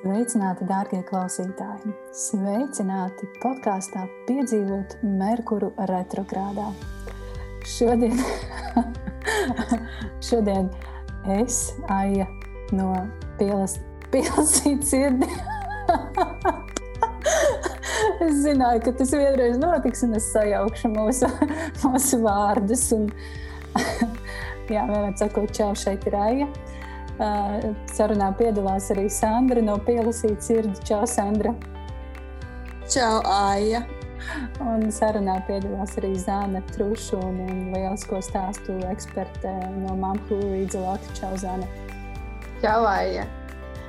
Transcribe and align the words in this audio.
Sveicināti, 0.00 0.64
dārgie 0.64 1.02
klausītāji! 1.04 1.90
Sveicināti 2.16 3.26
podkāstā 3.42 4.06
Piedzīvot 4.24 4.94
Merkuru 5.04 5.68
retrogrādā. 5.90 6.70
Šodien, 7.68 8.16
šodien 10.30 10.70
es, 11.36 11.58
Aija, 11.92 12.24
no 12.72 12.94
Pilasīt 13.36 14.88
sirdi. 14.88 15.28
es 18.24 18.40
zināju, 18.40 18.86
ka 18.88 18.96
tas 19.02 19.12
vienreiz 19.12 19.60
notiks, 19.60 20.06
un 20.08 20.16
es 20.16 20.32
sajaukšu 20.32 20.94
mūsu, 20.96 21.28
mūsu 21.84 22.24
vārdus. 22.24 22.88
Un, 22.96 23.10
jā, 24.72 24.80
vienmēr 24.80 25.12
sakot, 25.20 25.52
čau, 25.60 25.74
šeit 25.76 26.08
ir 26.08 26.22
Aija. 26.24 26.48
Sarunā 27.20 28.30
piedalās 28.38 28.86
arī 28.94 29.04
Sandra 29.12 29.60
no 29.60 29.74
Pielasītas 29.84 30.46
sirdi. 30.48 30.72
Čau, 30.88 31.02
Sandra! 31.04 31.52
Čau, 32.88 33.20
Aija! 33.28 33.82
Un 34.60 34.88
sarunā 34.92 35.38
piedalās 35.46 35.94
arī 36.00 36.14
Zana 36.20 36.60
Truša 36.72 37.18
un, 37.24 37.42
un 37.44 37.60
lielisko 37.74 38.20
stāstu 38.24 38.76
eksperte 38.88 39.52
no 39.82 39.98
Mampu 40.00 40.38
Rīdzelāta. 40.40 41.12
Čau, 41.18 41.36
Zana! 41.40 41.68
Čau, 42.64 42.88
Aija! 42.88 43.28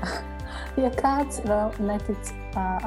ja 0.84 0.91
kāds 0.99 1.40
vēl 1.48 1.71
netic 1.88 2.35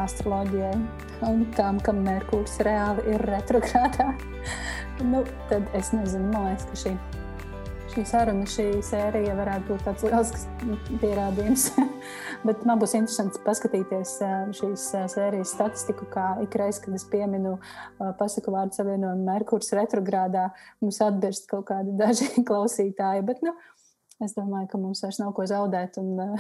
astroloģijai 0.05 0.77
un 1.25 1.45
tam, 1.57 1.81
ka 1.81 1.97
Merkurs 1.97 2.59
reāli 2.67 3.15
ir 3.15 3.25
retrogrādā, 3.33 4.13
nu, 5.11 5.25
tad 5.49 5.69
es 5.79 5.95
nezinu, 5.97 6.29
man 6.35 6.51
liekas, 6.51 6.69
ka 6.69 6.81
šī 6.85 6.97
šī 7.95 8.03
saruna, 8.11 8.47
šī 8.51 8.65
sērija 8.83 9.35
varētu 9.39 9.69
būt 9.71 9.83
tāds 9.87 10.03
liels 10.03 10.31
pierādījums. 10.99 11.67
Bet 12.47 12.65
man 12.67 12.81
būs 12.81 12.97
interesanti 12.99 13.39
paskatīties 13.45 14.15
šīs 14.59 14.87
sērijas 15.13 15.53
statistiku, 15.55 16.09
kā 16.11 16.33
ikreiz, 16.43 16.81
kad 16.83 16.97
es 16.97 17.05
pieminu 17.11 17.55
pasaku 18.19 18.55
vārdu 18.55 18.75
savienojumu 18.75 19.29
Merkurs 19.29 19.71
retrogrādā, 19.79 20.49
mums 20.83 20.99
atbirst 21.07 21.47
kaut 21.51 21.69
kādi 21.71 21.95
daži 22.03 22.33
klausītāji. 22.43 23.27
Bet, 23.31 23.45
nu, 23.47 23.55
Es 24.23 24.31
domāju, 24.37 24.69
ka 24.71 24.79
mums 24.79 25.01
vairs 25.03 25.17
nav 25.19 25.33
ko 25.35 25.43
zaudēt, 25.51 25.97
un 25.99 26.39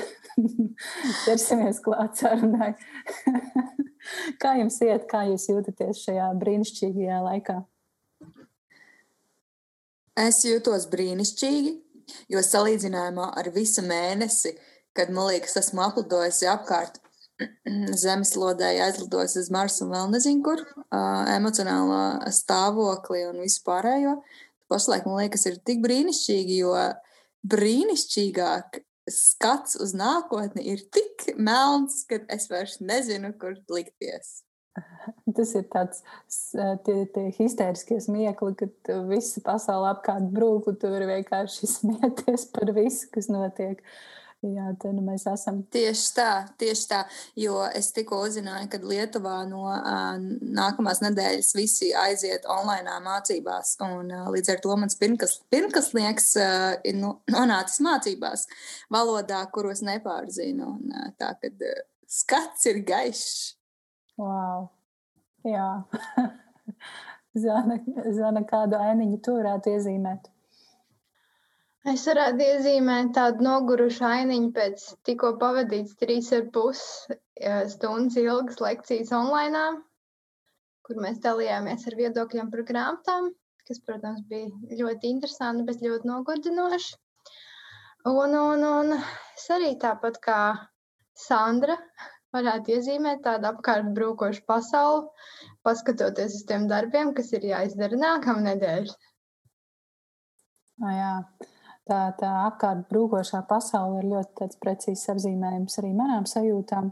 ķersimies 1.25 1.81
klāt 1.83 2.15
sarunai. 2.23 2.71
kā 4.41 4.55
jums 4.61 4.79
iet, 4.87 5.09
kā 5.11 5.25
jūs 5.33 5.49
jūtaties 5.51 6.05
šajā 6.07 6.31
brīnišķīgajā 6.39 7.19
laikā? 7.27 7.59
Es 10.15 10.45
jūtos 10.47 10.87
brīnišķīgi, 10.93 11.73
jo 12.31 12.43
salīdzinājumā 12.47 13.33
ar 13.41 13.49
visu 13.55 13.83
mēnesi, 13.83 14.53
kad 14.95 15.11
man 15.11 15.33
liekas, 15.33 15.57
esmu 15.59 15.83
aplidojusi 15.89 16.47
apkārt 16.53 17.01
zemeslodē, 18.05 18.71
aizlidojusi 18.85 19.41
uz 19.43 19.51
Marsu 19.55 19.89
un 19.89 19.95
vēl 19.97 20.13
nezinu, 20.13 20.45
kur 20.47 20.63
uh, 20.63 21.25
emocionālā 21.35 22.31
stāvoklī 22.35 23.25
un 23.33 23.43
vispārējo. 23.43 24.21
Pašlaik 24.71 25.09
man 25.09 25.25
liekas, 25.25 25.49
ir 25.51 25.59
tik 25.67 25.83
brīnišķīgi, 25.83 26.61
jo 26.63 26.77
brīnišķīgāk 27.51 28.85
skats 29.11 29.75
uz 29.83 29.93
nākotni 29.99 30.63
ir 30.71 30.87
tik 30.95 31.35
melns, 31.37 32.05
ka 32.09 32.23
es 32.33 32.47
vairs 32.53 32.79
nezinu, 32.81 33.35
kur 33.41 33.59
likties. 33.67 34.45
Tas 35.37 35.55
ir 35.59 35.69
tāds 35.73 36.03
tie, 36.87 36.97
tie 37.15 37.29
histēriskie 37.39 38.01
smiekli, 38.03 38.57
kad 38.59 38.93
visa 39.11 39.43
pasaule 39.45 39.93
apkārt 39.93 40.27
brūk, 40.35 40.71
un 40.73 40.81
tu 40.81 40.91
vari 40.93 41.09
vienkārši 41.11 41.71
smieties 41.77 42.51
par 42.55 42.75
visu, 42.77 43.09
kas 43.15 43.31
notiek. 43.33 43.83
Jā, 44.45 44.75
tad 44.77 44.93
nu 44.93 45.01
mēs 45.07 45.23
esam. 45.31 45.63
Tieši 45.73 46.09
tā, 46.19 46.31
tieši 46.61 46.89
tā. 46.91 46.99
Jo 47.41 47.63
es 47.65 47.89
tikko 47.97 48.19
uzzināju, 48.27 48.69
ka 48.73 48.81
Lietuvā 48.85 49.39
no 49.49 49.63
uh, 49.71 50.19
nākamās 50.59 51.01
nedēļas 51.01 51.55
visi 51.57 51.89
aiziet 51.97 52.45
online 52.53 52.99
mācībās. 53.07 53.73
Un, 53.87 54.13
uh, 54.13 54.29
līdz 54.35 54.53
ar 54.53 54.61
to 54.67 54.77
mans 54.83 55.01
pirmkas, 55.01 55.39
pirmkasnieks 55.55 56.29
uh, 56.37 56.69
ir 56.85 56.99
nu, 57.01 57.15
nonācis 57.33 57.81
mācībās 57.87 58.45
valodā, 58.93 59.41
kuros 59.55 59.81
nepārzinu. 59.87 60.75
Un, 60.77 60.93
uh, 60.93 61.11
tā 61.21 61.33
kad 61.41 61.65
uh, 61.65 61.85
skats 62.21 62.69
ir 62.69 62.85
gaišs. 62.85 63.55
Wow. 64.21 64.69
Jā. 65.45 65.69
Zana, 67.45 67.81
Zana, 68.15 68.45
kādu 68.47 68.79
ainiņu 68.79 69.19
tu 69.27 69.35
varētu 69.41 69.75
iezīmēt? 69.75 70.31
Es 71.91 72.07
varētu 72.09 72.45
iezīmēt 72.47 73.11
tādu 73.17 73.45
nogurušu 73.45 74.07
ainiņu 74.09 74.53
pēc 74.57 74.85
tikko 75.05 75.35
pavadīts 75.41 75.99
trīs 76.01 76.31
ar 76.33 76.47
pus 76.55 76.81
stundas 77.75 78.17
ilgas 78.23 78.63
lekcijas 78.63 79.11
online, 79.13 79.65
kur 80.87 81.03
mēs 81.05 81.19
dalījāmies 81.27 81.85
ar 81.91 81.99
viedokļiem 81.99 82.49
par 82.55 82.65
grāmatām, 82.71 83.29
kas, 83.69 83.83
protams, 83.85 84.23
bija 84.31 84.79
ļoti 84.81 85.11
interesanti, 85.11 85.67
bet 85.69 85.85
ļoti 85.85 86.09
nogurdinoši. 86.09 86.97
Un, 88.09 88.39
un, 88.39 88.65
un 88.69 88.97
es 88.97 89.45
arī 89.53 89.75
tāpat 89.81 90.23
kā 90.25 90.41
Sandra 91.19 91.77
varētu 92.35 92.77
iezīmēt 92.77 93.25
tādu 93.25 93.49
apkārt 93.53 93.91
brūkošu 93.97 94.45
pasauli, 94.49 95.07
paskatoties 95.67 96.39
uz 96.41 96.47
tiem 96.49 96.69
darbiem, 96.71 97.15
kas 97.17 97.33
ir 97.37 97.47
jāizdara 97.51 97.99
nākamā 98.01 98.51
nedēļa. 98.51 98.95
No 100.83 100.95
jā. 100.95 101.13
Tā, 101.85 101.99
tā 102.17 102.31
apkārt 102.47 102.87
brūkošā 102.89 103.43
pasaule 103.45 103.99
ir 104.01 104.07
ļoti 104.15 104.57
precīzs 104.63 105.11
apzīmējums 105.13 105.77
arī 105.83 105.91
manām 105.93 106.25
sajūtām. 106.29 106.89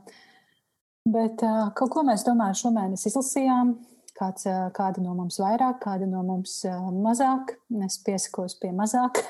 Bet 1.09 1.41
kaut 1.79 1.95
ko 1.95 2.03
mēs 2.07 2.27
domājam 2.27 2.59
šomēnes 2.61 3.09
izlasījām. 3.09 3.73
Kāds, 4.13 4.45
kāda 4.77 5.01
no 5.01 5.15
mums 5.17 5.39
vairāk, 5.41 5.79
kāda 5.83 6.05
no 6.07 6.21
mums 6.27 6.59
mazāk. 7.01 7.55
Es 7.89 7.97
piesakos 8.05 8.59
pie 8.61 8.75
mazāk. 8.77 9.23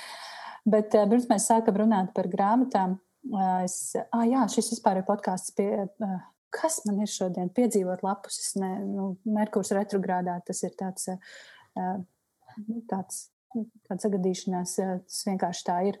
Bet 0.72 0.94
pirms 0.94 1.28
mēs 1.28 1.50
sākam 1.50 1.76
runāt 1.82 2.14
par 2.16 2.30
grāmatām, 2.32 2.96
Es, 3.62 3.76
ah, 4.10 4.24
jā, 4.26 4.42
šis 4.50 4.72
vispār 4.74 5.00
ir 5.00 5.06
podkāsts 5.06 5.54
pie. 5.56 5.68
Kas 6.52 6.82
man 6.88 6.98
ir 7.00 7.08
šodien 7.08 7.52
piedzīvot 7.54 8.02
lapus? 8.04 8.40
Es 8.42 8.56
ne, 8.60 8.74
nu, 8.84 9.12
Merkurs 9.24 9.72
retrogrādā 9.72 10.34
tas 10.44 10.60
ir 10.66 10.74
tāds, 10.76 11.08
tāds, 12.90 13.22
tāds 13.88 14.04
sagadīšanās, 14.04 14.76
tas 15.06 15.22
vienkārši 15.30 15.66
tā 15.70 15.78
ir. 15.92 16.00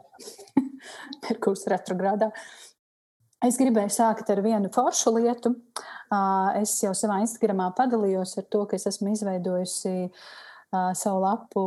Merkurs 1.24 1.64
retrogrādā. 1.72 2.32
Es 3.42 3.56
gribēju 3.58 3.90
sākt 3.90 4.28
ar 4.30 4.42
vienu 4.42 4.68
foršu 4.74 5.16
lietu. 5.16 5.54
Es 6.60 6.76
jau 6.82 6.92
savā 6.94 7.22
Instagramā 7.24 7.72
padalījos 7.78 8.36
ar 8.38 8.46
to, 8.52 8.66
ka 8.70 8.78
es 8.78 8.86
esmu 8.90 9.14
izveidojusi 9.16 9.94
uh, 10.04 10.26
savu 10.72 11.20
lapu 11.20 11.62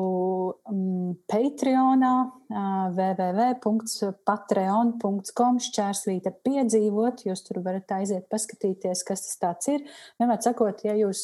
um, 0.71 1.11
Patreonā, 1.29 2.13
uh, 2.49 2.89
www.patreon.com 2.95 5.59
šķērsvīta 5.67 6.31
piedzīvot. 6.45 7.17
Jūs 7.29 7.41
tur 7.45 7.57
varat 7.65 7.87
aiziet 7.99 8.25
paskatīties, 8.31 8.99
kas 9.07 9.21
tas 9.41 9.67
ir. 9.69 9.79
Vienmēr 10.19 10.39
sakot, 10.41 10.77
ja 10.87 10.93
jūs, 10.97 11.19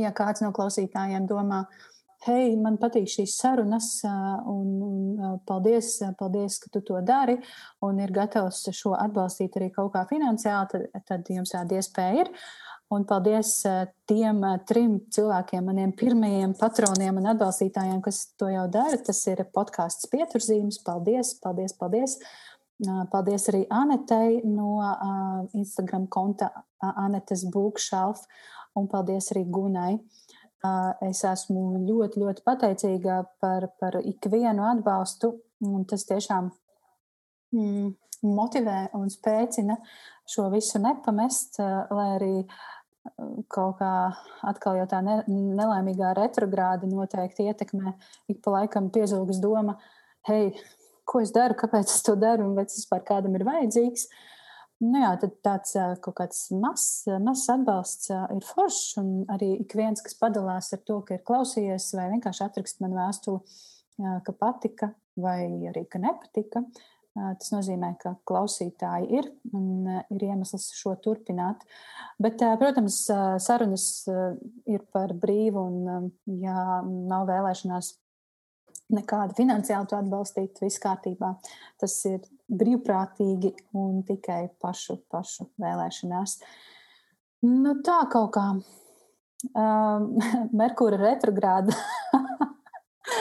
ja 0.00 0.10
kāds 0.16 0.40
no 0.42 0.50
klausītājiem 0.56 1.24
domā, 1.30 1.60
hei, 2.26 2.56
man 2.58 2.76
patīk 2.80 3.08
šīs 3.12 3.32
sarunas, 3.38 3.88
un, 4.50 4.68
paldies, 5.48 5.88
paldies, 6.18 6.58
ka 6.62 6.66
tu 6.74 6.80
to 6.88 6.98
dari, 7.06 7.36
un 7.84 7.92
ir 8.02 8.10
gatavs 8.14 8.60
šo 8.74 8.92
atbalstīt 8.98 9.52
arī 9.60 9.68
kaut 9.74 9.92
kā 9.94 10.02
finansiāli, 10.10 10.66
tad, 10.72 10.82
tad 11.08 11.22
jums 11.30 11.52
tāda 11.54 11.74
iespēja 11.78 12.14
ir. 12.24 12.28
Un 12.92 13.04
paldies 13.08 13.50
eh, 13.64 13.86
tiem 14.08 14.42
eh, 14.44 14.58
trim 14.68 14.98
cilvēkiem, 15.14 15.64
maniem 15.64 15.92
pirmajiem 15.96 16.52
patroniem 16.58 17.20
un 17.20 17.30
atbalstītājiem, 17.32 18.00
kas 18.04 18.26
to 18.38 18.50
jau 18.52 18.66
dara. 18.70 18.98
Tas 19.06 19.22
ir 19.32 19.44
podkāsts 19.54 20.10
pieturzīmes. 20.12 20.82
Paldies, 20.84 21.36
paldies, 21.44 21.76
paldies. 21.80 22.18
Paldies 23.10 23.46
arī 23.52 23.60
Anetei 23.70 24.40
no 24.50 24.80
Instagram 25.54 26.08
konta 26.10 26.48
Anetes 26.82 27.44
Bookšalf 27.46 28.24
un 28.74 28.88
paldies 28.90 29.30
arī 29.32 29.44
Gunai. 29.46 29.92
Es 31.04 31.20
esmu 31.28 31.84
ļoti, 31.84 32.20
ļoti 32.22 32.44
pateicīga 32.44 33.20
par, 33.40 33.68
par 33.80 34.00
ikvienu 34.00 34.64
atbalstu. 34.66 35.34
Tas 35.90 36.06
tiešām 36.08 36.48
mm, 37.54 37.92
motivē 38.24 38.78
un 38.96 39.10
spēcina 39.12 39.76
šo 40.30 40.48
visu 40.52 40.80
nepamest, 40.80 41.58
lai 41.60 42.06
arī 42.16 42.34
uh, 42.40 42.62
kaut 43.52 43.78
kā 43.80 43.90
atkal 44.48 44.78
jau 44.78 44.86
tā 44.88 45.00
ne, 45.04 45.18
nelaimīgā 45.28 46.14
retrogrāda 46.16 46.88
noteikti 46.88 47.48
ietekmē. 47.50 47.92
Ik 48.32 48.40
pa 48.44 48.58
laikam 48.58 48.90
piezūgas 48.94 49.40
doma, 49.42 49.76
hei, 50.28 50.52
ko 51.08 51.20
es 51.24 51.34
daru, 51.34 51.56
kāpēc 51.58 51.90
es 51.90 52.04
to 52.04 52.16
daru 52.20 52.48
un 52.48 52.54
vai 52.56 52.64
tas 52.68 52.80
vispār 52.80 53.04
kādam 53.06 53.36
ir 53.36 53.44
vajadzīgs. 53.46 54.08
Nu 54.84 55.00
jā, 55.04 55.12
tad 55.20 55.36
tāds 55.44 55.76
kaut 56.04 56.16
kāds 56.18 56.40
mazs, 56.60 57.04
mazs 57.22 57.44
atbalsts 57.52 58.10
ir 58.10 58.42
foršs, 58.44 58.96
un 59.00 59.12
arī 59.32 59.52
ik 59.62 59.76
viens, 59.78 60.02
kas 60.02 60.16
padalās 60.18 60.72
ar 60.74 60.82
to, 60.88 60.98
ka 61.06 61.16
ir 61.16 61.22
klausījies, 61.28 61.92
vai 61.96 62.08
vienkārši 62.16 62.44
atrakst 62.48 62.82
man 62.84 62.96
vēstuli, 62.96 63.60
ka 64.26 64.34
patika, 64.40 64.90
vai 65.20 65.38
arī 65.70 65.84
ka 65.88 66.00
nepatika, 66.02 66.64
Tas 67.14 67.52
nozīmē, 67.54 67.92
ka 68.00 68.16
klausītāji 68.26 69.20
ir 69.20 69.28
un 69.54 69.86
ir 69.86 70.24
iemesls 70.26 70.72
šo 70.74 70.96
turpināt. 71.02 71.62
Bet, 72.18 72.42
protams, 72.58 73.04
sarunas 73.42 73.84
ir 74.66 74.82
par 74.90 75.14
brīvu, 75.22 75.62
un, 75.62 76.08
ja 76.42 76.80
nav 76.82 77.28
vēlēšanās 77.30 77.92
nekādu 78.94 79.36
finansiālu 79.38 79.88
to 79.88 79.98
atbalstīt, 79.98 80.58
viss 80.62 80.82
kārtībā. 80.82 81.34
Tas 81.80 81.96
ir 82.10 82.20
brīvprātīgi 82.50 83.54
un 83.78 84.02
tikai 84.06 84.48
pašu, 84.62 84.98
pašu 85.10 85.48
vēlēšanās. 85.62 86.38
Nu, 87.46 87.78
tā 87.84 88.02
kaut 88.12 88.34
kā. 88.38 88.48
Um, 89.52 90.14
Merkura 90.56 90.96
retrogrāda 90.96 91.74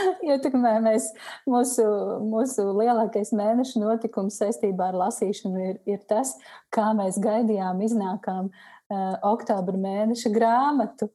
ietekmē 0.34 0.74
mēs, 0.84 1.10
mūsu, 1.50 1.86
mūsu 2.28 2.66
lielākais 2.78 3.34
mēneša 3.36 3.82
notikums 3.84 4.38
saistībā 4.42 4.92
ar 4.92 5.00
lasīšanu 5.06 5.64
ir, 5.70 5.80
ir 5.90 6.04
tas, 6.10 6.36
kā 6.74 6.92
mēs 6.98 7.20
gaidījām, 7.24 7.82
iznākām 7.86 8.50
uh, 8.50 9.16
oktobra 9.30 9.80
mēneša 9.80 10.34
grāmatu, 10.36 11.10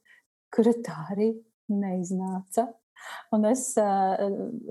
kura 0.53 0.75
tā 0.85 0.97
arī 1.15 1.31
neiznāca. 1.69 2.69
Un 3.31 3.45
es, 3.47 3.71
uh, 3.79 4.19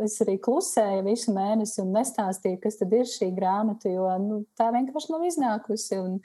es 0.05 0.19
arī 0.25 0.37
klusēju 0.45 1.07
visu 1.07 1.33
mēnesi 1.33 1.81
un 1.81 1.95
nestāstīju, 1.97 2.61
kas 2.65 2.77
tad 2.81 2.93
ir 2.93 3.09
šī 3.09 3.31
grāmata, 3.37 3.89
jo 3.93 4.11
nu, 4.23 4.43
tā 4.59 4.69
vienkārši 4.75 5.15
nav 5.15 5.27
iznākusi. 5.31 6.01
Un, 6.03 6.21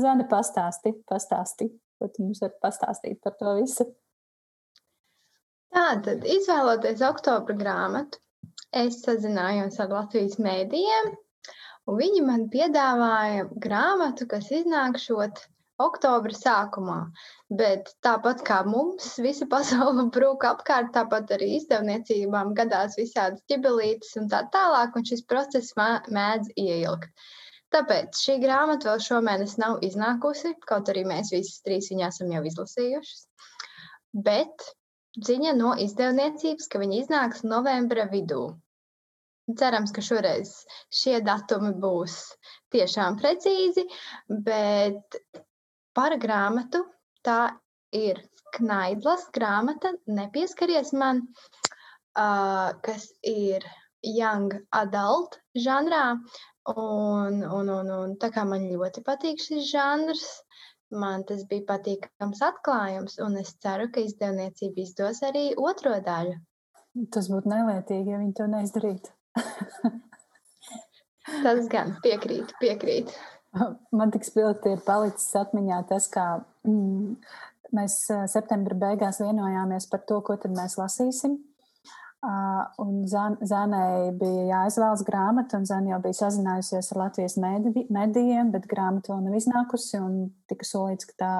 Zana, 0.00 0.24
pastāsti, 0.24 0.94
pastāsti, 1.04 1.66
ko 2.00 2.08
tu 2.08 2.24
mums 2.24 2.40
vari 2.40 2.54
pastāstīt 2.62 3.18
par 3.20 3.34
to 3.36 3.50
visu. 3.58 3.84
Tātad, 5.74 6.22
izvēloties 6.30 7.00
oktobra 7.02 7.54
grāmatu, 7.58 8.20
es 8.80 9.00
sazinājos 9.02 9.80
ar 9.82 9.90
Latvijas 9.90 10.36
mēdījiem, 10.46 11.08
un 11.90 11.98
viņi 11.98 12.20
man 12.28 12.44
piedāvāja 12.52 13.48
grāmatu, 13.64 14.28
kas 14.30 14.52
iznākšot 14.54 15.42
oktobra 15.82 16.36
sākumā. 16.36 16.98
Bet 17.62 17.90
tāpat 18.06 18.44
kā 18.46 18.60
mums, 18.68 19.08
visa 19.24 19.48
pasaule 19.50 20.06
brūk 20.14 20.46
apkārt, 20.46 20.92
tāpat 20.94 21.34
arī 21.36 21.56
izdevniecībām 21.56 22.54
gadās 22.60 22.94
visādas 23.00 23.42
ķibelītes 23.50 24.14
un 24.20 24.30
tā 24.30 24.44
tālāk, 24.54 24.94
un 24.94 25.08
šis 25.10 25.24
process 25.30 25.74
mēdz 25.74 26.54
ieilgt. 26.54 27.10
Tāpēc 27.74 28.14
šī 28.22 28.38
grāmata 28.44 28.92
vēl 28.92 29.02
šomēnes 29.02 29.58
nav 29.58 29.82
iznākusi, 29.82 30.54
kaut 30.70 30.94
arī 30.94 31.02
mēs 31.10 31.34
visas 31.34 31.58
trīs 31.66 31.90
viņu 31.90 32.06
esam 32.06 32.30
jau 32.30 32.46
izlasījušas. 32.46 33.26
Bet 34.14 34.70
ziņa 35.22 35.54
no 35.58 35.74
izdevniecības, 35.78 36.68
ka 36.70 36.80
viņi 36.82 37.00
iznāks 37.04 37.44
novembra 37.46 38.06
vidū. 38.10 38.44
Cerams, 39.60 39.92
ka 39.92 40.00
šoreiz 40.00 40.54
šie 40.88 41.18
datumi 41.24 41.74
būs 41.80 42.16
tiešām 42.72 43.18
precīzi, 43.20 43.84
bet 44.46 45.18
par 45.94 46.16
grāmatu 46.22 46.80
tā 47.24 47.52
ir 47.92 48.22
Knaidlas 48.54 49.26
grāmata, 49.34 49.90
nepieskaries 50.06 50.92
man, 50.94 51.24
uh, 52.14 52.70
kas 52.86 53.08
ir 53.26 53.66
young 54.04 54.54
adult 54.70 55.40
žanrā. 55.58 56.04
Un, 56.70 57.42
un, 57.44 57.68
un, 57.68 57.90
un 57.92 58.12
tā 58.16 58.30
kā 58.32 58.46
man 58.48 58.62
ļoti 58.70 59.02
patīk 59.04 59.42
šis 59.42 59.66
žanrs, 59.68 60.22
Man 60.94 61.24
tas 61.26 61.42
bija 61.50 61.64
patīkams 61.72 62.42
atklājums, 62.46 63.18
un 63.24 63.38
es 63.40 63.54
ceru, 63.62 63.88
ka 63.90 64.02
izdevniecība 64.04 64.84
izdos 64.84 65.22
arī 65.26 65.48
otro 65.58 65.96
daļu. 66.06 66.36
Tas 67.14 67.28
būtu 67.32 67.50
nelietīgi, 67.50 68.12
ja 68.12 68.20
viņi 68.20 68.34
to 68.38 68.46
neizdarītu. 68.50 69.14
tas 71.46 71.70
gan 71.72 71.96
piekrīt, 72.04 72.54
piekrīt. 72.60 73.10
Man 73.98 74.14
tik 74.14 74.26
spilgti 74.26 74.76
ir 74.76 74.84
palicis 74.86 75.34
atmiņā 75.40 75.80
tas, 75.90 76.06
kā 76.12 76.26
mm, 76.66 77.16
mēs 77.74 77.98
septembra 78.30 78.78
beigās 78.86 79.18
vienojāmies 79.22 79.90
par 79.90 80.04
to, 80.08 80.20
ko 80.26 80.38
tad 80.38 80.54
mēs 80.54 80.78
lasīsim. 80.78 81.40
Un 82.24 83.02
Zanai 83.08 84.12
bija 84.16 84.44
jāizvēlas 84.48 85.02
grāmata, 85.04 85.58
un 85.58 85.66
Zana 85.68 85.90
jau 85.92 85.98
bija 86.06 86.16
sazinājusies 86.22 86.90
ar 86.92 87.00
Latvijas 87.02 87.34
medijiem, 87.36 88.52
bet 88.54 88.68
grāmata 88.70 89.12
vēl 89.12 89.26
nav 89.26 89.34
iznākusi. 89.36 90.00
Tika 90.48 90.68
solīts, 90.68 91.08
ka 91.10 91.16
tā 91.20 91.32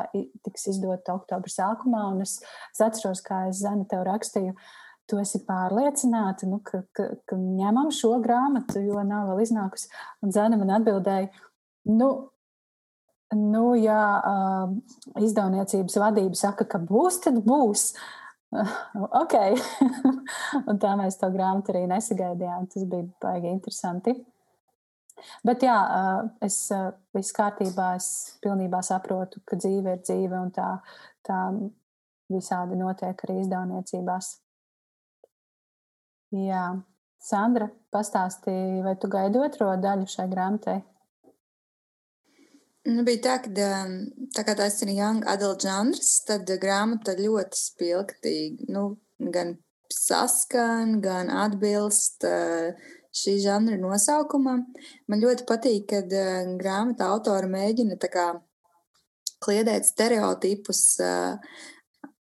tiks 0.45 0.67
izdota 0.75 1.15
oktobra 1.17 1.53
sākumā. 1.53 2.03
Es, 2.25 2.37
es 2.75 2.83
atceros, 2.85 3.23
kā 3.25 3.47
es 3.49 3.63
Zana 3.63 3.87
tev 3.89 4.03
rakstīju, 4.09 4.53
tu 5.09 5.21
esi 5.23 5.41
pārliecināta, 5.47 6.49
nu, 6.51 6.61
ka, 6.65 6.83
ka, 6.97 7.09
ka 7.29 7.39
ņemam 7.39 7.89
šo 7.95 8.19
grāmatu, 8.25 8.83
jo 8.85 9.05
nav 9.09 9.31
vēl 9.33 9.45
iznākusi. 9.47 9.89
Un 10.25 10.35
Zana 10.37 10.59
man 10.61 10.75
atbildēja, 10.81 11.31
nu, 11.95 12.11
nu 13.39 13.65
ja 13.81 14.03
uh, 14.21 14.77
izdevniecības 15.23 15.97
vadība 16.03 16.41
saka, 16.41 16.69
ka 16.69 16.83
būs, 16.83 17.23
tad 17.25 17.41
būs. 17.47 17.95
Uh, 17.95 18.21
ok. 19.23 19.35
un 20.71 20.79
tā 20.83 20.95
mēs 21.01 21.19
to 21.21 21.31
grāmatu 21.35 21.75
arī 21.75 21.85
nesagaidījām. 21.91 22.69
Tas 22.73 22.87
bija 22.91 23.09
baigi 23.23 23.51
interesanti. 23.53 24.15
Bet 25.47 25.63
jā, 25.65 25.77
es 26.45 26.59
viss 27.15 27.35
kārtībā, 27.37 27.95
es 27.97 28.09
pilnībā 28.45 28.81
saprotu, 28.85 29.41
ka 29.47 29.57
dzīve 29.57 29.95
ir 29.95 30.03
dzīve 30.03 30.41
un 30.41 30.51
tā, 30.53 30.71
tā 31.25 31.39
visādi 32.33 32.77
notiek 32.77 33.23
arī 33.27 33.39
izdevniecībās. 33.45 34.33
Jā, 36.35 36.65
Sandra, 37.25 37.71
pastāstīja, 37.95 38.83
vai 38.85 38.97
tu 39.01 39.09
gaidi 39.09 39.41
otro 39.41 39.71
daļu 39.81 40.11
šai 40.11 40.27
grāmatai? 40.33 40.81
Nu, 42.85 43.01
bija 43.07 43.21
tā, 43.25 43.35
ka 43.41 43.69
tā 44.37 44.43
kā 44.45 44.55
tas 44.59 44.75
ir 44.85 44.91
young 44.93 45.25
adult 45.31 45.65
žanrs, 45.65 46.19
tad 46.29 46.51
grāmata 46.61 47.15
ļoti 47.17 47.57
spilgti 47.57 48.35
nu, 48.69 48.99
gan 49.33 49.55
saskan, 49.89 50.99
gan 51.05 51.31
atbilst 51.33 52.27
šī 53.15 53.39
žanra 53.41 53.79
nosaukumam. 53.81 54.67
Man 55.09 55.25
ļoti 55.25 55.47
patīk, 55.49 55.87
kad 55.95 56.13
grāmata 56.61 57.09
autora 57.15 57.49
mēģina 57.49 57.97
kā, 58.05 58.27
kliedēt 59.45 59.89
stereotipus 59.89 60.85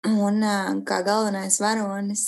Un 0.03 0.43
kā 0.83 0.97
galvenais 1.07 1.55
varonis 1.63 2.23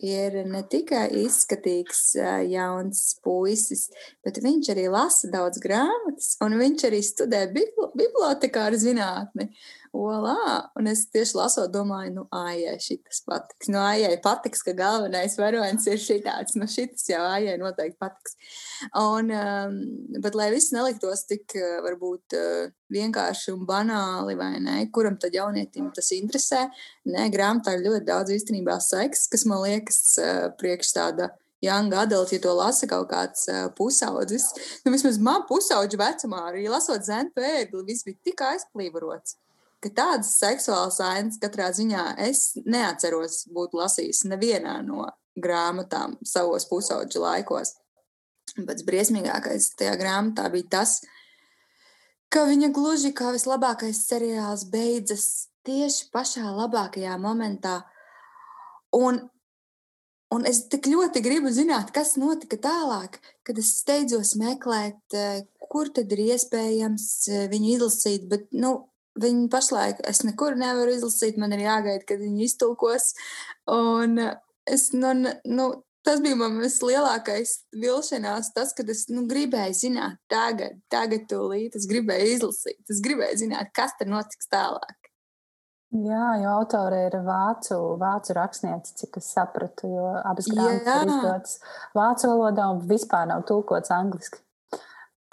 ir 0.00 0.38
ne 0.48 0.62
tikai 0.72 1.02
izskatīgs 1.20 2.14
jauns 2.48 3.02
puisis, 3.20 3.90
bet 4.24 4.40
viņš 4.40 4.70
arī 4.72 4.86
lasa 4.88 5.28
daudz 5.28 5.60
grāmatas, 5.60 6.30
un 6.40 6.56
viņš 6.62 6.86
arī 6.88 7.02
studē 7.04 7.42
bibliotekāru 7.52 8.80
zinātni. 8.80 9.50
Olā! 9.94 10.72
Un 10.74 10.88
es 10.90 11.04
tieši 11.14 11.36
lasot, 11.38 11.70
domāju, 11.70 12.10
nu, 12.16 12.22
ājai 12.34 12.74
šis 12.82 13.20
patiks. 13.28 13.68
Nu, 13.70 13.78
ājai 13.78 14.16
patiks, 14.24 14.64
ka 14.66 14.72
galvenais 14.74 15.36
varonis 15.38 15.86
ir 15.86 16.00
šitāds. 16.02 16.56
Nu, 16.58 16.66
šis 16.70 17.04
jau 17.12 17.20
ājai 17.22 17.54
noteikti 17.60 18.00
patiks. 18.02 18.34
Un, 18.98 19.30
um, 19.30 19.76
bet, 20.18 20.34
lai 20.34 20.48
viss 20.50 20.74
neliktos 20.74 21.22
tik 21.30 21.54
varbūt 21.86 22.34
vienkārši 22.94 23.54
un 23.54 23.62
banāli, 23.68 24.34
vai 24.40 24.56
ne, 24.64 24.80
kuram 24.94 25.14
tad 25.20 25.36
jaunietim 25.38 25.92
tas 25.94 26.10
interesē, 26.16 26.64
nē, 27.06 27.28
grāmatā 27.34 27.76
ir 27.76 27.86
ļoti 27.86 28.08
daudz 28.10 28.34
īstenībā 28.34 28.80
seks, 28.82 29.28
kas 29.30 29.46
man 29.46 29.62
liekas 29.62 30.02
priekš 30.58 30.90
tāda 30.98 31.30
young 31.62 31.94
adult, 31.94 32.34
ja 32.34 32.42
to 32.42 32.52
lasa 32.58 32.90
kaut 32.90 33.06
kāds 33.14 33.46
uh, 33.48 33.70
pusaudzis. 33.78 34.50
Nu, 34.82 34.90
vismaz 34.92 35.22
man 35.22 35.46
pusauģa 35.48 36.02
vecumā 36.02 36.44
arī 36.50 36.66
lasot 36.68 37.06
zēnu 37.06 37.30
pēkli, 37.38 37.86
viss 37.86 38.04
bija 38.06 38.20
tik 38.26 38.42
aizplīvots 38.50 39.38
ka 39.84 39.92
tādas 39.92 40.32
seksuālas 40.40 41.00
ainas 41.04 41.38
katrā 41.42 41.68
ziņā 41.76 42.14
es 42.24 42.54
neatceros 42.64 43.44
būt 43.52 43.76
lasījis 43.76 44.24
nevienā 44.30 44.78
no 44.86 45.08
grāmatām 45.40 46.16
savos 46.24 46.68
pusauģu 46.70 47.22
laikos. 47.22 47.74
Pats 48.54 48.86
briesmīgākais 48.86 49.72
tajā 49.78 49.96
grāmatā 49.98 50.46
bija 50.52 50.70
tas, 50.78 50.98
ka 52.32 52.44
viņa 52.48 52.70
gluži 52.74 53.12
kā 53.16 53.32
vislabākais 53.34 54.04
seriāls 54.08 54.66
beidzas 54.70 55.48
tieši 55.66 56.10
pašā 56.14 56.44
labākajā 56.54 57.16
momentā. 57.20 57.80
Un, 58.94 59.18
un 60.34 60.46
es 60.48 60.64
tik 60.70 60.86
ļoti 60.90 61.22
gribu 61.24 61.50
zināt, 61.54 61.90
kas 61.94 62.14
notika 62.20 62.60
tālāk, 62.62 63.18
kad 63.46 63.58
es 63.58 63.74
steidzos 63.80 64.36
meklēt, 64.38 65.00
eh, 65.16 65.44
kur 65.70 65.90
tad 65.90 66.12
ir 66.14 66.26
iespējams 66.28 67.06
eh, 67.28 67.46
viņu 67.50 67.72
izlasīt. 67.78 68.28
Bet, 68.30 68.52
nu, 68.52 68.76
Viņu 69.20 69.46
pašlaik 69.52 70.00
es 70.10 70.24
nekur 70.26 70.56
nevaru 70.58 70.94
izlasīt, 70.96 71.38
man 71.38 71.54
ir 71.54 71.64
jāgaida, 71.66 72.02
kad 72.08 72.22
viņi 72.22 72.48
iztulkos. 72.48 73.12
Un 73.70 74.18
es, 74.66 74.88
nu, 74.96 75.12
nu, 75.46 75.68
tas 76.04 76.20
bija 76.24 76.36
man 76.38 76.58
vislielākais 76.62 77.54
vilšanās, 77.78 78.50
tas, 78.56 78.74
kad 78.76 78.90
es 78.92 79.06
nu, 79.12 79.24
gribēju 79.30 79.78
zināt, 79.84 80.18
tagad, 80.30 80.76
tagad 80.92 81.28
tūlīt, 81.30 81.78
es 81.78 81.86
gribēju 81.90 82.36
izlasīt, 82.36 82.82
es 82.90 83.00
gribēju 83.04 83.44
zināt, 83.46 83.72
kas 83.76 83.96
tur 84.00 84.10
notiks 84.12 84.50
tālāk. 84.52 84.98
Jā, 85.94 86.24
jo 86.42 86.50
autore 86.56 87.04
ir 87.06 87.14
vācu, 87.22 87.76
vācu 88.00 88.34
rakstniece, 88.34 88.96
cik 88.98 89.20
es 89.20 89.28
sapratu, 89.30 89.86
jo 89.86 90.08
abas 90.26 90.48
grāmatas 90.50 91.04
ir 91.04 91.12
izdotas 91.12 91.60
vācu 91.94 92.30
valodā 92.32 92.66
un 92.74 92.80
vispār 92.88 93.28
nav 93.30 93.44
tulkots 93.46 93.94
angliski. 93.94 94.42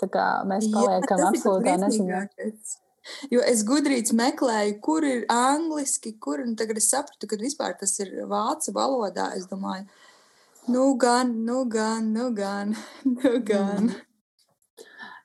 Tā 0.01 0.09
kā 0.13 0.27
mēs 0.49 0.67
paliekam 0.73 1.23
Jā, 1.23 1.31
absolūtā 1.31 1.75
neziņā. 1.81 2.21
Jo 3.33 3.41
es 3.47 3.63
gudrīts 3.65 4.13
meklēju, 4.13 4.77
kur 4.85 5.05
ir 5.07 5.25
angliski, 5.33 6.13
kur, 6.21 6.43
un 6.45 6.53
tagad 6.59 6.77
es 6.81 6.91
sapratu, 6.93 7.29
ka 7.29 7.39
vispār 7.41 7.73
tas 7.79 7.95
ir 8.03 8.13
vācu 8.29 8.73
valodā. 8.75 9.31
Es 9.37 9.47
domāju, 9.49 9.87
nu 10.69 10.85
gan, 11.01 11.33
nu 11.47 11.63
gan, 11.65 12.11
nu 12.13 12.29
gan, 12.37 12.75
nu 13.17 13.35
gan. 13.47 13.89
Mm. 13.89 14.07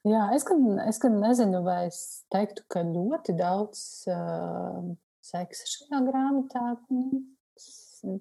Jā, 0.07 0.29
es 0.37 0.45
gan, 0.47 0.63
es 0.87 1.01
gan 1.03 1.17
nezinu, 1.19 1.65
vai 1.67 1.89
es 1.89 1.99
teiktu, 2.31 2.63
ka 2.71 2.85
ļoti 2.87 3.35
daudz 3.37 3.81
uh, 4.13 4.93
seksa 5.27 5.67
šajā 5.67 6.03
grāmatā. 6.07 6.77
Nu, 6.95 8.21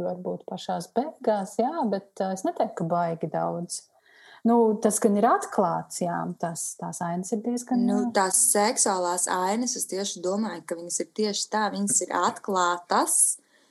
varbūt 0.00 0.42
pašās 0.48 0.88
beigās, 0.96 1.54
jā, 1.60 1.70
bet 1.92 2.24
uh, 2.24 2.32
es 2.34 2.42
neteiktu, 2.48 2.80
ka 2.80 2.88
baigi 2.90 3.30
daudz. 3.30 3.84
Nu, 4.48 4.56
tas 4.80 4.96
gan 5.02 5.18
ir 5.20 5.26
atklāts, 5.28 6.00
jā, 6.00 6.16
tas, 6.40 6.62
tās 6.80 7.02
ainas 7.04 7.32
ir 7.34 7.42
diezgan. 7.44 7.82
Nu, 7.84 7.98
tās 8.16 8.38
seksuālās 8.54 9.26
ainas, 9.28 9.76
es 9.76 9.84
tieši 9.90 10.22
domāju, 10.24 10.64
ka 10.64 10.78
viņas 10.78 11.00
ir 11.04 11.10
tieši 11.20 11.46
tā, 11.52 11.66
viņas 11.74 12.00
ir 12.06 12.14
atklātas. 12.16 13.20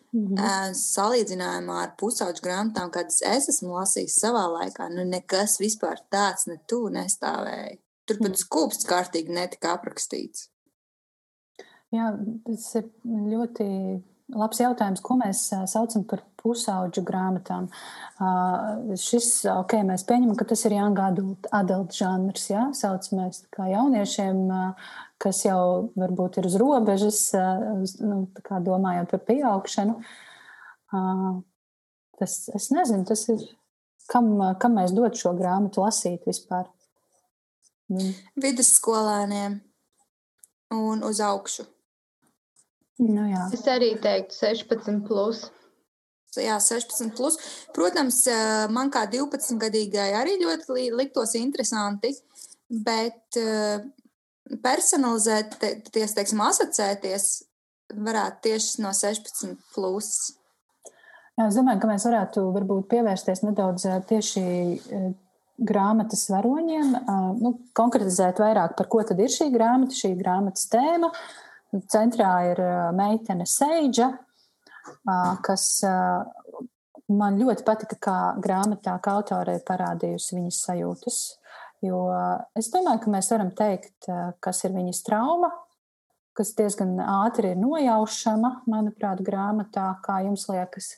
Mm 0.09 0.27
-hmm. 0.27 0.73
Salīdzinājumā 0.73 1.81
ar 1.83 1.91
pusauģu 1.97 2.41
grāmatām, 2.41 2.89
kādas 2.89 3.21
es 3.21 3.49
esmu 3.49 3.75
lasījis 3.77 4.15
savā 4.21 4.45
laikā, 4.55 4.89
nu 4.89 5.05
nekas 5.05 5.59
vispār 5.61 6.01
tāds 6.09 6.47
ne 6.47 6.57
tu 6.67 6.87
nestāvēja. 6.89 7.77
Tur 8.05 8.17
pat 8.17 8.31
mm. 8.31 8.39
skūpsts 8.41 8.89
kārtīgi 8.89 9.29
netika 9.29 9.75
aprakstīts. 9.77 10.49
Jā, 11.93 12.09
tas 12.45 12.75
ir 12.75 12.89
ļoti 13.05 13.65
labs 14.35 14.61
jautājums, 14.61 15.01
ko 15.03 15.17
mēs 15.19 15.47
saucam 15.71 16.05
par 16.09 16.23
pusauģu 16.39 17.03
grāmatām. 17.07 17.67
Uh, 18.19 18.95
šis, 18.99 19.43
ok, 19.51 19.79
mēs 19.87 20.05
pieņemam, 20.07 20.37
ka 20.39 20.47
tas 20.49 20.63
ir 20.67 20.77
young 20.77 20.99
adult, 21.03 21.49
adult 21.55 21.95
žanrs, 21.95 22.49
jā, 22.51 22.65
saucamies 22.77 23.43
kā 23.55 23.67
jauniešiem, 23.71 24.41
uh, 24.47 24.89
kas 25.19 25.43
jau 25.45 25.91
varbūt 25.99 26.39
ir 26.39 26.47
uz 26.47 26.57
robežas, 26.59 27.21
uz, 27.83 27.95
nu, 27.99 28.23
domājot 28.65 29.11
par 29.11 29.23
pieaugšanu. 29.27 29.97
Tas, 32.19 32.35
es 32.55 32.69
nezinu, 32.75 33.05
tas 33.07 33.25
ir, 33.31 33.43
kam, 34.11 34.31
kam 34.59 34.77
mēs 34.79 34.95
dod 34.95 35.17
šo 35.19 35.35
grāmatu 35.37 35.83
lasīt 35.83 36.23
vispār. 36.27 36.69
Mm. 37.91 38.13
Vidusskolēniem 38.39 39.59
un 40.77 41.03
uz 41.05 41.21
augšu. 41.25 41.67
Nu, 42.99 43.23
jā. 43.29 43.45
es 43.55 43.63
arī 43.71 43.93
teiktu 44.01 44.35
16. 44.35 44.99
Plus. 45.07 45.45
Jā, 46.37 46.59
16. 46.61 47.13
Plus. 47.17 47.39
Protams, 47.75 48.21
man 48.75 48.91
kā 48.93 49.05
12 49.09 49.57
gadīgai 49.61 50.11
arī 50.19 50.35
ļoti 50.41 50.89
liktos 50.93 51.33
interesanti, 51.39 52.11
bet 52.69 53.39
personalizēties, 54.65 56.13
teiksim, 56.17 56.43
asociēties 56.45 57.29
varētu 57.95 58.43
tieši 58.49 58.83
no 58.83 58.93
16. 58.93 59.55
Plus. 59.73 60.11
Jā, 61.39 61.47
es 61.47 61.57
domāju, 61.57 61.79
ka 61.81 61.89
mēs 61.89 62.05
varētu 62.05 62.45
varbūt 62.53 62.89
pievērsties 62.91 63.45
nedaudz 63.47 63.87
tieši 64.09 64.43
grāmatas 65.59 66.25
varoņiem, 66.31 66.95
nu, 67.39 67.53
konkretizēt 67.75 68.39
vairāk 68.39 68.75
par 68.77 68.87
ko 68.91 69.03
tad 69.07 69.19
ir 69.19 69.31
šī 69.31 69.49
grāmata, 69.53 69.95
šī 69.95 70.13
grāmatas 70.19 70.67
tēma. 70.71 71.11
Centrā 71.91 72.31
ir 72.49 72.61
meitene 72.97 73.45
Seidža, 73.45 74.07
kas 75.45 75.65
man 77.09 77.37
ļoti 77.37 77.65
patika, 77.67 77.97
kā 78.01 78.17
grāmatā, 78.41 78.95
kā 79.03 79.19
autorei 79.19 79.59
parādījusi 79.67 80.39
viņas 80.39 80.63
sajūtas 80.65 81.19
Jo 81.85 81.99
es 82.59 82.67
domāju, 82.73 83.05
ka 83.05 83.11
mēs 83.13 83.29
varam 83.31 83.51
teikt, 83.55 84.09
kas 84.43 84.63
ir 84.67 84.73
viņas 84.75 85.03
trauma, 85.05 85.51
kas 86.35 86.51
diezgan 86.57 86.97
ātri 86.99 87.53
ir 87.53 87.59
nojaušama, 87.59 88.51
manuprāt, 88.71 89.23
grāmatā. 89.23 89.93
Kā 90.03 90.19
jums 90.25 90.47
liekas? 90.51 90.97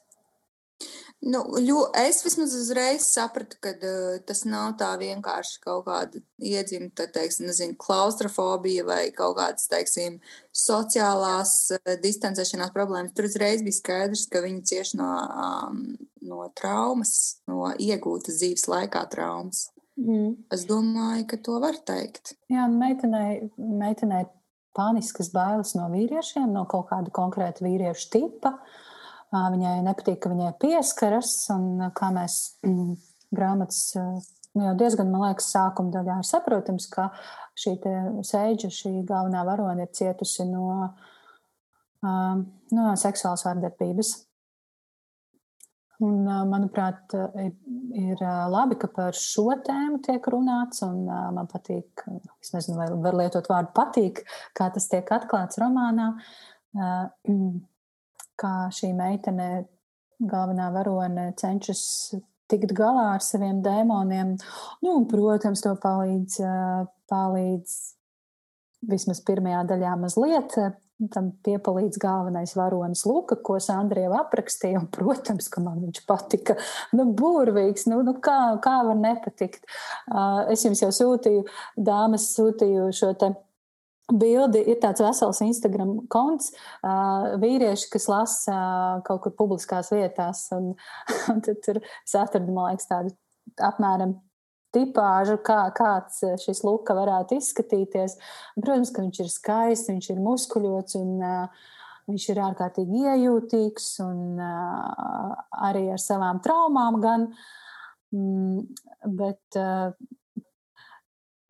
Nu, 1.21 1.43
jo 1.61 1.83
es 1.93 2.23
vismaz 2.25 2.55
uzreiz 2.57 3.03
sapratu, 3.13 3.59
ka 3.61 3.75
uh, 3.77 4.15
tas 4.25 4.41
nav 4.49 4.71
tā 4.79 4.87
vienkārši 4.97 5.59
kaut 5.61 5.83
kāda 5.85 6.21
iedzimta, 6.41 7.05
teiksim, 7.13 7.45
nezinu, 7.51 7.77
klaustrofobija 7.77 8.87
vai 8.87 9.03
kaut 9.13 9.35
kādas, 9.37 9.67
teiksim, 9.69 10.17
sociālās 10.49 11.53
uh, 11.77 11.93
distancēšanās 12.01 12.73
problēmas. 12.73 13.13
Tur 13.13 13.29
uzreiz 13.29 13.61
bija 13.61 13.77
skaidrs, 13.77 14.25
ka 14.33 14.41
viņi 14.41 14.65
cieši 14.71 14.97
no, 14.97 15.11
um, 15.45 15.85
no 16.25 16.49
traumas, 16.57 17.13
no 17.45 17.69
iegūtas 17.77 18.41
dzīves 18.41 18.65
laikā 18.73 19.05
traumas. 19.13 19.67
Mm. 20.01 20.39
Es 20.49 20.65
domāju, 20.65 21.27
ka 21.29 21.37
to 21.45 21.61
var 21.61 21.77
teikt. 21.85 22.33
Jā, 22.49 22.65
meitenei, 22.71 23.51
meitenei 23.57 24.25
paniskas 24.77 25.31
bailes 25.33 25.75
no 25.77 25.85
vīriešiem, 25.91 26.49
no 26.49 26.65
kaut 26.69 26.89
kāda 26.91 27.13
konkrēta 27.13 27.65
vīriešu 27.65 28.09
tipa. 28.13 28.55
Viņai 29.31 29.77
nepatīk, 29.85 30.17
ka 30.23 30.29
viņai 30.33 30.51
pieskaras, 30.59 31.31
un 31.53 31.85
kā 31.95 32.09
mēs 32.11 32.37
mm, 32.67 32.95
grāmatas 33.31 33.93
nu, 33.95 34.65
jau 34.65 34.73
diezgan, 34.79 35.11
man 35.11 35.29
liekas, 35.29 35.51
sākuma 35.53 35.93
daļā 35.93 36.17
ir 36.19 36.27
saprotams, 36.27 36.89
ka 36.91 37.07
šī 37.59 37.77
sēža, 38.27 38.71
šī 38.75 38.97
galvenā 39.07 39.45
varone 39.47 39.87
ir 39.87 39.93
cietusi 39.95 40.47
no, 40.49 40.65
no 42.03 42.89
seksuālas 42.99 43.45
vardarbības. 43.47 44.11
Un, 46.01 46.25
manuprāt, 46.49 47.13
ir, 47.37 47.51
ir 47.93 48.21
labi, 48.49 48.75
ka 48.81 48.87
par 48.89 49.13
šo 49.13 49.51
tēmu 49.61 49.99
tiek 50.01 50.25
runāts. 50.33 50.81
Man 50.81 51.45
patīk, 51.51 52.03
es 52.41 52.55
nezinu, 52.55 52.79
vai 52.79 52.87
var 53.03 53.19
lietot 53.19 53.47
vārdu 53.51 53.69
patīk, 53.77 54.23
kā 54.57 54.71
tas 54.73 54.89
tiek 54.89 55.13
atklāts 55.13 55.61
romānā. 55.61 56.15
Kā 58.41 58.55
šī 58.73 58.91
meitene, 58.97 59.49
galvenā 60.21 60.71
varone, 60.73 61.29
cenšas 61.37 61.83
tikt 62.51 62.73
galā 62.75 63.11
ar 63.15 63.23
saviem 63.25 63.61
dēmoniem. 63.63 64.35
Nu, 64.83 64.95
un, 64.97 65.07
protams, 65.09 65.63
to 65.63 65.75
palīdz, 65.81 66.41
palīdz 67.11 67.75
vismaz 68.91 69.21
pirmajā 69.27 69.65
daļā 69.71 69.97
mazliet 70.01 70.57
Tam 71.09 71.31
piepalīdz 71.45 71.97
galvenais 72.01 72.51
varonis 72.53 73.01
Luka, 73.09 73.37
ko 73.41 73.55
Sandra 73.63 74.03
jau 74.03 74.11
aprakstīja. 74.19 74.83
Un, 74.83 74.89
protams, 74.93 75.47
ka 75.49 75.63
man 75.63 75.79
viņš 75.81 76.03
patika. 76.05 76.57
Nu, 76.93 77.07
burvīgs, 77.17 77.87
nu, 77.89 78.03
nu 78.05 78.13
kā, 78.21 78.37
kā 78.61 78.75
var 78.85 78.99
nepatikt. 78.99 79.65
Uh, 80.11 80.43
es 80.53 80.65
jums 80.67 80.83
jau 80.83 80.91
sūtīju, 80.93 81.47
dāmas 81.89 82.29
sūtīju 82.35 82.91
šo 82.93 83.15
te 83.17 83.31
bildi. 84.11 84.63
Ir 84.71 84.79
tāds 84.83 85.03
vesels 85.03 85.41
Instagram 85.45 85.97
konts, 86.11 86.51
uh, 86.81 87.37
vīrieši, 87.41 87.89
kas 87.93 88.07
lasa 88.11 88.55
uh, 88.55 89.03
kaut 89.07 89.23
kur 89.25 89.35
publiskās 89.37 89.91
vietās. 89.93 90.47
Un, 90.55 90.73
un 91.33 91.41
tad 91.45 91.61
tur 91.65 91.81
es 91.83 92.17
atradu, 92.17 92.53
man 92.53 92.71
liekas, 92.71 92.89
tādu 92.91 93.15
apmēram 93.61 94.17
tipāžu, 94.75 95.35
kā, 95.43 95.65
kāds 95.75 96.21
šis 96.43 96.63
luka 96.63 96.95
varētu 96.95 97.37
izskatīties. 97.41 98.17
Protams, 98.55 98.93
ka 98.95 99.03
viņš 99.03 99.21
ir 99.23 99.31
skaists, 99.31 99.91
viņš 99.91 100.11
ir 100.13 100.23
muskuļots 100.23 100.97
un 101.01 101.17
uh, 101.19 101.67
viņš 102.09 102.27
ir 102.33 102.41
ārkārtīgi 102.45 103.03
iejūtīgs 103.11 103.89
un 104.05 104.39
uh, 104.39 105.35
arī 105.67 105.87
ar 105.93 106.01
savām 106.01 106.41
traumām 106.43 107.01
gan. 107.03 107.27
Mm, 108.11 108.65
bet, 109.19 109.59
uh, 109.59 109.93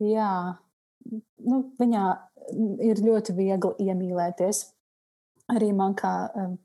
jā, 0.02 0.34
nu, 1.42 1.62
viņā 1.80 2.04
ir 2.82 3.02
ļoti 3.02 3.34
viegli 3.36 3.88
iemīlēties. 3.88 4.64
Arī 5.52 5.72
man 5.76 5.94
kā 5.98 6.14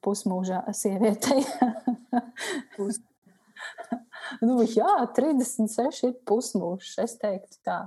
pusmūža 0.06 0.64
sievietei. 0.78 1.42
Pus 2.76 3.02
nu, 4.42 4.62
jā, 4.64 4.92
36 5.18 6.06
ir 6.08 6.16
pusmūžs. 6.28 6.98
Es 7.04 7.18
teiktu 7.22 7.60
tā. 7.66 7.80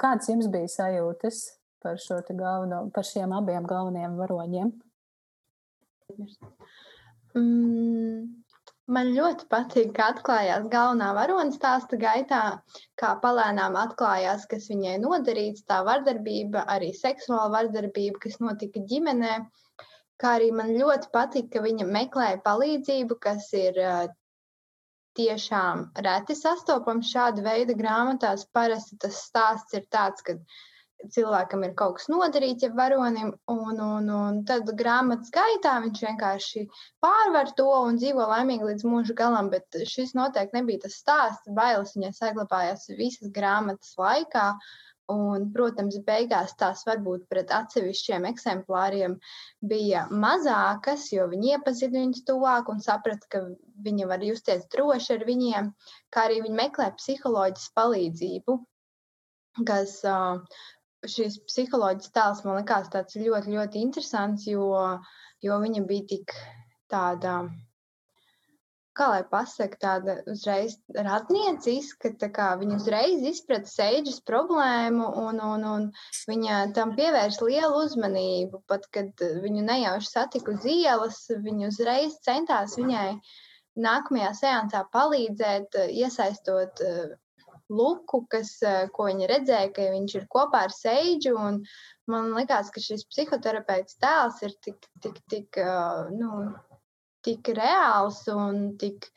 Kāds 0.00 0.30
jums 0.30 0.48
bija 0.50 0.70
sajūtas 0.72 1.42
par, 1.84 1.98
galveno, 2.30 2.82
par 2.94 3.06
šiem 3.06 3.34
abiem 3.36 3.66
galvenajiem 3.68 4.16
varoņiem? 4.18 4.72
Mm, 7.36 8.22
man 8.96 9.10
ļoti 9.16 9.46
patīk, 9.52 9.92
ka 9.96 10.08
atklājās 10.14 10.68
galvenā 10.72 11.08
varona 11.16 11.54
stāsta 11.54 11.98
gaitā, 12.00 12.42
kā 13.00 13.14
palēnām 13.22 13.76
atklājās, 13.80 14.46
kas 14.50 14.68
viņai 14.72 14.96
nodarīts, 15.02 15.66
tā 15.68 15.82
vardarbība, 15.88 16.64
arī 16.76 16.92
seksuāla 16.96 17.50
vardarbība, 17.56 18.22
kas 18.24 18.38
notika 18.44 18.84
ģimenē. 18.92 19.34
Kā 20.18 20.32
arī 20.38 20.48
man 20.60 20.72
ļoti 20.74 21.12
patīk, 21.14 21.52
ka 21.52 21.62
viņa 21.62 21.86
meklēja 21.86 22.40
palīdzību, 22.46 23.18
kas 23.22 23.52
ir 23.54 23.76
tiešām 25.18 25.84
reti 26.06 26.34
sastopams 26.38 27.12
šāda 27.12 27.44
veida 27.44 27.76
grāmatās. 27.78 28.46
Parasti 28.54 28.98
tas 29.04 29.20
stāsts 29.28 29.78
ir 29.78 29.86
tāds, 29.94 30.24
ka 30.26 30.38
cilvēkam 31.14 31.62
ir 31.66 31.74
kaut 31.78 31.98
kas 31.98 32.08
nodarīts, 32.10 32.64
ja 32.66 32.72
varonim, 32.74 33.30
un, 33.50 33.78
un, 33.82 34.10
un 34.14 34.40
tad 34.48 34.68
grāmatas 34.78 35.30
gaitā 35.34 35.76
viņš 35.84 36.02
vienkārši 36.06 36.64
pārvar 37.04 37.52
to 37.58 37.68
un 37.84 38.00
dzīvo 38.00 38.26
laimīgi 38.32 38.72
līdz 38.72 38.88
mūža 38.88 39.16
galam. 39.18 39.52
Bet 39.52 39.80
šis 39.86 40.14
noteikti 40.18 40.58
nebija 40.58 40.86
tas 40.86 40.98
stāsts. 40.98 41.54
Bailes 41.54 41.94
viņai 41.96 42.12
saglabājās 42.18 42.90
visas 42.98 43.32
grāmatas 43.34 43.94
laikā. 44.00 44.52
Un, 45.08 45.46
protams, 45.54 45.94
beigās 46.04 46.50
tās 46.60 46.82
varbūt 46.84 47.22
pret 47.32 47.48
atsevišķiem 47.56 48.26
eksemplāriem 48.28 49.14
bija 49.70 50.02
mazākas, 50.12 51.06
jo 51.14 51.24
viņi 51.30 51.54
iepazina 51.54 52.02
viņus 52.02 52.26
tuvāk 52.28 52.68
un 52.68 52.82
saprata, 52.84 53.24
ka 53.32 53.40
viņi 53.86 54.08
var 54.10 54.26
justies 54.26 54.66
droši 54.74 55.14
ar 55.14 55.24
viņiem, 55.30 55.70
kā 56.12 56.26
arī 56.28 56.42
viņi 56.44 56.60
meklē 56.60 56.90
psiholoģisku 56.98 57.72
palīdzību, 57.80 58.58
kas 59.64 59.96
šīs 61.06 61.38
psiholoģijas 61.46 62.12
tēls 62.14 62.44
man 62.46 62.60
likās 62.60 62.90
tāds 62.92 63.18
ļoti, 63.18 63.54
ļoti 63.54 63.82
interesants, 63.86 64.46
jo, 64.50 64.68
jo 65.44 65.58
viņa 65.62 65.82
bija 65.86 66.06
tik 66.12 66.34
tāda, 66.90 67.34
kā 68.98 69.08
lai 69.12 69.20
pasaka, 69.30 69.78
tāda 69.84 70.16
uzreiz 70.32 70.74
radnieciska, 70.94 72.10
tā 72.18 72.48
viņa 72.62 72.78
uzreiz 72.80 73.22
izprata 73.30 73.70
seidžas 73.70 74.18
problēmu 74.26 75.10
un, 75.22 75.38
un, 75.52 75.66
un 75.74 75.86
viņa 76.30 76.62
tam 76.74 76.96
pievērš 76.98 77.40
lielu 77.46 77.84
uzmanību. 77.84 78.64
Pat, 78.66 78.88
kad 78.90 79.22
viņu 79.44 79.62
nejauši 79.68 80.10
satiku 80.10 80.56
uz 80.56 80.66
ielas, 80.66 81.22
viņa 81.30 81.70
uzreiz 81.70 82.18
centās 82.26 82.74
viņai 82.80 83.12
nākamajā 83.78 84.34
seansā 84.34 84.82
palīdzēt, 84.90 85.78
iesaistot 85.94 86.82
luku, 87.68 88.22
kas, 88.32 88.54
ko 88.94 89.08
viņa 89.08 89.28
redzēja, 89.30 89.72
ka 89.76 89.88
viņš 89.94 90.14
ir 90.20 90.26
kopā 90.32 90.64
ar 90.66 90.74
Seidžu. 90.74 91.34
Man 92.08 92.30
liekas, 92.36 92.72
ka 92.74 92.82
šis 92.82 93.04
psihoterapeits 93.10 93.98
tēls 94.02 94.40
ir 94.46 94.56
tik, 94.64 94.88
tik, 95.04 95.20
tik, 95.30 95.60
nu, 96.16 96.32
tik 97.26 97.52
reāls 97.58 98.24
un 98.32 98.72
tik 98.80 99.10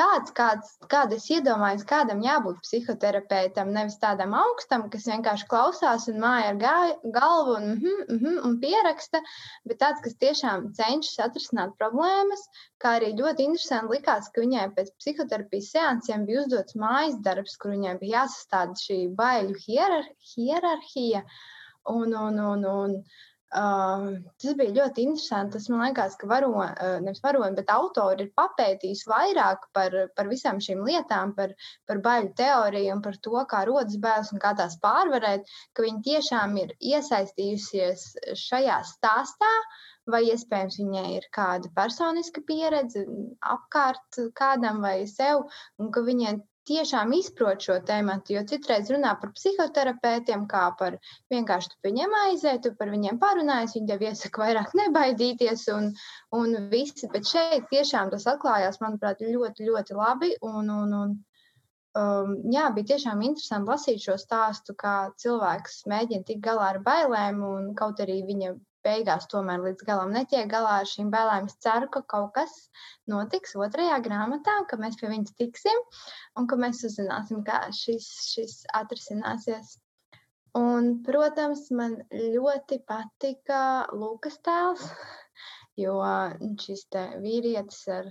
tāds, 0.00 0.32
kāds, 0.36 0.70
kāda 0.90 1.16
es 1.18 1.26
iedomājos, 1.32 1.84
kādam 1.88 2.22
jābūt 2.24 2.60
psihoterapeitam. 2.64 3.72
Nevis 3.74 3.98
tādam 4.00 4.34
augstam, 4.38 4.86
kas 4.92 5.06
vienkārši 5.10 5.48
klausās 5.50 6.08
un 6.12 6.20
māja 6.22 6.54
ar 6.54 6.60
galvu 7.16 7.58
un, 7.58 7.68
mm, 7.74 8.02
mm, 8.16 8.38
un 8.48 8.56
pieraksta, 8.62 9.20
bet 9.68 9.80
tāds, 9.82 10.02
kas 10.04 10.16
tiešām 10.24 10.70
cenšas 10.78 11.20
atrisināt 11.26 11.76
problēmas. 11.80 12.46
Kā 12.80 12.96
arī 12.98 13.12
ļoti 13.18 13.48
interesanti 13.50 13.98
likās, 13.98 14.30
ka 14.32 14.44
viņai 14.44 14.66
pēc 14.76 14.92
psihoterapijas 15.02 15.72
seansiem 15.76 16.26
bija 16.28 16.44
uzdots 16.46 16.78
mājas 16.80 17.18
darbs, 17.26 17.58
kur 17.60 17.74
viņai 17.76 17.98
bija 18.00 18.22
jāsastāda 18.24 18.78
šī 18.80 19.00
baiļu 19.20 19.58
hierarhija. 19.66 21.24
Un, 21.90 22.12
un, 22.12 22.36
un, 22.44 22.64
un, 22.68 22.96
Uh, 23.50 24.20
tas 24.38 24.54
bija 24.54 24.70
ļoti 24.76 25.02
interesanti. 25.08 25.56
Tas 25.56 25.64
man 25.72 25.80
liekas, 25.82 26.14
ka 26.20 26.28
varo, 26.30 26.52
nevis 27.02 27.22
varoni, 27.24 27.56
bet 27.58 27.72
autori 27.74 28.28
ir 28.28 28.32
papētījuši 28.38 29.08
vairāk 29.10 29.64
par, 29.74 29.96
par 30.14 30.30
visām 30.30 30.60
šīm 30.62 30.84
lietām, 30.86 31.32
par, 31.34 31.56
par 31.90 31.98
baļu 32.04 32.30
teoriju 32.38 32.94
un 32.94 33.02
par 33.02 33.18
to, 33.26 33.34
kā 33.50 33.64
rodas 33.66 33.98
bailes 34.04 34.30
un 34.30 34.42
kā 34.44 34.54
tās 34.60 34.78
pārvarēt, 34.84 35.50
ka 35.74 35.82
viņi 35.82 36.04
tiešām 36.06 36.54
ir 36.62 36.76
iesaistījusies 36.78 38.06
šajā 38.38 38.82
stāstā. 38.92 39.54
Vai 40.10 40.22
iespējams 40.30 40.78
viņai 40.80 41.08
ir 41.18 41.26
kāda 41.34 41.68
personiska 41.74 42.40
pieredze 42.46 43.02
apkārt 43.46 44.16
kādam 44.34 44.80
vai 44.82 45.04
sev, 45.06 45.44
un 45.78 45.90
ka 45.94 46.02
viņai 46.06 46.38
tiešām 46.68 47.12
izprot 47.16 47.62
šo 47.64 47.78
tēmu, 47.86 48.16
jo 48.32 48.42
citreiz 48.48 48.90
runā 48.92 49.14
par 49.20 49.32
psihoterapeitiem, 49.36 50.46
kā 50.50 50.66
par 50.78 50.98
vienkārši 51.32 51.72
tu 51.72 51.80
viņiem 51.88 52.14
aiziet, 52.24 52.62
tu 52.64 52.74
par 52.78 52.92
viņiem 52.92 53.18
parunājies, 53.22 53.76
viņi 53.78 53.90
tev 53.90 54.04
iesaka 54.08 54.44
vairāk 54.44 54.76
nebaidīties 54.80 55.66
un, 55.74 55.90
un 56.36 56.54
viss. 56.72 57.06
Bet 57.12 57.28
šeit 57.30 57.68
tiešām 57.72 58.12
tas 58.14 58.28
atklājās, 58.30 58.80
manuprāt, 58.84 59.24
ļoti, 59.24 59.68
ļoti 59.70 59.98
labi. 59.98 60.32
Un, 60.46 60.70
un, 60.76 60.96
un, 61.02 61.14
um, 61.98 62.34
jā, 62.52 62.68
bija 62.76 62.94
tiešām 62.94 63.22
interesanti 63.28 63.74
lasīt 63.74 64.04
šo 64.04 64.18
stāstu, 64.20 64.76
kā 64.78 64.96
cilvēks 65.22 65.84
mēģina 65.90 66.28
tikt 66.28 66.44
galā 66.44 66.74
ar 66.74 66.82
bailēm, 66.86 67.44
un 67.46 67.72
kaut 67.78 68.02
arī 68.04 68.20
viņa 68.28 68.54
beigās 68.86 69.28
tomēr 69.32 69.62
līdz 69.64 69.84
galam 69.88 70.14
netiek 70.14 70.48
galā 70.50 70.80
ar 70.80 70.88
šīm 70.88 71.10
bailēm. 71.12 71.48
Es 71.50 71.58
ceru, 71.64 71.88
ka 71.92 72.02
kaut 72.14 72.32
kas 72.36 72.54
notiks 73.10 73.56
otrajā 73.66 74.00
grāmatā, 74.04 74.56
ka 74.70 74.78
mēs 74.80 74.98
pie 75.00 75.10
viņas 75.12 75.36
tiksim 75.40 75.84
un 76.40 76.48
ka 76.50 76.58
mēs 76.60 76.82
uzzināsim, 76.88 77.44
kā 77.46 77.62
šis, 77.76 78.08
šis 78.32 78.58
atrisināsies. 78.80 79.76
Un, 80.58 80.96
protams, 81.06 81.68
man 81.78 82.00
ļoti 82.10 82.80
patika 82.88 83.86
Lukas 83.94 84.40
tēls, 84.46 84.82
jo 85.78 86.00
šis 86.64 86.88
vīrietis 87.22 87.84
ar 87.94 88.10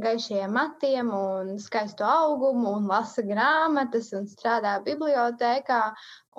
gaišiem 0.00 0.54
matiem 0.54 1.10
un 1.16 1.56
skaistu 1.60 2.06
augumu 2.06 2.76
un 2.76 2.86
lasa 2.88 3.24
grāmatas 3.26 4.12
un 4.16 4.30
strādā 4.30 4.78
bibliotēkā 4.86 5.82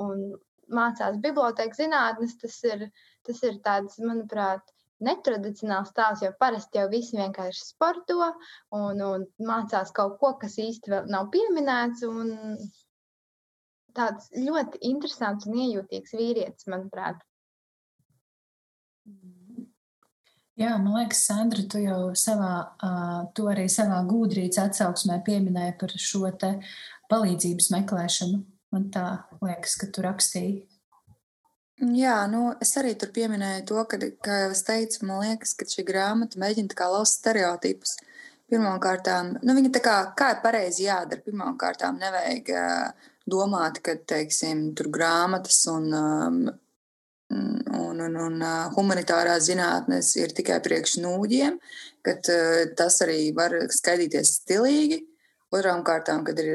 un 0.06 0.24
mācās 0.72 1.20
bibliotēkas 1.20 1.84
zinātnes, 1.84 2.38
tas 2.39 2.56
ir 2.63 2.88
uh, 2.88 3.11
Tas 3.27 3.41
ir 3.45 3.57
tāds, 3.65 3.99
manuprāt, 4.01 4.63
netradicionāls 5.05 5.91
stāsts, 5.91 6.23
jo 6.25 6.31
parasti 6.39 6.79
jau 6.79 6.88
visi 6.91 7.17
vienkārši 7.17 7.65
sporto 7.65 8.19
un, 8.77 9.01
un 9.01 9.25
mācās 9.47 9.93
kaut 9.97 10.19
ko, 10.21 10.36
kas 10.41 10.60
īsti 10.62 10.93
vēl 10.93 11.10
nav 11.12 11.29
pieminēts. 11.34 12.05
Tāds 13.97 14.29
ļoti 14.38 14.79
interesants 14.88 15.49
un 15.49 15.57
iejūtīgs 15.65 16.15
vīrietis, 16.15 16.69
manuprāt. 16.71 17.19
Jā, 20.60 20.75
man 20.77 20.93
liekas, 20.93 21.25
Sandra, 21.25 21.63
tu 21.67 21.81
jau 21.81 22.12
savā, 22.17 22.53
tu 23.36 23.47
arī 23.49 23.65
savā 23.71 24.01
gudrības 24.07 24.62
atsauksmē 24.67 25.17
pieminēji 25.25 25.77
par 25.81 25.95
šo 25.97 26.29
palīdzības 27.12 27.71
meklēšanu. 27.73 28.43
Man 28.71 28.88
tā 28.93 29.05
liekas, 29.41 29.73
ka 29.79 29.89
tu 29.91 30.03
rakstīji 30.05 30.62
Jā, 31.82 32.28
nu, 32.30 32.52
es 32.62 32.76
arī 32.78 32.91
tur 32.94 33.10
pieminēju 33.10 33.63
to, 33.72 33.84
ka, 33.89 33.98
kā 34.22 34.36
jau 34.44 34.50
es 34.54 34.62
teicu, 34.67 35.00
man 35.10 35.24
liekas, 35.24 35.56
ka 35.58 35.65
šī 35.65 35.82
grāmata 35.88 36.38
mēģina 36.38 36.89
lauzt 36.94 37.17
stereotipus. 37.17 37.96
Pirmkārt, 38.52 39.08
nu, 39.41 39.56
viņa 39.58 39.72
tā 39.74 39.82
kā, 39.82 39.96
kā 40.17 40.28
ir 40.36 40.44
pareizi 40.44 40.86
jādara. 40.86 41.24
Pirmkārt, 41.26 41.82
nevajag 41.98 42.52
uh, 42.54 43.08
domāt, 43.26 43.80
ka, 43.82 43.96
teiksim, 43.96 44.76
tur 44.78 44.91
grāmatas 44.94 45.63
un, 45.74 45.88
um, 45.98 46.39
un, 47.34 48.04
un, 48.06 48.20
un 48.28 48.46
humanitārās 48.76 49.48
zinātnes 49.50 50.13
ir 50.22 50.36
tikai 50.38 50.60
priekš 50.62 51.00
nūģiem, 51.02 51.58
ka 52.06 52.17
tas 52.78 53.02
arī 53.08 53.32
var 53.34 53.58
skaidīties 53.74 54.36
stilīgi. 54.44 55.02
Otrām 55.51 55.81
kārtām, 55.83 56.23
kad 56.23 56.37
ir 56.39 56.49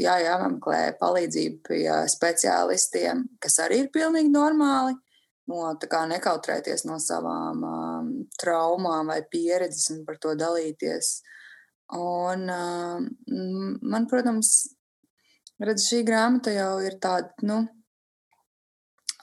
jā, 0.00 0.14
jāmeklē 0.24 0.94
palīdzība 1.00 1.58
pie 1.68 1.84
speciālistiem, 2.08 3.26
kas 3.42 3.58
arī 3.60 3.82
ir 3.84 3.90
pilnīgi 3.92 4.32
normāli. 4.32 4.96
No, 5.50 5.72
nekautrēties 6.08 6.86
no 6.86 6.96
savām 7.02 7.64
um, 7.66 8.10
traumām 8.38 9.10
vai 9.10 9.18
pieredzes 9.28 9.90
un 9.92 10.04
par 10.06 10.20
to 10.22 10.36
dalīties. 10.38 11.10
Un, 11.98 12.46
um, 12.54 13.08
man, 13.82 14.06
protams, 14.08 14.52
redz, 15.58 15.88
šī 15.90 16.04
grāmata 16.06 16.54
jau 16.54 16.76
ir 16.86 17.00
tāda, 17.02 17.34
nu, 17.50 17.64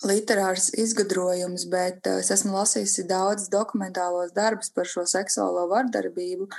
literārs 0.05 0.69
izgudrojums, 0.77 1.65
bet 1.71 2.05
uh, 2.09 2.19
es 2.21 2.31
esmu 2.35 2.53
lasījusi 2.57 3.07
daudz 3.09 3.47
dokumentālos 3.53 4.33
darbus 4.35 4.69
par 4.75 4.89
šo 4.89 5.05
seksuālo 5.09 5.67
vardarbību 5.71 6.49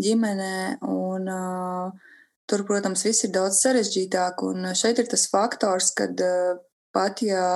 ģimenē. 0.00 0.58
Un, 0.88 1.32
uh, 1.32 2.12
Tur, 2.46 2.62
protams, 2.62 3.00
viss 3.02 3.24
ir 3.26 3.32
daudz 3.34 3.56
sarežģītāk, 3.58 4.38
un 4.46 4.68
šeit 4.78 5.00
ir 5.02 5.08
tas 5.10 5.24
faktors, 5.26 5.88
ka 5.98 6.04
uh, 6.06 6.60
pat 6.94 7.18
ja, 7.26 7.46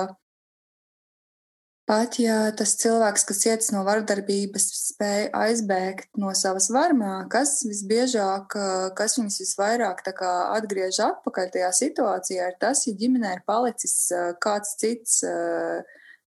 pat 1.91 2.15
ja 2.21 2.35
tas 2.55 2.71
cilvēks, 2.79 3.25
kas 3.27 3.41
cietis 3.43 3.71
no 3.75 3.81
vardarbības, 3.83 4.67
spēja 4.93 5.27
aizbēgt 5.35 6.07
no 6.21 6.31
savas 6.37 6.69
varmā, 6.71 7.25
kas 7.31 7.57
visbiežāk, 7.67 8.55
uh, 8.55 8.85
kas 8.95 9.17
viņus 9.19 9.41
visvairāk 9.43 10.03
atgriež 10.23 11.01
atpakaļ 11.09 11.49
tajā 11.51 11.71
situācijā, 11.81 12.45
ir 12.47 12.59
tas, 12.61 12.85
ja 12.87 12.95
ģimenē 12.95 13.33
ir 13.35 13.41
palicis 13.47 13.95
uh, 14.15 14.31
kāds 14.39 14.77
cits. 14.79 15.23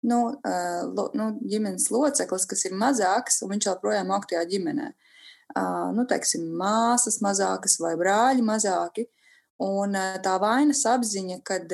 Nu, 0.04 0.18
nu, 1.16 1.26
ģimenes 1.48 1.86
loceklis, 1.88 2.44
kas 2.44 2.66
ir 2.68 2.74
mazāks, 2.76 3.38
un 3.40 3.54
viņš 3.54 3.68
joprojām 3.70 4.10
aug 4.12 4.26
tajā 4.28 4.42
ģimenē. 4.50 4.90
Uh, 5.56 5.94
nu, 5.96 6.04
teiksim, 6.10 6.50
māsas 6.60 7.22
mazākas 7.24 7.78
vai 7.80 7.94
brāļi 8.02 8.44
mazāki. 8.44 9.06
Un 9.64 9.96
tā 10.26 10.34
vainas 10.44 10.82
apziņa, 10.92 11.38
kad, 11.48 11.72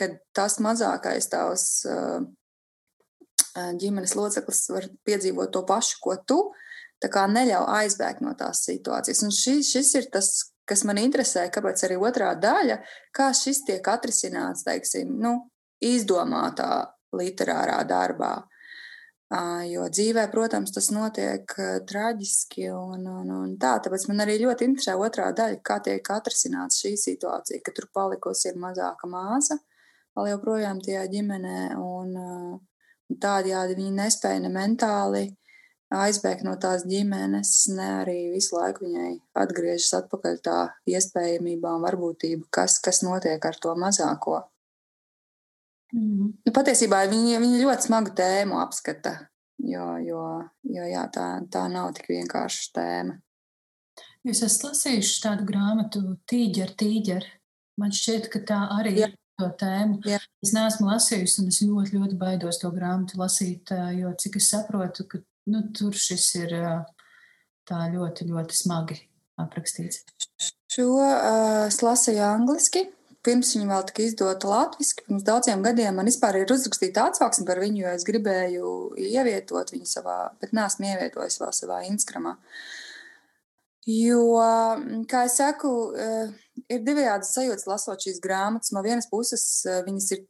kad 0.00 0.16
tas 0.32 0.56
mazākais 0.64 1.28
tavs 1.28 1.66
ģimenes 3.54 4.14
loceklis 4.18 4.64
var 4.72 4.88
piedzīvot 5.06 5.52
to 5.54 5.62
pašu, 5.68 6.00
ko 6.02 6.16
tu, 6.26 6.40
tā 7.02 7.10
kā 7.12 7.26
neļauj 7.30 7.68
aizbēgt 7.80 8.24
no 8.24 8.34
tās 8.38 8.64
situācijas. 8.66 9.22
Un 9.26 9.34
šis, 9.34 9.70
šis 9.74 9.92
ir 10.00 10.08
tas, 10.14 10.30
kas 10.68 10.84
man 10.88 11.00
interesē, 11.02 11.46
kāpēc 11.52 11.84
arī 11.86 11.98
otrā 12.00 12.32
daļa, 12.40 12.80
kā 13.14 13.30
šis 13.36 13.64
tiek 13.68 13.92
atrisināts, 13.92 14.64
teiksim, 14.66 15.14
nu, 15.20 15.36
izdomātā 15.84 16.72
literārā 17.14 17.82
darbā. 17.88 18.34
Jo 19.66 19.86
dzīvē, 19.90 20.28
protams, 20.30 20.70
tas 20.74 20.90
notiek 20.94 21.50
traģiski 21.88 22.68
un, 22.70 23.06
un, 23.08 23.30
un 23.34 23.54
tā. 23.58 23.72
Tāpēc 23.82 24.04
man 24.10 24.22
arī 24.22 24.36
ļoti 24.44 24.68
interesē 24.68 24.94
otrā 25.00 25.30
daļa, 25.34 25.58
kā 25.64 25.80
tiek 25.82 26.10
atrisināta 26.14 26.76
šī 26.76 26.92
situācija, 27.00 27.62
ka 27.64 27.72
tur 27.74 27.88
palikusi 27.96 28.52
ir 28.52 28.60
mazāka 28.62 29.08
māsa 29.10 29.58
vēl 30.14 30.30
joprojām 30.34 30.82
tajā 30.84 31.08
ģimenē. 31.10 31.58
Un 31.80 32.14
tādējādi 33.10 33.78
viņi 33.78 33.96
nespēja 33.98 34.42
ne 34.44 34.52
mentāli 34.52 35.24
aizbēgt 35.94 36.44
no 36.46 36.54
tās 36.60 36.84
ģimenes, 36.88 37.52
ne 37.76 37.88
arī 38.00 38.16
visu 38.32 38.56
laiku 38.56 38.86
viņai 38.86 39.10
atgriežas 39.44 39.92
atpakaļ 40.00 40.40
tā 40.44 40.58
iespējamība 40.90 41.74
un 41.76 41.84
varbūtība, 41.84 42.48
kas, 42.54 42.78
kas 42.82 43.02
notiek 43.06 43.44
ar 43.44 43.58
to 43.62 43.74
mazāko. 43.78 44.40
Mm. 45.94 46.32
Nu, 46.42 46.54
patiesībā 46.54 47.04
viņi, 47.10 47.38
viņi 47.42 47.62
ļoti 47.62 47.88
smagu 47.88 48.14
tēmu 48.18 48.58
apskata, 48.62 49.14
jo, 49.62 49.86
jo, 50.02 50.24
jo 50.66 50.88
jā, 50.90 51.04
tā, 51.14 51.28
tā 51.52 51.68
nav 51.70 51.92
tik 51.98 52.10
vienkārša 52.10 52.72
tēma. 52.74 53.20
Jūs 54.24 54.40
esat 54.46 54.70
lasījuši 54.70 55.18
tādu 55.20 55.46
grāmatu, 55.46 56.00
Tīģer, 56.30 56.72
Tīģer. 56.80 57.26
Man 57.78 57.92
šķiet, 57.92 58.30
ka 58.32 58.40
tā 58.48 58.60
arī 58.78 58.94
jā. 58.96 59.10
ir 59.10 59.14
to 59.40 59.50
tēmu. 59.60 60.00
Jā. 60.08 60.20
Es 60.44 60.54
neesmu 60.56 60.88
lasījusi, 60.90 61.40
un 61.42 61.52
es 61.52 61.60
ļoti, 61.64 61.96
ļoti 61.98 62.18
baidos 62.20 62.60
to 62.62 62.70
grāmatu 62.74 63.20
lasīt, 63.20 63.72
jo 63.98 64.12
cik 64.20 64.38
es 64.40 64.50
saprotu, 64.54 65.06
ka 65.10 65.22
nu, 65.50 65.64
tur 65.76 65.96
šis 65.98 66.28
ir 66.42 66.56
tā 67.68 67.86
ļoti, 67.94 68.28
ļoti 68.30 68.60
smagi 68.60 69.00
aprakstīts. 69.40 70.04
Šo 70.74 70.90
uh, 70.98 71.64
es 71.68 71.80
lasīju 71.82 72.22
angliski 72.26 72.86
pirms 73.24 73.54
viņa 73.56 73.68
vēl 73.70 73.84
tika 73.88 74.04
izdota 74.04 74.50
latviešu, 74.50 75.04
pirms 75.06 75.24
daudziem 75.26 75.64
gadiem 75.64 75.96
man 75.96 76.08
vispār 76.08 76.42
ir 76.42 76.52
uzrakstīta 76.52 77.08
atsauksme 77.08 77.46
par 77.48 77.60
viņu, 77.62 77.84
jo 77.84 77.92
es 77.96 78.06
gribēju 78.06 78.72
ievietot 79.00 79.72
viņu 79.74 79.88
savā, 79.88 80.18
bet 80.42 80.52
neesmu 80.56 80.90
ievietojis 80.90 81.40
vēl 81.40 81.54
savā 81.56 81.80
Instagramā. 81.88 82.36
Jo, 83.88 84.20
kā 85.08 85.26
jau 85.26 85.32
saku, 85.32 85.72
eh, 86.00 86.32
ir 86.70 86.84
divējādi 86.86 87.28
sajūtas 87.28 87.68
lasot 87.70 88.06
šīs 88.06 88.20
grāmatas. 88.24 88.72
No 88.74 88.82
vienas 88.84 89.08
puses, 89.10 89.44
eh, 89.66 89.82
viņas 89.86 90.10
ir 90.16 90.24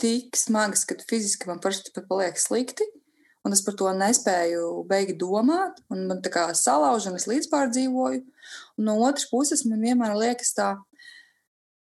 tik 0.00 0.36
smagas, 0.36 0.84
ka 0.84 0.96
fiziski 1.08 1.46
man 1.46 1.60
parasti 1.60 1.94
pat 1.94 2.08
paliek 2.08 2.38
slikti, 2.40 2.86
un 3.44 3.52
es 3.52 3.62
par 3.62 3.74
to 3.74 3.84
nespēju 3.84 4.86
beigi 4.88 5.16
domāt, 5.18 5.78
un 5.90 6.08
man 6.08 6.22
tā 6.22 6.32
kā 6.32 6.48
salauž, 6.50 7.06
un 7.06 7.20
es 7.20 7.28
līdzpārdzīvoju. 7.30 8.24
Un 8.78 8.84
no 8.84 8.98
otras 9.04 9.28
puses, 9.30 9.64
man 9.64 9.80
vienmēr 9.80 10.16
liekas 10.18 10.54
tā, 10.56 10.72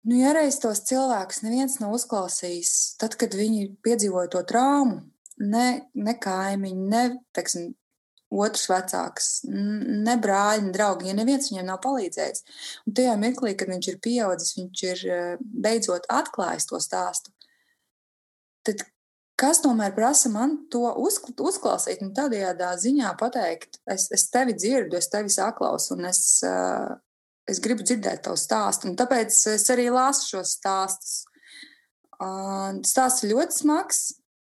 Nu, 0.03 0.17
ja 0.19 0.33
reiz 0.35 0.57
tos 0.59 0.81
cilvēkus 0.89 1.45
neviens 1.45 1.77
nav 1.79 1.93
uzklausījis, 1.95 2.99
tad, 2.99 3.15
kad 3.21 3.37
viņi 3.39 3.69
piedzīvoja 3.87 4.33
to 4.35 4.41
traumu, 4.51 4.97
ne, 5.39 5.67
ne 5.95 6.15
kaimiņi, 6.19 6.89
ne 6.91 7.03
teksim, 7.37 7.69
otrs 8.33 8.65
vecāks, 8.71 9.29
ne 9.47 10.17
brāļi, 10.23 10.65
ne 10.69 10.73
draugi, 10.75 11.11
ja 11.11 11.17
neviens 11.19 11.51
viņam 11.53 11.69
nav 11.69 11.83
palīdzējis. 11.85 12.47
Un 12.87 12.97
tajā 12.97 13.19
mirklī, 13.21 13.53
kad 13.59 13.73
viņš 13.73 13.91
ir 13.93 14.01
pieaudzis, 14.05 14.57
viņš 14.59 14.83
ir 14.89 15.05
eh, 15.13 15.37
beidzot 15.67 16.09
atklājis 16.13 16.71
to 16.71 16.81
stāstu. 16.83 17.35
Tad 18.67 18.85
kas 19.43 19.63
tomēr 19.65 19.95
prasa 19.97 20.31
man 20.31 20.61
to 20.71 20.85
uzklausīt 21.03 22.05
un 22.05 22.13
tādējādā 22.15 22.75
ziņā 22.79 23.15
pateikt, 23.19 23.81
es, 23.91 24.07
es 24.15 24.29
tevi 24.31 24.55
dzirdu, 24.55 25.01
es 25.01 25.11
tevi 25.11 25.33
saklausu 25.35 25.97
un 25.97 26.07
es 26.13 26.23
uh, 26.47 26.93
es 27.51 27.61
gribu 27.63 27.85
dzirdēt 27.85 28.25
tavu 28.27 28.39
stāstu, 28.39 28.91
un 28.91 28.97
tāpēc 28.99 29.37
es 29.55 29.69
arī 29.73 29.89
lasu 29.93 30.37
šos 30.37 30.57
stāstus. 30.59 31.15
Stāsts 32.87 33.25
ir 33.25 33.33
ļoti 33.35 33.57
smags. 33.65 34.03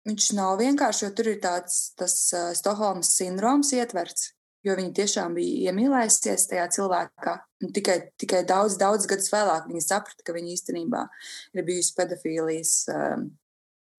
Viņš 0.09 0.33
nav 0.39 0.57
vienkārši, 0.61 1.05
jo 1.05 1.13
tur 1.17 1.29
ir 1.35 1.41
tāds 1.43 1.93
uh, 2.01 2.51
Stokholmas 2.57 3.11
sindroms 3.19 3.75
ietverts, 3.77 4.31
jo 4.65 4.77
viņi 4.79 4.95
tiešām 4.97 5.35
bija 5.37 5.73
iemīlējusies 5.73 6.47
tajā 6.49 6.69
cilvēkā. 6.79 7.35
Un 7.65 7.75
tikai, 7.77 7.99
tikai 8.21 8.45
daudz, 8.49 8.79
daudz 8.81 9.09
gadus 9.11 9.29
vēlāk 9.35 9.69
viņi 9.69 9.85
saprata, 9.85 10.25
ka 10.25 10.37
viņa 10.37 10.55
īstenībā 10.55 11.05
ir 11.59 11.67
bijusi 11.67 11.93
pedofīlijas 11.99 12.73
uh, 12.95 13.27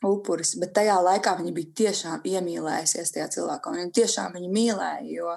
upuris, 0.07 0.53
bet 0.59 0.71
tajā 0.77 0.95
laikā 1.03 1.33
viņa 1.39 1.53
bija 1.55 1.73
tiešām 1.81 2.27
iemīlējusies 2.31 3.13
tajā 3.15 3.27
cilvēkā. 3.35 3.73
Viņa 3.75 3.95
tiešām 3.99 4.37
viņu 4.37 4.51
mīlēja. 4.55 5.07
Jo, 5.11 5.35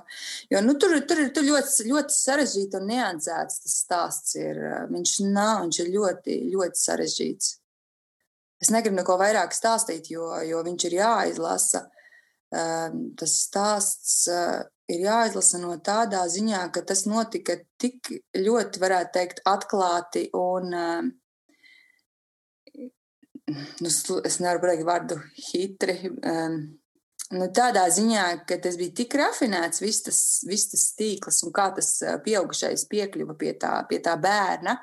jo 0.55 0.63
nu, 0.63 0.77
tur, 0.79 0.95
tur 1.09 1.25
ir 1.25 1.33
ļoti, 1.35 1.89
ļoti 1.91 2.17
sarežģīts 2.17 2.79
un 2.79 2.87
niansēts 2.93 3.65
tas 3.65 3.81
stāsts. 3.85 4.37
Ir. 4.39 4.63
Viņš 4.93 5.17
nav, 5.33 5.67
viņš 5.67 5.83
ir 5.83 5.93
ļoti, 5.97 6.39
ļoti 6.55 6.83
sarežģīts. 6.87 7.57
Es 8.63 8.71
negribu 8.71 9.01
neko 9.01 9.17
vairāk 9.19 9.55
stāstīt, 9.57 10.13
jo, 10.15 10.29
jo 10.47 10.63
viņš 10.63 10.87
ir 10.89 10.99
jāizlasa. 11.01 11.87
Ehm, 12.53 13.09
tas 13.19 13.35
stāsts 13.47 14.29
eh, 14.31 14.61
ir 14.93 15.07
jāizlasa 15.07 15.59
no 15.63 15.73
tādā 15.83 16.23
ziņā, 16.31 16.67
ka 16.75 16.85
tas 16.87 17.07
notika 17.09 17.57
tik 17.81 18.13
ļoti, 18.37 18.83
varētu 18.83 19.15
teikt, 19.17 19.43
atklāti 19.49 20.27
un 20.37 20.77
uh, 20.77 21.11
nu, 23.47 23.89
es 24.25 24.39
nevaru 24.43 24.63
pateikt 24.63 24.87
vārdu 24.87 25.19
hitri. 25.49 25.97
Um, 26.29 26.59
nu, 27.33 27.49
tādā 27.57 27.85
ziņā, 27.93 28.27
ka 28.49 28.59
tas 28.63 28.79
bija 28.81 28.95
tik 29.03 29.17
rafinēts, 29.19 29.83
viss 29.83 30.05
tas, 30.07 30.21
vis 30.49 30.69
tas 30.73 30.87
tīkls 30.99 31.43
un 31.47 31.55
kā 31.57 31.71
tas 31.77 31.95
pieaugušais 32.25 32.87
piekļuva 32.93 33.37
pie 33.41 33.55
tā, 33.61 33.75
pie 33.89 34.03
tā 34.05 34.17
bērna, 34.21 34.77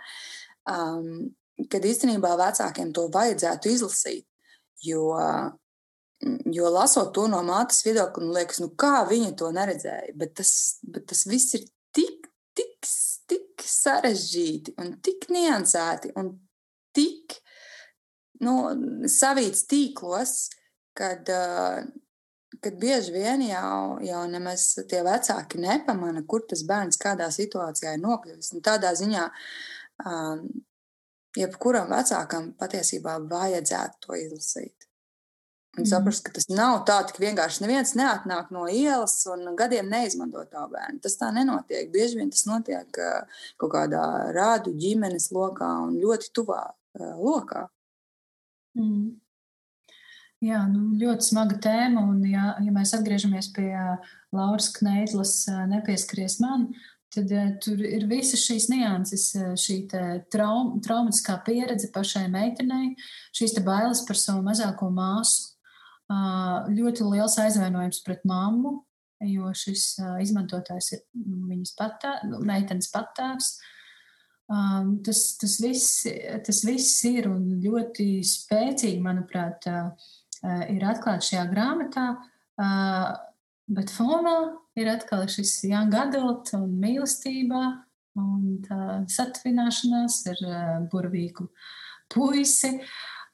um, 0.73 1.29
kad 1.71 1.85
īstenībā 1.85 2.35
vecākiem 2.39 2.93
to 2.95 3.07
vajadzētu 3.13 3.73
izlasīt. 3.73 4.25
Jo, 4.85 5.09
jo 6.53 6.71
lasot 6.71 7.11
to 7.15 7.27
no 7.31 7.41
mātes 7.47 7.83
viedokļa, 7.87 8.25
nu, 8.25 8.35
liekas, 8.37 8.61
nu, 8.63 8.71
kā 8.79 9.03
viņa 9.09 9.33
to 9.39 9.51
neredzēja. 9.55 10.15
Bet 10.19 10.37
tas, 10.39 10.51
bet 10.83 11.09
tas 11.11 11.25
viss 11.27 11.57
ir 11.59 11.65
tik, 11.95 12.29
tik, 12.55 12.91
tik 13.29 13.65
sarežģīti 13.65 14.77
un 14.79 14.95
tik 15.03 15.27
niansēti 15.33 16.13
un 16.19 16.37
tik 16.95 17.39
nu, 18.45 18.55
savīts 19.11 19.65
tīklos, 19.69 20.35
kad, 20.97 21.27
kad 22.59 22.79
bieži 22.79 23.13
vien 23.15 23.43
jau, 23.47 23.99
jau 24.03 24.23
nemaz 24.31 24.71
tie 24.89 25.03
vecāki 25.05 25.61
nepamana, 25.63 26.23
kur 26.27 26.43
tas 26.47 26.63
bērns 26.67 26.99
kādā 27.01 27.29
situācijā 27.35 27.95
ir 27.95 28.03
nokļuvis. 28.03 28.53
Un 28.55 28.65
tādā 28.65 28.95
ziņā 28.99 29.27
um, 30.05 30.47
jebkuram 31.37 31.89
vecākam 31.93 32.53
patiesībā 32.59 33.19
vajadzētu 33.29 34.05
to 34.05 34.17
izlasīt. 34.17 34.75
Un 35.77 35.85
mm. 35.85 35.89
saprast, 35.91 36.23
ka 36.25 36.33
tas 36.33 36.49
nav 36.49 36.81
tā, 36.89 36.97
ka 37.05 37.21
vienkārši 37.21 37.63
neviens 37.63 37.93
neatnāk 37.97 38.49
no 38.51 38.65
ielas 38.67 39.19
un 39.29 39.53
gadiem 39.59 39.89
neizmanto 39.91 40.41
tā 40.49 40.65
bērnu. 40.71 40.99
Tas 41.03 41.15
tā 41.19 41.29
nenotiek. 41.35 41.91
Bieži 41.93 42.19
vien 42.19 42.31
tas 42.33 42.47
notiek 42.49 42.99
kaut 43.61 43.71
kādā 43.75 44.03
rādu 44.35 44.73
ģimenes 44.75 45.29
lokā 45.35 45.69
un 45.85 45.99
ļoti 46.01 46.31
tuvā 46.35 46.63
lokā. 46.97 47.67
Mm. 48.79 49.19
Jā, 50.39 50.61
nu, 50.71 50.93
ļoti 50.99 51.27
smaga 51.29 51.57
tēma. 51.61 52.01
Un, 52.13 52.23
ja, 52.31 52.53
ja 52.63 52.73
mēs 52.73 52.95
atgriežamies 52.95 53.51
pie 53.55 53.73
Lauras 54.35 54.71
Kneitlas, 54.75 55.43
nepieskaries 55.69 56.39
man, 56.43 56.69
tad 57.13 57.31
tur 57.63 57.81
ir 57.85 58.05
visas 58.09 58.43
šīs 58.45 58.67
nianses, 58.71 59.31
šī 59.59 59.79
traum, 60.31 60.75
traumatiskā 60.85 61.39
pieredze 61.45 61.89
pašai 61.93 62.27
meitenei, 62.31 62.93
šīs 63.35 63.57
bailes 63.65 64.03
par 64.07 64.19
savu 64.19 64.43
mazāko 64.45 64.91
māsu, 64.93 65.55
ļoti 66.73 67.09
liels 67.09 67.37
aizvainojums 67.41 68.03
pret 68.05 68.23
mammu, 68.29 68.79
jo 69.29 69.51
šis 69.57 69.97
izmantotājs 70.23 70.93
ir 70.95 71.03
viņas 71.49 71.75
patā, 71.77 72.15
meitenes 72.45 72.89
patēvs. 72.93 73.57
Um, 74.49 74.95
tas, 75.05 75.37
tas, 75.37 75.59
viss, 75.61 76.07
tas 76.45 76.63
viss 76.65 77.03
ir 77.05 77.27
un 77.29 77.43
ļoti 77.61 78.23
spēcīgi, 78.25 78.97
manuprāt, 79.05 79.67
uh, 79.69 79.91
ir 80.73 80.85
atklāts 80.89 81.29
šajā 81.29 81.43
grāmatā. 81.51 82.05
Uh, 82.57 83.11
bet 83.69 83.93
fonā 83.93 84.35
ir 84.79 84.89
atkal 84.91 85.27
šis 85.29 85.59
young 85.69 85.93
adult 85.97 86.53
un 86.57 86.73
mīlestība 86.81 87.61
un 88.19 88.57
tā 88.65 89.03
satvināšanās 89.11 90.23
ar 90.33 90.43
uh, 90.47 90.73
burvīgu 90.91 91.47
puisi. 92.11 92.75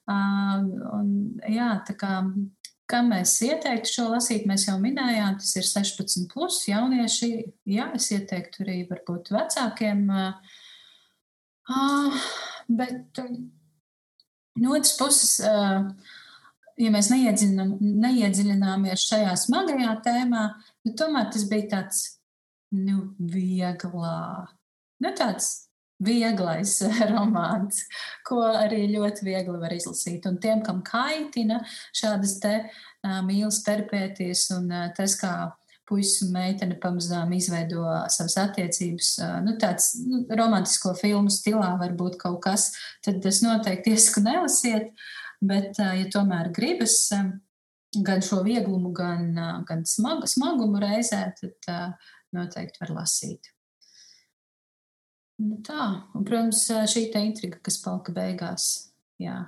Uh, 0.05 0.61
un, 0.99 1.09
jā, 1.49 1.71
tā 1.87 1.95
kā 1.97 2.19
Kam 2.85 3.07
mēs 3.09 3.31
ieteiktu 3.41 3.89
šo 3.89 4.03
lasīt, 4.11 4.43
mēs 4.45 4.67
jau 4.67 4.75
minējām, 4.77 5.39
tas 5.41 5.55
ir 5.57 5.65
16, 5.65 6.27
plus 6.29 6.59
jaunieši. 6.69 7.29
Jā, 7.73 7.87
es 7.97 8.11
ieteiktu 8.13 8.61
arī 8.61 8.83
varbūt 8.91 9.31
vecākiem 9.33 10.03
uh, 10.13 10.35
bet 12.69 13.21
no 14.61 14.75
otras 14.77 14.93
puses, 14.99 15.39
uh, 15.41 15.89
ja 16.81 16.91
mēs 16.93 17.09
neiedziļinām, 17.13 17.75
neiedziļināmies 18.05 19.07
šajā 19.09 19.35
smagajā 19.45 19.93
tēmā, 20.05 20.45
tad 20.85 20.97
tomēr 20.99 21.29
tas 21.33 21.45
bija 21.51 21.69
tāds 21.77 22.01
nu, 22.75 23.11
vieglā, 23.19 24.17
nu, 25.03 25.13
tāds 25.17 25.51
vieglais 26.03 26.77
romāns, 27.13 27.85
ko 28.27 28.41
arī 28.49 28.85
ļoti 28.93 29.27
viegli 29.27 29.59
var 29.61 29.75
izlasīt. 29.75 30.25
Un 30.27 30.39
tiem, 30.43 30.63
kam 30.65 30.83
kaitina 30.85 31.61
šādas 31.95 32.39
te 32.43 32.55
uh, 32.65 33.21
mīlas 33.27 33.61
peripēties 33.65 34.49
un 34.57 34.67
uh, 34.73 34.89
tas, 34.97 35.15
kā 35.21 35.35
puisis 35.85 36.23
un 36.25 36.33
meitene 36.33 36.77
pamazām 36.81 37.33
izveido 37.37 37.83
savas 38.09 38.37
attiecības, 38.41 39.11
nu, 39.45 39.53
tāds 39.61 39.91
nu, 40.01 40.23
romantisko 40.33 40.95
filmu 40.97 41.29
stilā 41.33 41.75
varbūt 41.81 42.17
kaut 42.23 42.39
kas, 42.45 42.71
tad 43.05 43.25
es 43.29 43.43
noteikti 43.45 43.93
iesaku 43.93 44.23
nelasiet, 44.25 45.05
bet, 45.49 45.79
ja 45.79 46.05
tomēr 46.11 46.51
gribas 46.55 47.09
gan 47.95 48.23
šo 48.25 48.41
vieglumu, 48.45 48.91
gan, 48.95 49.33
gan 49.67 49.83
smagu, 49.87 50.27
smagumu 50.27 50.81
reizē, 50.83 51.21
tad 51.39 51.99
noteikti 52.35 52.81
var 52.83 52.95
lasīt. 52.99 53.51
Nu 55.43 55.59
tā, 55.67 55.89
un, 56.15 56.23
protams, 56.23 56.63
šī 56.91 57.09
intriga, 57.19 57.59
kas 57.63 57.81
palika 57.83 58.13
beigās, 58.15 58.67
jā, 59.19 59.41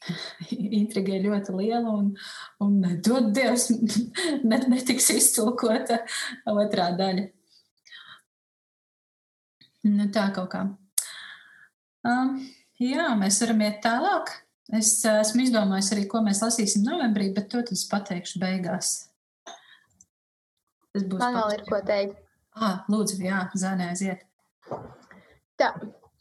intriga 0.80 1.16
ir 1.16 1.26
ļoti 1.28 1.56
liela 1.56 1.92
un, 1.92 2.12
un 2.64 2.78
dod 3.04 3.32
Dievs, 3.36 3.68
net, 4.50 4.68
netiks 4.72 5.10
iztulkota 5.16 6.00
otrā 6.52 6.90
daļa. 6.96 7.28
Nu 9.86 10.08
tā 10.10 10.26
kaut 10.34 10.50
kā. 10.50 10.64
Um, 12.06 12.40
jā, 12.82 13.10
mēs 13.18 13.38
varam 13.42 13.62
iet 13.66 13.78
tālāk. 13.84 14.32
Es 14.74 14.96
esmu 15.06 15.44
izdomājis 15.44 15.92
arī, 15.94 16.06
ko 16.10 16.22
mēs 16.26 16.42
lasīsim 16.42 16.82
novembrī, 16.86 17.28
bet 17.34 17.52
to 17.52 17.62
es 17.70 17.84
pateikšu 17.90 18.40
beigās. 18.42 18.94
Tas 19.46 21.04
būs. 21.04 21.20
Man 21.20 21.36
vēl 21.38 21.54
ir 21.54 21.62
ko 21.68 21.82
teikt. 21.86 22.22
Ah, 22.56 22.82
lūdzu, 22.90 23.20
jā, 23.22 23.44
Zānē, 23.54 23.92
aiziet. 23.92 24.24
Tā, 25.60 25.68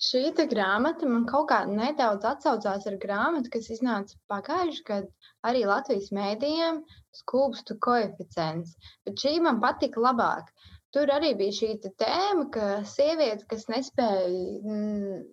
šī 0.03 0.29
grāmata 0.51 1.07
man 1.07 1.25
kaut 1.25 1.47
kā 1.49 1.61
nedaudz 1.65 2.27
atsaucās 2.27 2.85
ar 2.85 2.97
grāmatu, 3.01 3.49
kas 3.53 3.71
iznāca 3.71 4.19
pagājušajā 4.29 4.87
gadā 4.89 5.31
arī 5.47 5.65
Latvijas 5.69 6.11
mēdījiem- 6.15 6.81
skūpstu 7.21 7.77
koeficients. 7.79 8.75
Bet 9.05 9.15
šī 9.21 9.39
man 9.41 9.61
patika 9.61 10.01
labāk. 10.01 10.51
Tur 10.91 11.11
arī 11.11 11.33
bija 11.37 11.51
šī 11.51 11.71
tēma, 11.85 12.51
ka 12.51 12.83
sieviete, 12.83 13.47
kas 13.47 13.65
nespēja, 13.71 14.27
mm, 14.63 15.23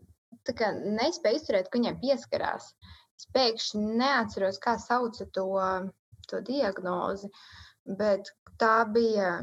kā, 0.58 0.72
nespēja 0.98 1.38
izturēt, 1.38 1.70
ka 1.70 1.78
viņai 1.78 2.00
pieskarās. 2.02 2.72
Es 3.22 3.28
pēkšņi 3.30 3.82
neatceros, 4.00 4.56
kā 4.58 4.74
sauca 4.82 5.28
to, 5.30 5.46
to 6.26 6.40
diagnozi, 6.42 7.28
bet 7.86 8.32
tā 8.58 8.80
bija 8.90 9.36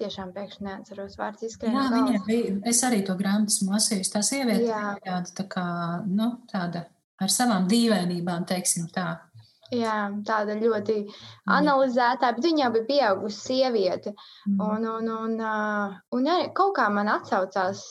tiešām 0.00 0.30
pēkšņi 0.32 0.64
neatceros 0.64 1.18
vārds 1.20 1.44
izskrēja. 1.44 1.74
Jā, 1.76 1.90
viņa 1.92 2.22
bija, 2.24 2.54
es 2.72 2.80
arī 2.88 3.02
to 3.04 3.12
grāmatu 3.18 3.52
esmu 3.52 3.74
lasījusi. 3.74 4.12
Tā 4.14 4.22
sieviete 4.24 4.62
bija 4.64 4.94
tāda, 5.04 5.34
tā 5.36 5.44
kā, 5.52 5.66
nu, 6.08 6.30
tāda 6.48 6.86
ar 7.20 7.34
savām 7.34 7.68
dīvainībām, 7.68 8.48
teiksim 8.48 8.88
tā. 8.94 9.10
Jā, 9.70 9.96
tāda 10.26 10.56
ļoti 10.58 10.96
analizētā, 11.54 12.32
bet 12.34 12.46
viņa 12.46 12.62
jau 12.64 12.70
bija 12.74 12.86
pieaugusi 12.88 13.38
sieviete. 13.38 14.12
Mm. 14.48 14.62
Un, 14.66 14.86
un, 14.90 15.10
un, 15.14 15.36
un 16.16 16.26
arī 16.32 16.48
kaut 16.58 16.74
kā 16.78 16.88
man 16.90 17.10
atsaucās 17.12 17.84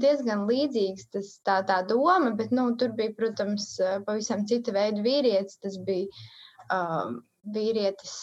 diezgan 0.00 0.46
līdzīgs 0.48 1.10
tas, 1.12 1.34
tā, 1.44 1.58
tā 1.68 1.82
doma, 1.88 2.32
bet 2.38 2.54
nu, 2.56 2.70
tur 2.80 2.94
bija, 2.96 3.12
protams, 3.18 3.74
pavisam 4.06 4.46
cita 4.48 4.72
veida 4.72 5.04
vīrietis. 5.04 5.60
Tas 5.60 5.76
bija 5.84 6.08
um, 6.72 7.20
vīrietis 7.52 8.16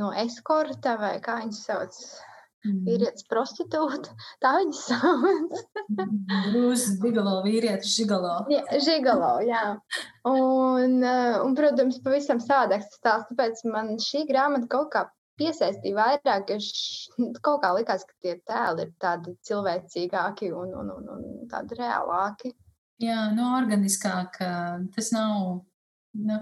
no 0.00 0.14
eskorta 0.16 0.96
vai 1.00 1.18
kā 1.20 1.42
viņas 1.42 1.64
sauc. 1.68 2.02
Mm. 2.62 2.82
Vīrietis 2.86 3.24
prostitūta, 3.26 4.12
tā 4.42 4.52
viņas 4.60 4.82
sauc. 4.86 5.56
Grūzis, 6.52 7.00
bigalo, 7.02 7.40
vīrietis, 7.42 7.96
žigalo. 7.96 8.36
jā, 8.52 8.62
žigalo, 8.84 9.32
jā. 9.46 9.64
Un, 10.28 11.00
eh, 11.02 11.40
un, 11.42 11.56
protams, 11.58 11.98
pavisam 12.04 12.38
savādāks 12.42 12.94
stāsts, 13.00 13.32
tāpēc 13.32 13.64
man 13.72 13.96
šī 14.02 14.22
grāmata 14.30 14.70
kaut 14.70 14.92
kā 14.94 15.08
piesaistīja 15.40 15.96
vairāk, 15.96 16.52
jo 16.54 16.60
š, 16.62 17.34
kaut 17.42 17.64
kā 17.64 17.72
likās, 17.74 18.06
ka 18.06 18.14
tie 18.22 18.36
tēli 18.46 18.86
ir 18.86 18.94
tādi 19.02 19.34
cilvēcīgāki 19.48 20.52
un, 20.54 20.74
un, 20.84 20.94
un, 21.00 21.12
un 21.16 21.50
tādi 21.50 21.80
reālāki. 21.80 22.54
Jā, 23.02 23.24
nu, 23.34 23.48
organiskāk, 23.58 24.38
tas 24.94 25.08
nav, 25.10 25.64
nu, 26.14 26.38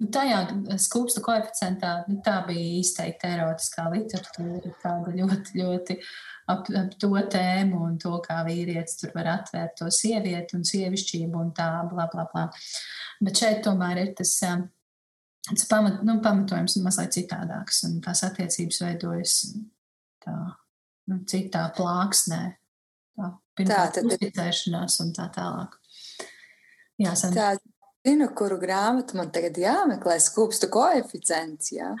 Nu, 0.00 0.08
tajā 0.12 0.40
skūpstu 0.80 1.20
koeficientā 1.24 1.92
nu, 2.08 2.18
tā 2.24 2.38
bija 2.46 2.80
izteikti 2.80 3.28
erotiskā 3.34 3.84
literatūra, 3.92 4.72
tāda 4.80 5.12
ļoti, 5.12 5.60
ļoti 5.60 5.96
ap, 6.48 6.70
ap 6.80 6.94
to 7.00 7.10
tēmu 7.34 7.82
un 7.84 7.98
to, 8.00 8.14
kā 8.24 8.40
vīrietis 8.46 8.96
tur 9.00 9.12
var 9.16 9.28
atvērt 9.34 9.76
to 9.80 9.90
sievieti 9.92 10.56
un 10.56 10.64
sievišķību 10.68 11.42
un 11.44 11.50
tā, 11.56 11.68
bla, 11.90 12.08
bla, 12.12 12.24
bla. 12.32 12.46
Bet 13.20 13.42
šeit 13.42 13.60
tomēr 13.66 14.00
ir 14.04 14.14
tas, 14.18 14.32
tas 15.50 15.66
pamat, 15.68 16.00
nu, 16.06 16.16
pamatojums 16.24 16.78
mazliet 16.84 17.18
citādāks 17.18 17.84
un 17.88 17.98
tās 18.04 18.24
attiecības 18.28 18.80
veidojas 18.86 19.36
tā, 20.24 20.36
nu, 21.12 21.20
citā 21.28 21.66
plāksnē. 21.76 22.40
Tā, 23.20 23.34
tā, 23.60 23.82
tad... 23.92 24.06
uzticēšanās 24.08 24.96
un 25.04 25.12
tā 25.12 25.28
tālāk. 25.34 25.76
Jā, 27.00 27.12
Sandra. 27.16 27.52
tā, 27.52 27.79
zinu, 28.06 28.28
kuru 28.36 28.58
grāmatu 28.60 29.18
man 29.18 29.30
tagad 29.34 29.58
jāmeklē, 29.60 30.18
skūpstu 30.22 30.70
koeficients. 30.72 31.72
Jā. 31.74 31.92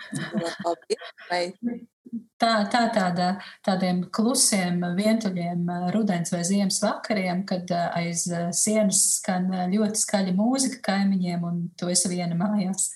Tā, 2.40 2.52
tā 2.72 2.80
tāda, 2.94 3.28
tādiem 3.66 4.00
klusiem, 4.14 4.80
vientuļiem 4.96 5.68
rudens 5.94 6.32
vai 6.34 6.40
ziemas 6.48 6.80
vakariem, 6.82 7.44
kad 7.46 7.70
aiz 7.92 8.24
sienas 8.56 9.04
skan 9.20 9.50
ļoti 9.70 10.00
skaļa 10.00 10.34
mūzika 10.38 10.80
kaimiņiem, 10.88 11.46
un 11.46 11.62
tu 11.78 11.90
esi 11.92 12.10
viena 12.10 12.38
mājās. 12.40 12.90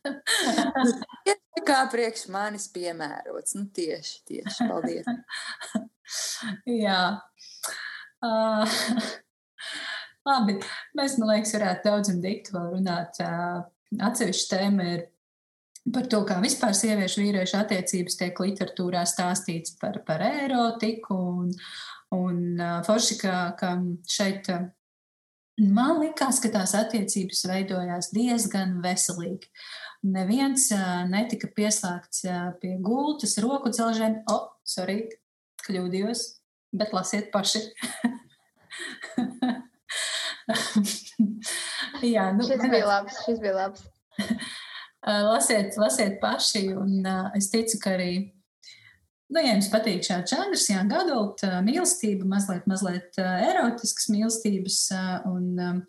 Kā 1.66 1.80
priekš 1.92 2.28
manis 2.32 2.68
piemērots. 2.72 3.56
Nu, 3.58 3.66
tieši, 3.74 4.14
tieši. 4.30 4.68
Paldies. 4.70 5.08
Jā. 6.84 7.02
Uh, 8.24 8.78
Labi, 10.30 10.58
mēs, 10.98 11.16
man 11.18 11.32
liekas, 11.34 11.54
varētu 11.56 11.88
daudz 11.88 12.12
un 12.12 12.20
dikti 12.22 12.54
vēl 12.54 12.68
runāt. 12.76 13.18
Atsevišķa 14.10 14.50
tēma 14.56 14.90
ir 14.94 15.06
par 15.94 16.06
to, 16.12 16.20
kā 16.28 16.36
vispār 16.42 16.74
sieviešu 16.76 17.22
vīriešu 17.24 17.56
attiecības 17.60 18.18
tiek 18.20 18.42
literatūrā 18.44 19.02
stāstīts 19.08 19.74
par, 19.80 20.00
par 20.06 20.22
erotiku. 20.26 21.16
Un, 21.16 21.54
un 22.14 22.60
forši, 22.86 23.16
ka, 23.22 23.36
ka 23.58 23.72
šeit 24.10 24.50
man 25.60 25.98
likās, 26.02 26.40
ka 26.42 26.52
tās 26.52 26.76
attiecības 26.78 27.46
veidojās 27.50 28.12
diezgan 28.14 28.78
veselīgi. 28.84 29.50
Neviens 30.10 30.70
netika 31.10 31.50
pieslēgts 31.56 32.24
pie 32.62 32.76
gultas, 32.84 33.36
roku 33.42 33.72
dzelžiem. 33.72 34.22
O, 34.30 34.36
oh, 34.36 34.46
sorry, 34.64 35.02
kļūdījos, 35.66 36.24
bet 36.76 36.94
lasiet 36.96 37.32
paši. 37.34 37.66
Jā, 42.14 42.30
nu, 42.36 42.44
šis 42.46 42.66
bija 42.66 42.88
labs. 42.88 43.22
Šis 43.26 43.40
bija 43.42 43.54
labs. 43.56 43.86
lasiet, 45.30 45.78
lasiet 45.80 46.20
paši, 46.22 46.66
un 46.76 47.00
uh, 47.06 47.30
es 47.38 47.50
ticu, 47.52 47.78
ka 47.82 47.94
arī, 47.96 48.10
nu, 49.30 49.40
ja 49.40 49.54
jums 49.54 49.70
patīk 49.72 50.04
šāds 50.06 50.34
žanrs, 50.34 50.66
jā, 50.72 50.82
gadot 50.90 51.44
uh, 51.46 51.60
mīlestība, 51.66 52.28
mazliet, 52.28 52.66
mazliet 52.70 53.20
uh, 53.22 53.38
erotiskas 53.50 54.10
mīlestības 54.12 54.80
uh, 54.96 55.14
un 55.30 55.46
um, 55.66 55.80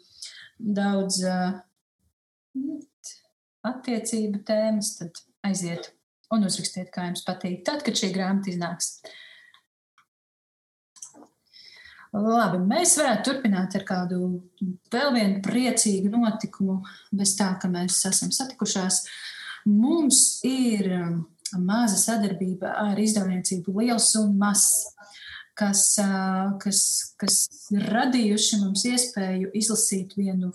daudz 0.62 1.22
uh, 1.28 1.58
attiecību 3.68 4.44
tēmas, 4.48 4.96
tad 5.00 5.26
aiziet 5.48 5.92
un 6.32 6.48
uzrakstiet, 6.48 6.90
kā 6.94 7.10
jums 7.10 7.26
patīk. 7.28 7.62
Tad, 7.68 7.84
kad 7.86 7.98
šī 7.98 8.12
grāmata 8.16 8.52
iznāks. 8.54 8.94
Labi, 12.12 12.58
mēs 12.68 12.98
varētu 13.00 13.24
turpināt 13.30 13.76
ar 13.80 13.86
kādu 13.88 14.18
vēl 14.92 15.14
vienu 15.16 15.38
priecīgu 15.46 16.12
notikumu, 16.12 16.82
bez 17.16 17.38
tā, 17.40 17.54
ka 17.62 17.70
mēs 17.72 18.02
esam 18.10 18.34
satikušās. 18.36 19.06
Mums 19.72 20.42
ir 20.44 20.90
um, 20.98 21.22
maza 21.64 21.96
sadarbība 22.02 22.74
ar 22.84 23.00
izdevniecību 23.00 23.78
Liels 23.80 24.10
un 24.20 24.36
Mazs, 24.42 24.92
kas, 25.56 25.86
uh, 26.04 26.52
kas, 26.60 26.84
kas 27.22 27.40
radījuši 27.72 28.60
mums 28.66 28.84
iespēju 28.92 29.56
izlasīt 29.56 30.18
vienu 30.20 30.52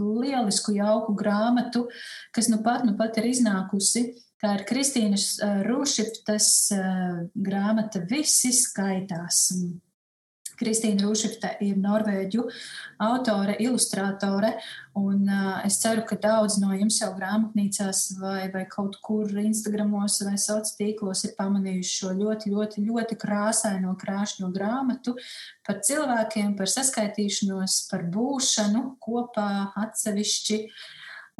lielisku, 0.00 0.72
jauku 0.78 1.12
grāmatu, 1.20 1.88
kas 2.32 2.48
nu 2.48 2.62
pat, 2.64 2.88
nu 2.88 2.96
pat 2.96 3.20
ir 3.20 3.28
iznākusi. 3.34 4.08
Tā 4.40 4.56
ir 4.56 4.68
Kristīnas 4.68 5.34
uh, 5.36 5.60
Rūšiptas 5.68 6.52
uh, 6.72 7.24
grāmata 7.36 8.00
Visi 8.08 8.56
skaitās. 8.56 9.50
Kristīna 10.64 11.04
Rūšifte 11.04 11.50
ir 11.64 11.76
norvēģu 11.80 12.44
autore, 13.04 13.56
ilustrātore, 13.60 14.54
un 14.96 15.28
uh, 15.28 15.60
es 15.66 15.76
ceru, 15.82 16.04
ka 16.08 16.16
daudz 16.20 16.56
no 16.62 16.72
jums 16.72 17.00
jau 17.02 17.10
grāmatnīcās 17.18 18.02
vai, 18.20 18.48
vai 18.54 18.64
kaut 18.70 18.96
kur 19.04 19.28
Instagramos 19.44 20.20
vai 20.24 20.34
sociālos 20.38 20.76
tīklos 20.78 21.24
ir 21.28 21.36
pamanījuši 21.38 21.94
šo 22.00 22.12
ļoti, 22.16 22.54
ļoti, 22.54 22.84
ļoti 22.88 23.20
krāsaino 23.20 23.94
krāšņo 24.00 24.50
grāmatu 24.54 25.16
par 25.66 25.80
cilvēkiem, 25.84 26.54
par 26.58 26.70
saskaitīšanos, 26.70 27.80
par 27.90 28.06
būšanu 28.14 28.94
kopā 29.04 29.50
atsevišķi. 29.84 30.62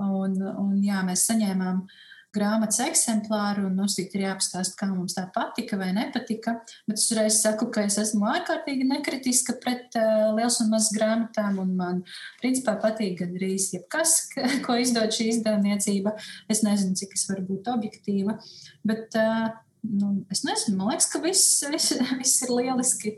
Un, 0.04 0.40
un 0.42 0.80
jā, 0.82 1.00
mēs 1.06 1.28
saņēmām 1.30 1.84
uh, 1.84 2.02
grāmatas 2.34 2.80
eksemplāru, 2.84 3.66
un 3.68 3.76
mums 3.78 3.96
ir 4.00 4.24
jāapstāsta, 4.24 4.76
kā 4.80 4.88
mums 4.90 5.16
tā 5.16 5.24
patika 5.34 5.78
vai 5.80 5.90
nepatika. 5.96 6.56
Bet 6.88 6.98
es 6.98 7.06
uzreiz 7.08 7.38
saku, 7.40 7.68
ka 7.74 7.84
es 7.88 7.98
esmu 8.00 8.26
ārkārtīgi 8.32 8.86
nekritiska 8.90 9.56
pret 9.62 9.94
uh, 10.00 10.30
liels 10.36 10.60
un 10.64 10.72
mazas 10.72 10.94
grāmatām, 10.96 11.60
un 11.62 11.74
man 11.78 12.00
principā 12.42 12.76
patīk 12.82 13.20
gandrīz 13.22 13.70
jebkas, 13.76 14.16
ko 14.66 14.78
izdod 14.82 15.14
šī 15.14 15.30
izdevniecība. 15.34 16.16
Es 16.50 16.64
nezinu, 16.66 16.96
cik 16.98 17.14
es 17.18 17.28
varu 17.30 17.46
būt 17.52 17.70
objektīva, 17.74 18.38
bet 18.86 19.14
uh, 19.20 19.48
nu, 19.84 20.16
es 20.34 20.44
nezinu, 20.46 20.78
man 20.80 20.92
liekas, 20.92 21.10
ka 21.12 21.22
viss, 21.24 21.62
viss, 21.74 21.94
viss 22.18 22.44
ir 22.46 22.54
lieliski, 22.54 23.14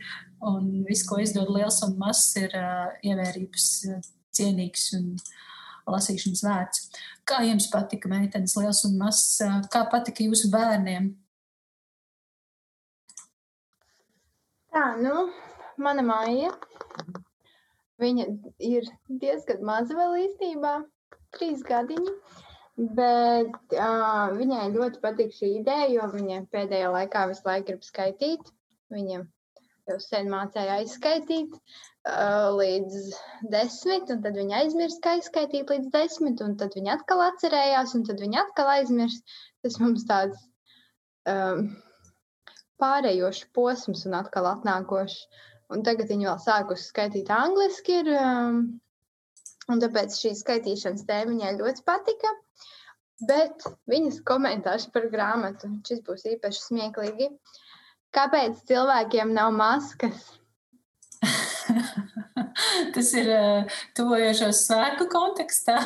un 0.46 0.84
viss, 0.88 1.06
ko 1.08 1.20
izdod 1.22 1.50
liels 1.54 1.80
un 1.86 1.96
mazs, 2.00 2.34
ir 2.42 2.52
uh, 2.58 2.92
ievērības 3.06 3.70
cienīgs 4.36 4.90
un 4.98 5.14
lasīšanas 5.90 6.42
vērts. 6.46 6.82
Kā 7.26 7.42
jums 7.46 7.68
patika 7.72 8.10
meitenes 8.10 8.56
liels 8.58 8.82
un 8.88 8.96
mazs? 9.00 9.38
Kā 9.72 9.84
patika 9.92 10.26
jūsu 10.26 10.50
bērniem? 10.52 11.12
Tā, 14.74 14.88
nu, 15.00 15.28
mana 15.80 16.04
māja. 16.04 16.52
Viņa 18.02 18.26
ir 18.60 18.90
diezgan 19.08 19.62
maza 19.64 19.96
vēl 19.96 20.18
īstenībā, 20.26 20.74
trīs 21.36 21.62
gadiņi. 21.64 22.12
Bet 22.76 23.54
uh, 23.72 24.34
viņai 24.36 24.66
ļoti 24.74 25.00
patīk 25.00 25.32
šī 25.32 25.54
ideja, 25.62 25.86
jo 25.94 26.10
viņa 26.12 26.42
pēdējā 26.52 26.90
laikā 26.92 27.22
visu 27.30 27.46
laiku 27.48 27.70
grib 27.70 27.86
skaitīt. 27.86 28.50
Viņa 28.92 29.22
jau 29.88 29.96
sen 30.02 30.28
mācīja 30.28 30.76
aizskaitīt 30.82 31.56
līdz 32.06 33.08
desmit, 33.50 34.10
un 34.14 34.22
tad 34.22 34.36
viņa 34.38 34.60
aizmirst, 34.62 35.00
kā 35.02 35.16
izskaitīt 35.18 35.70
līdz 35.70 35.90
desmit, 35.90 36.40
un 36.40 36.54
tad 36.56 36.76
viņa 36.78 37.00
atkal 37.00 37.22
atcerējās, 37.24 37.94
un 37.98 38.04
tad 38.06 38.22
viņa 38.22 38.44
atkal 38.44 38.70
aizmirst. 38.76 39.24
Tas 39.64 39.80
mums 39.82 40.06
tāds 40.06 40.38
um, 41.26 41.66
pārējošs 42.78 43.48
posms 43.56 44.06
un 44.06 44.14
atkal 44.20 44.46
atnākošs. 44.52 45.26
Un 45.74 45.82
tagad 45.82 46.06
viņa 46.12 46.28
vēl 46.28 46.42
sākusi 46.44 46.86
skaitīt 46.92 47.30
angliski, 47.34 47.98
ir, 48.04 48.12
um, 48.14 48.60
un 49.66 49.82
tāpēc 49.82 50.14
šī 50.14 50.36
skaitīšanas 50.38 51.08
tēma 51.08 51.32
viņai 51.32 51.56
ļoti 51.58 51.82
patika. 51.88 52.30
Bet 53.26 53.64
viņas 53.90 54.22
komentārs 54.28 54.86
par 54.94 55.08
grāmatu, 55.10 55.72
šis 55.88 56.04
būs 56.06 56.26
īpaši 56.36 56.66
smieklīgi. 56.68 57.32
Kāpēc 58.14 58.60
cilvēkiem 58.68 59.32
nav 59.34 59.56
maskas? 59.56 60.36
tas 62.94 63.12
ir 63.18 63.30
uh, 63.32 63.78
tuvojošos 63.96 64.64
svētku 64.68 65.08
kontekstā. 65.12 65.78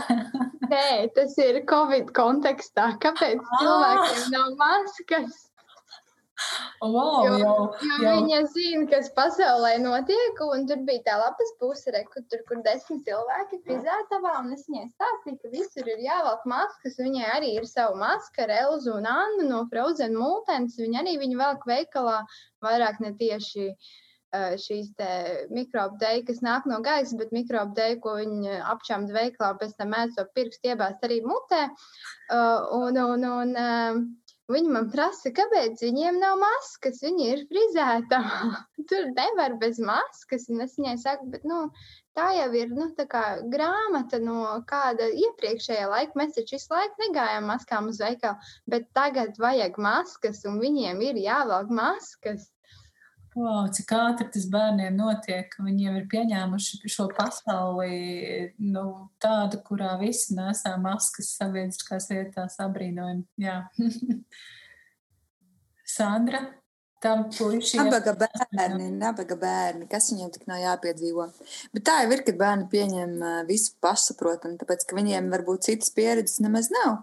Nē, 0.70 1.11
tas 1.16 1.37
ir 1.42 1.62
Covid 1.70 2.12
kontekstā. 2.16 2.94
Kāpēc 3.03 3.38
ah! 3.40 3.55
cilvēkiem 3.62 4.26
nav 4.35 4.59
maskas? 4.61 5.46
Wow, 6.81 7.26
jo, 7.26 7.33
jau, 7.37 7.57
jo 7.85 7.96
jau. 8.00 8.12
viņa 8.16 8.38
zina, 8.55 8.87
kas 8.88 9.11
pasaulē 9.12 9.74
notiek, 9.83 10.38
un 10.40 10.64
tur 10.70 10.81
bija 10.87 11.03
tā 11.11 11.18
lapas 11.20 11.50
puse, 11.61 11.92
re, 11.92 12.00
kur, 12.09 12.24
tur, 12.33 12.40
kur 12.48 12.62
desmit 12.64 13.05
cilvēki 13.05 13.61
frizētavā, 13.66 14.38
es 14.57 14.64
viņai 14.70 14.87
stāstīju, 14.88 15.37
ka 15.42 15.53
visur 15.53 15.90
ir 15.92 16.00
jāvelk 16.07 16.46
maskas, 16.48 16.96
viņai 16.96 17.26
arī 17.35 17.53
ir 17.59 17.68
savu 17.68 18.00
maskaru, 18.00 18.57
Elzu 18.57 18.96
un 18.96 19.11
Annu 19.12 19.50
no 19.50 19.66
Frozen 19.68 20.16
Multens, 20.16 20.81
viņa 20.81 21.03
arī 21.05 21.18
viņu 21.20 21.42
velk 21.42 21.68
veikalā, 21.68 22.22
vairāk 22.64 23.05
ne 23.05 23.12
tieši 23.20 23.68
uh, 23.68 23.76
Eh, 23.76 24.09
šīs 24.33 24.93
mikrobu 25.51 25.99
dēļ, 26.01 26.23
kas 26.29 26.43
nāk 26.47 26.66
no 26.71 26.81
gaisa, 26.85 27.19
bet 27.19 27.35
mikrobu 27.35 27.75
dēļ, 27.79 27.97
ko 28.05 28.16
viņi 28.21 28.61
apčāmda 28.73 29.16
veiklā, 29.16 29.53
pēc 29.61 29.75
tam 29.79 29.93
mēdz 29.95 30.19
to 30.19 30.27
pirkstu 30.35 30.73
iebāzt 30.73 31.07
arī 31.07 31.21
mutē. 31.27 31.66
Eh, 31.66 32.75
un, 32.81 33.01
un, 33.07 33.31
un, 33.35 33.57
eh, 33.57 34.03
Viņi 34.51 34.71
man 34.75 34.88
prasa, 34.90 35.31
kāpēc 35.31 35.79
viņiem 35.85 36.16
nav 36.19 36.40
maskas. 36.40 36.97
Viņi 37.05 37.27
ir 37.33 37.43
frizēta. 37.47 38.19
Tur 38.90 39.05
nevar 39.14 39.55
bez 39.61 39.79
maskas. 39.79 40.49
Un 40.51 40.64
es 40.64 40.75
viņai 40.75 40.97
saku, 40.99 41.29
bet 41.31 41.45
nu, 41.47 41.61
tā 42.19 42.33
jau 42.35 42.49
ir 42.59 42.73
nu, 42.75 42.88
grāmata 43.53 44.19
no 44.19 44.40
kāda 44.73 45.07
iepriekšējā 45.27 45.87
laika. 45.93 46.19
Mēs 46.19 46.35
taču 46.35 46.57
visu 46.57 46.75
laiku 46.75 47.05
negājām 47.05 47.47
maskām 47.47 47.93
uz 47.93 48.03
veikalu, 48.03 48.51
bet 48.75 48.90
tagad 48.99 49.38
vajag 49.38 49.79
maskas, 49.79 50.43
un 50.51 50.59
viņiem 50.64 50.99
ir 51.12 51.23
jāvelk 51.29 51.71
maskas. 51.71 52.51
Wow, 53.40 53.68
cik 53.72 53.92
ātri 53.96 54.26
tas 54.35 54.44
bērniem 54.53 54.98
notiek. 54.98 55.55
Viņi 55.64 55.87
jau 55.87 55.92
ir 55.96 56.07
pieņēmuši 56.12 56.90
šo 56.92 57.07
pasauli 57.16 58.50
nu, 58.61 58.85
tādu, 59.22 59.62
kurā 59.64 59.94
visi 60.00 60.37
nesā 60.37 60.74
maskas 60.83 61.31
sabiedriskās 61.38 62.11
vietās. 62.12 62.59
Abrīnojami. 62.61 63.24
Jā. 63.40 63.62
Sandra, 65.94 66.42
tam 67.00 67.24
puišiem. 67.33 67.88
Nabaga 67.88 68.12
bērni, 68.26 68.90
nabaga 69.00 69.40
bērni, 69.40 69.88
kas 69.88 70.11
viņiem 70.12 70.37
tik 70.37 70.44
nav 70.50 70.61
jāpiedzīvo. 70.66 71.31
Bet 71.72 71.88
tā 71.88 71.96
jau 72.05 72.12
ir, 72.12 72.26
kad 72.29 72.40
bērni 72.44 72.68
pieņem 72.76 73.18
visu 73.48 73.72
pašsaprotam, 73.81 74.61
tāpēc, 74.61 74.85
ka 74.85 75.00
viņiem 75.00 75.33
varbūt 75.33 75.70
citas 75.70 75.94
pieredzes 75.96 76.42
nemaz 76.44 76.68
nav. 76.76 77.00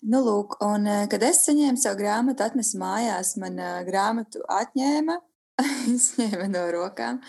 Nu, 0.00 0.24
lūk, 0.24 0.56
un 0.64 0.88
kad 1.12 1.28
es 1.28 1.44
saņēmu 1.44 1.80
savu 1.82 2.00
grāmatu, 2.00 2.46
atnesu 2.46 2.80
mājās, 2.80 3.36
man 3.42 3.60
grāmatu 3.84 4.46
atņēma 4.48 5.20
izņēma 5.94 6.48
no 6.52 6.64
rokām. 6.74 7.20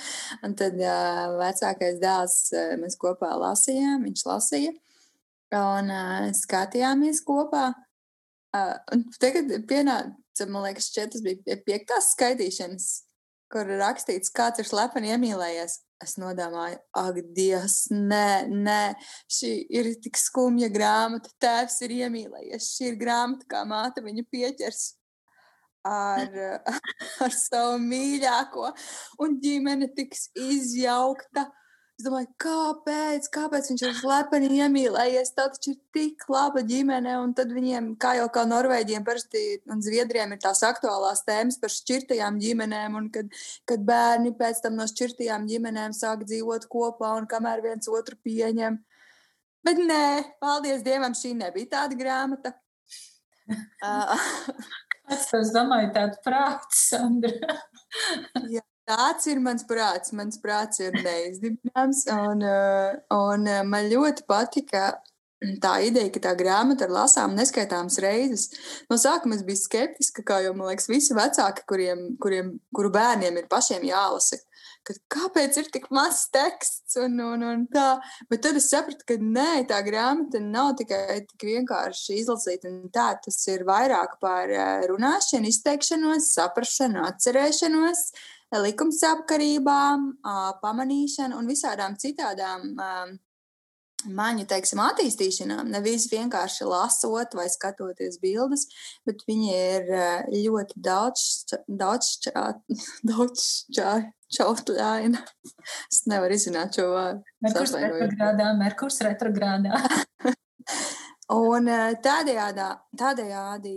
Un 0.46 0.56
tad 0.60 0.78
uh, 0.82 1.36
vecākais 1.39 2.00
dēls 2.02 2.38
uh, 2.54 2.76
mēs 2.82 2.98
kopā 3.00 3.32
lasījām, 3.39 4.06
viņš 4.08 4.26
lasīja. 4.30 4.74
Un 5.56 5.92
uh, 5.94 6.30
skatījāmies 6.38 7.24
kopā. 7.26 7.72
Uh, 8.56 9.04
tagad 9.22 9.52
pienāca, 9.70 10.48
man 10.48 10.65
liekas, 10.68 10.89
šķiet, 10.92 11.13
tas 11.13 11.26
bija 11.26 11.60
piektās 11.65 12.13
skaitīšanas, 12.15 12.89
kur 13.54 13.70
rakstīts, 13.80 14.34
kāds 14.34 14.62
ir 14.62 14.70
slepeni 14.70 15.13
iemīlējies. 15.15 15.82
Es 16.00 16.13
nodomāju, 16.15 16.78
ak, 16.96 17.18
Dievs, 17.36 17.89
nē, 17.92 18.48
nē, 18.48 18.84
šī 19.36 19.50
ir 19.76 19.89
tik 20.00 20.15
skumja 20.15 20.70
grāmata. 20.72 21.34
Tēvs 21.44 21.82
ir 21.84 21.98
iemīlējies. 21.98 22.70
Šī 22.78 22.94
ir 22.94 23.02
grāmata, 23.02 23.50
kā 23.52 23.65
māte 23.68 24.06
viņu 24.06 24.24
pieķers 24.32 24.86
ar, 25.88 26.36
ar 27.26 27.36
savu 27.36 27.80
mīļāko, 27.84 28.74
un 29.24 29.39
ģimene 29.44 29.89
tiks 29.96 30.30
izjaukta. 30.36 31.50
Es 32.00 32.06
domāju, 32.06 32.30
kāpēc, 32.39 33.26
kāpēc 33.36 33.65
viņš 33.74 33.82
ir 33.84 33.96
slepeni 33.98 34.62
iemīlējies? 34.62 35.34
Tā 35.36 35.50
taču 35.52 35.74
ir 35.74 35.80
tik 35.92 36.24
laba 36.32 36.62
ģimene, 36.63 37.18
un 37.20 37.34
tad 37.36 37.52
viņiem, 37.52 37.89
kā 38.00 38.13
jau 38.15 38.30
kā 38.32 38.46
Norvēģiem, 38.48 39.04
parasti 39.04 39.42
un 39.68 39.84
Zviedriem 39.84 40.32
ir 40.32 40.39
tās 40.39 40.63
aktuālās 40.63 41.26
tēmas 41.28 41.60
par 41.60 41.74
šķirtajām 41.76 42.39
ģimenēm, 42.39 42.96
un 42.96 43.12
kad, 43.12 43.28
kad 43.68 43.84
bērni 43.84 44.32
pēc 44.39 44.63
tam 44.63 44.80
no 44.80 44.88
šķirtajām 44.88 45.50
ģimenēm 45.52 45.92
sāk 45.98 46.24
dzīvot 46.24 46.70
kopā 46.72 47.18
un 47.20 47.28
kamēr 47.28 47.65
viens 47.68 47.92
otru 47.92 48.15
pieņem. 48.24 48.80
Bet 49.68 49.84
nē, 49.84 50.06
paldies 50.39 50.86
Dievam, 50.88 51.12
šī 51.12 51.36
nebija 51.36 51.74
tāda 51.82 52.00
grāmata. 52.00 52.56
Es 55.15 55.54
domāju, 55.56 55.91
tādu 55.95 56.19
prātu, 56.26 56.76
Sandra. 56.76 57.60
Jā. 58.56 58.63
Tāds 58.89 59.28
ir 59.30 59.38
mans 59.38 59.62
prāts. 59.69 60.10
Mans 60.17 60.39
prāts 60.41 60.82
ir 60.82 60.95
neizdibināms. 60.98 62.08
Un, 62.10 62.41
eh, 62.41 62.95
un 63.13 63.45
eh, 63.45 63.62
man 63.62 63.86
ļoti 63.91 64.26
patika 64.26 64.95
tā 65.62 65.76
ideja, 65.86 66.10
ka 66.15 66.24
tā 66.24 66.34
grāmata 66.39 66.88
ir 66.88 66.95
lasāma 66.95 67.38
neskaitāmas 67.38 68.00
reizes. 68.02 68.50
No 68.89 68.98
sākuma 68.98 69.38
es 69.38 69.45
biju 69.45 69.62
skeptiska, 69.62 70.26
kā 70.26 70.41
jau 70.43 70.56
man 70.58 70.72
liekas, 70.72 70.89
visi 70.89 71.13
vecāki, 71.13 71.67
kuriem, 71.69 72.02
kuriem, 72.24 72.56
kuru 72.76 72.91
bērniem 72.98 73.38
ir 73.38 73.48
pašiem 73.52 73.86
jālasa 73.88 74.41
ka 74.88 74.96
kāpēc 75.15 75.60
ir 75.62 75.70
tik 75.74 75.88
maz 75.94 76.24
teksts 76.34 76.98
un, 77.04 77.19
un, 77.23 77.46
un 77.46 77.65
tā. 77.73 78.00
Bet 78.32 78.44
tad 78.46 78.60
es 78.60 78.69
sapratu, 78.71 79.06
ka 79.10 79.19
nē, 79.19 79.65
tā 79.69 79.82
grāmata 79.86 80.42
nav 80.44 80.73
tikai 80.80 81.21
tik 81.27 81.48
vienkārši 81.52 82.19
izlasīt 82.23 82.67
un 82.69 82.82
tā. 82.94 83.12
Tas 83.23 83.40
ir 83.52 83.65
vairāk 83.67 84.17
par 84.23 84.52
eh, 84.52 84.88
runāšanu, 84.90 85.52
izteikšanos, 85.52 86.34
saprašanu, 86.36 87.04
atcerēšanos, 87.12 88.06
likumsapkarībām, 88.50 90.06
pamanīšanu 90.63 91.38
un 91.38 91.50
visādām 91.50 91.98
citādām 92.02 92.71
maņu 94.08 94.45
teiksim, 94.50 94.79
attīstīšanām. 94.83 95.69
Nevis 95.73 96.08
vienkārši 96.12 96.67
lasot 96.69 97.35
vai 97.37 97.47
skatoties 97.52 98.19
bildes, 98.21 98.67
bet 99.08 99.25
viņi 99.27 99.50
ir 99.56 99.89
ļoti 100.33 100.79
daudz, 100.85 101.56
daudz, 101.67 102.13
čā, 102.25 102.45
daudz 103.10 103.45
čā, 103.75 103.97
čautļaina. 104.37 105.23
Es 105.91 106.06
nevaru 106.10 106.37
izrunāt 106.37 106.77
šo 106.77 106.87
vārdu. 106.93 107.23
Merkurs 107.43 107.73
retrogrādā, 107.75 108.52
Merkurs 108.60 109.02
retrogrādā. 109.06 109.81
Un 111.29 111.69
tādējādi, 112.02 112.67
tādējādi 112.97 113.73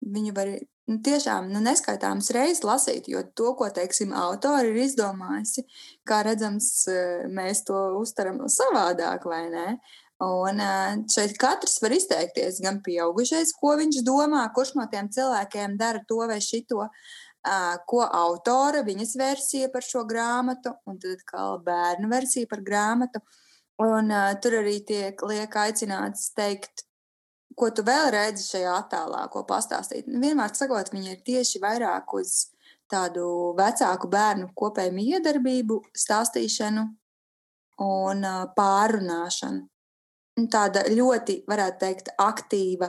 viņu 0.00 0.34
var 0.36 0.50
nu, 0.90 0.98
tiešām 1.04 1.50
nu, 1.52 1.62
neskaitāmas 1.64 2.30
reizes 2.34 2.64
lasīt, 2.66 3.08
jo 3.10 3.22
to, 3.36 3.54
ko 3.58 3.70
teiksim, 3.74 4.14
autori 4.16 4.72
ir 4.72 4.82
izdomājusi, 4.86 5.64
kā 6.08 6.22
redzams, 6.26 6.70
eh, 6.90 7.26
mēs 7.30 7.64
to 7.68 7.78
uztveram 8.00 8.42
savādāk, 8.50 9.26
vai 9.30 9.44
ne? 9.52 9.66
Un 10.20 10.60
eh, 10.60 11.00
šeit 11.08 11.36
katrs 11.40 11.80
var 11.82 11.96
izteikties, 11.96 12.60
gan 12.64 12.82
pieaugušais, 12.84 13.54
ko 13.60 13.76
viņš 13.80 14.02
domā, 14.06 14.44
kurš 14.54 14.74
no 14.76 14.86
tiem 14.92 15.08
cilvēkiem 15.12 15.78
dara 15.80 16.02
to 16.08 16.20
vai 16.28 16.40
šito, 16.44 16.88
eh, 16.88 17.76
ko 17.86 18.02
autora, 18.04 18.82
viņas 18.84 19.16
versija 19.20 19.70
par 19.72 19.86
šo 19.86 20.04
grāmatu, 20.08 20.74
un 20.86 20.98
tad 20.98 21.24
kā 21.28 21.46
bērnu 21.64 22.10
versija 22.10 22.50
par 22.50 22.64
grāmatu. 22.66 23.22
Un, 23.80 24.10
uh, 24.12 24.34
tur 24.36 24.58
arī 24.58 24.74
tiek 24.84 25.22
liek 25.24 25.54
aicināts 25.56 26.26
teikt 26.36 26.82
ko 27.60 27.68
tu 27.74 27.84
vēl 27.84 28.08
redzi 28.14 28.46
šajā 28.46 28.76
attēlā, 28.78 29.26
ko 29.32 29.44
pastāstīt. 29.48 30.08
Nu, 30.08 30.20
vienmēr 30.22 30.54
sakot, 30.56 30.92
viņi 30.94 31.12
ir 31.12 31.20
tieši 31.26 31.60
vairāk 31.62 32.14
uz 32.16 32.48
tādu 32.90 33.24
vecāku 33.58 34.08
bērnu 34.10 34.50
kopēju 34.56 34.96
miedarbību, 34.96 35.80
stāstīšanu 36.04 36.86
un 37.84 38.26
pārunāšanu. 38.56 39.66
Tāda 40.50 40.86
ļoti, 40.88 41.42
varētu 41.50 41.80
teikt, 41.82 42.12
aktīva 42.22 42.88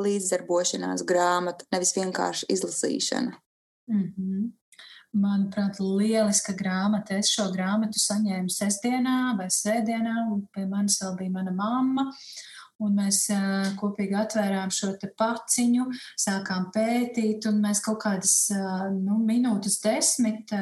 līdzdarbošanās 0.00 1.04
grāmata, 1.08 1.66
nevis 1.72 1.92
vienkārši 1.96 2.48
izlasīšana. 2.52 3.36
Mm 3.90 4.06
-hmm. 4.16 4.46
Manuprāt, 5.16 5.78
lieliska 5.80 6.52
grāmata. 6.52 7.16
Es 7.18 7.30
šo 7.32 7.46
grāmatu 7.52 8.00
saņēmu 8.00 8.52
sestdienā 8.52 9.36
vai 9.38 9.46
svētdienā, 9.48 10.16
un 10.32 10.46
pie 10.52 10.66
manis 10.66 11.00
vēl 11.02 11.16
bija 11.16 11.30
mana 11.30 11.52
mamma. 11.52 12.02
Uh, 12.02 12.55
Un 12.84 12.98
mēs 12.98 13.22
kopīgi 13.80 14.16
atvērām 14.20 14.72
šo 14.74 14.90
paciņu, 15.16 15.86
sākām 16.20 16.68
pētīt, 16.74 17.46
un 17.48 17.62
mēs 17.62 17.80
kaut 17.84 18.02
kādas 18.02 18.34
nu, 18.92 19.16
minūtes, 19.24 19.78
desmit 19.80 20.52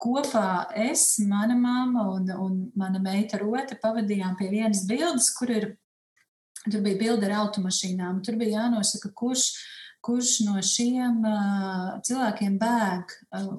kopā 0.00 0.70
es, 0.78 1.18
mana 1.26 1.56
mamma 1.58 2.06
un, 2.14 2.30
un 2.38 2.56
mana 2.78 3.02
meita 3.02 3.40
Rote 3.40 3.76
pavadījām 3.82 4.36
pie 4.38 4.48
vienas 4.52 4.86
bildes, 4.88 5.28
kur 5.36 5.52
ir, 5.52 5.68
tur 6.66 6.80
bija 6.86 7.00
bilde 7.02 7.28
ar 7.28 7.36
automašīnām. 7.42 8.22
Tur 8.24 8.38
bija 8.40 8.62
jānosaka, 8.62 9.12
kurš, 9.16 9.50
kurš 10.04 10.38
no 10.46 10.56
šiem 10.64 11.20
uh, 11.26 11.98
cilvēkiem 12.06 12.56
bēg. 12.62 13.16
Uh, 13.36 13.58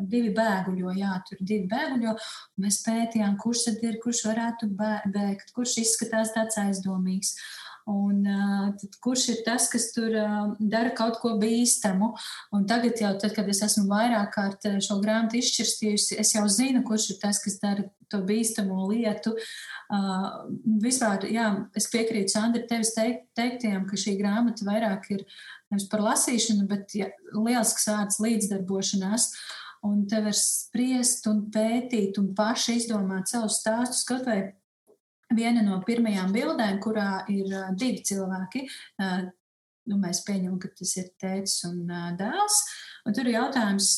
divi 0.00 0.32
bēguļo, 0.36 0.92
jā, 0.98 1.14
tur 1.28 1.40
divi 1.40 1.66
bēguļo. 1.70 2.14
Mēs 2.62 2.82
pētījām, 2.86 3.38
kurš 3.40 3.66
tad 3.68 3.82
ir, 3.86 3.98
kurš 4.02 4.24
varētu 4.28 4.70
bēgt, 4.76 5.52
kurš 5.56 5.80
izskatās 5.84 6.34
tāds 6.36 6.60
aizdomīgs. 6.60 7.34
Un, 7.90 8.22
tad, 8.78 8.96
kurš 9.02 9.24
ir 9.32 9.38
tas, 9.46 9.66
kas 9.72 9.88
tur 9.94 10.12
dara 10.60 10.92
kaut 10.96 11.16
ko 11.22 11.32
bīstamu? 11.40 12.12
Un 12.54 12.66
tagad, 12.70 13.00
jau, 13.02 13.14
tad, 13.18 13.32
kad 13.34 13.48
es 13.50 13.62
esmu 13.66 13.88
vairāk 13.90 14.34
kārt 14.36 14.68
šo 14.84 15.00
grāmatu 15.02 15.40
izšķirstījusi, 15.40 16.18
es 16.20 16.34
jau 16.36 16.44
zinu, 16.52 16.84
kurš 16.86 17.14
ir 17.14 17.20
tas, 17.22 17.40
kas 17.42 17.58
dara 17.62 17.88
to 18.10 18.20
bīstamo 18.26 18.84
lietu. 18.90 19.32
Uh, 19.90 20.44
vispār, 20.82 21.24
jā, 21.32 21.48
es 21.78 21.88
piekrītu 21.90 22.34
Sandra 22.34 22.62
tevis 22.68 22.92
teikt, 22.94 23.24
teiktiem, 23.38 23.82
ka 23.88 23.98
šī 23.98 24.14
grāmata 24.20 24.66
vairāk 24.68 25.08
ir 25.16 25.24
nevis 25.70 25.88
par 25.90 26.04
lasīšanu, 26.04 26.68
bet 26.70 26.94
ja, 26.98 27.10
liels 27.34 27.74
vārds 27.88 28.20
līdzdarbošanās. 28.22 29.30
Uh, 29.30 29.59
un 29.86 30.06
te 30.08 30.20
var 30.24 30.36
spriest 30.36 31.26
un 31.30 31.44
pētīt 31.52 32.18
un 32.20 32.32
paši 32.36 32.78
izdomāt 32.80 33.30
savus 33.32 33.60
stāstus. 33.62 34.04
Kaut 34.08 34.26
vai 34.28 34.40
viena 35.36 35.64
no 35.64 35.80
pirmajām 35.86 36.32
bildēm, 36.34 36.80
kurā 36.84 37.24
ir 37.32 37.52
divi 37.78 38.02
cilvēki. 38.06 38.66
Nu, 39.90 39.96
mēs 39.98 40.20
pieņemam, 40.26 40.58
ka 40.60 40.68
tas 40.76 40.92
ir 41.00 41.08
tēvs 41.18 41.56
un 41.70 41.84
dēls. 42.18 42.58
Un 43.08 43.16
tur 43.16 43.26
ir 43.26 43.38
jautājums, 43.38 43.94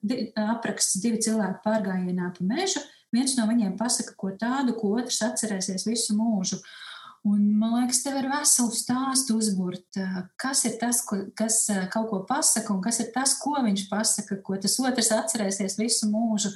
di, 0.00 0.28
apraksts 0.38 1.00
divi 1.02 1.18
cilvēki 1.26 1.64
pārgājienā 1.66 2.30
pa 2.36 2.46
mežu. 2.46 2.80
Viens 3.14 3.34
no 3.38 3.46
viņiem 3.48 3.74
pasaka 3.78 4.14
ko 4.18 4.32
tādu, 4.38 4.76
ko 4.78 4.94
otrs 5.00 5.18
atcerēsies 5.26 5.86
visu 5.88 6.16
mūžu. 6.18 6.60
Uh, 6.60 6.85
Un, 7.26 7.46
man 7.58 7.72
liekas, 7.80 8.04
tev 8.04 8.20
ir 8.20 8.28
veselu 8.30 8.74
stāstu 8.76 9.36
uzbūrt. 9.40 9.98
Kas 10.38 10.62
ir 10.68 10.76
tas, 10.78 11.00
ko, 11.06 11.24
kas 11.34 11.64
kaut 11.90 12.10
ko 12.12 12.20
pasaka, 12.28 12.70
un 12.74 12.82
kas 12.84 13.00
ir 13.02 13.10
tas, 13.14 13.34
ko 13.40 13.56
viņš 13.64 13.88
pasaka, 13.90 14.38
ko 14.46 14.58
tas 14.62 14.76
otrs 14.82 15.10
atcerēsies 15.16 15.78
visu 15.80 16.10
mūžu. 16.12 16.52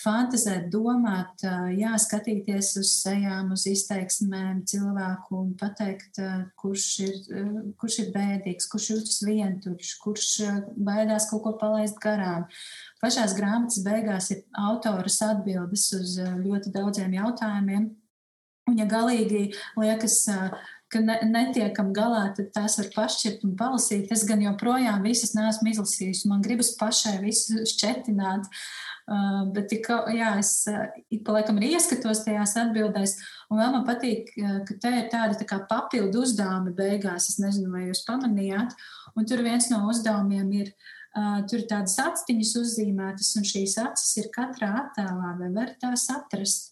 Fantazēt, 0.00 0.70
domāt, 0.72 1.42
jā, 1.76 1.92
skatīties 2.00 2.70
uz 2.80 2.94
sejām, 3.02 3.50
uz 3.52 3.66
izteiksmēm 3.68 4.62
cilvēku 4.70 5.36
un 5.36 5.50
pateikt, 5.60 6.22
kurš 6.58 6.86
ir, 7.04 7.18
kurš 7.76 7.98
ir 8.06 8.08
bēdīgs, 8.14 8.70
kurš 8.72 8.86
jūtas 8.94 9.20
vientuļš, 9.28 9.92
kurš 10.00 10.28
baidās 10.88 11.28
kaut 11.28 11.44
ko 11.44 11.52
palaist 11.60 12.00
garām. 12.00 12.48
Pašās 13.04 13.36
grāmatas 13.36 13.84
beigās 13.84 14.32
ir 14.32 14.40
autoras 14.56 15.20
atbildes 15.28 15.90
uz 16.00 16.16
ļoti 16.16 16.72
daudziem 16.72 17.20
jautājumiem, 17.20 17.90
ja 18.78 18.86
galīgi 18.90 19.50
liekas, 19.78 20.24
ka 20.90 21.00
ne, 21.04 21.16
netiekam 21.30 21.92
galā, 21.94 22.26
tad 22.36 22.50
tās 22.54 22.76
var 22.80 22.90
pašķirt 22.94 23.44
un 23.46 23.56
palasīt. 23.58 24.10
Es 24.14 24.24
gan 24.28 24.42
joprojām 24.42 25.04
visas 25.06 25.36
neesmu 25.36 25.70
izlasījusi. 25.72 26.28
Man 26.30 26.42
gribas 26.44 26.72
pašai 26.80 27.18
visu 27.22 27.64
šķetināt. 27.68 28.48
Uh, 29.10 29.48
bet 29.54 29.72
jā, 29.74 30.30
es 30.38 30.52
ik 31.10 31.24
pa 31.26 31.34
laikam 31.34 31.58
arī 31.58 31.72
ieskatos 31.74 32.22
tajās 32.26 32.54
atbildēs. 32.60 33.16
Un 33.50 33.58
vēl 33.58 33.72
man 33.74 33.86
patīk, 33.86 34.30
ka 34.36 34.76
te 34.82 34.92
ir 35.00 35.08
tādi 35.10 35.38
tā 35.40 35.46
kā 35.50 35.58
papildu 35.70 36.22
uzdevumi 36.22 36.74
beigās. 36.78 37.30
Es 37.32 37.40
nezinu, 37.42 37.72
vai 37.74 37.88
jūs 37.88 38.04
pamanījāt. 38.06 38.74
Un 39.18 39.26
tur 39.26 39.42
viens 39.46 39.70
no 39.72 39.84
uzdevumiem 39.90 40.56
ir. 40.62 40.74
Uh, 41.10 41.40
tur 41.50 41.58
ir 41.58 41.64
tādas 41.66 41.96
aciņas 41.98 42.52
uzzīmētas, 42.60 43.32
un 43.40 43.46
šīs 43.48 43.72
acis 43.82 44.12
ir 44.22 44.28
katrā 44.30 44.68
attēlā. 44.84 45.32
Vai 45.40 45.48
var 45.56 45.72
tās 45.82 46.06
atrast? 46.14 46.70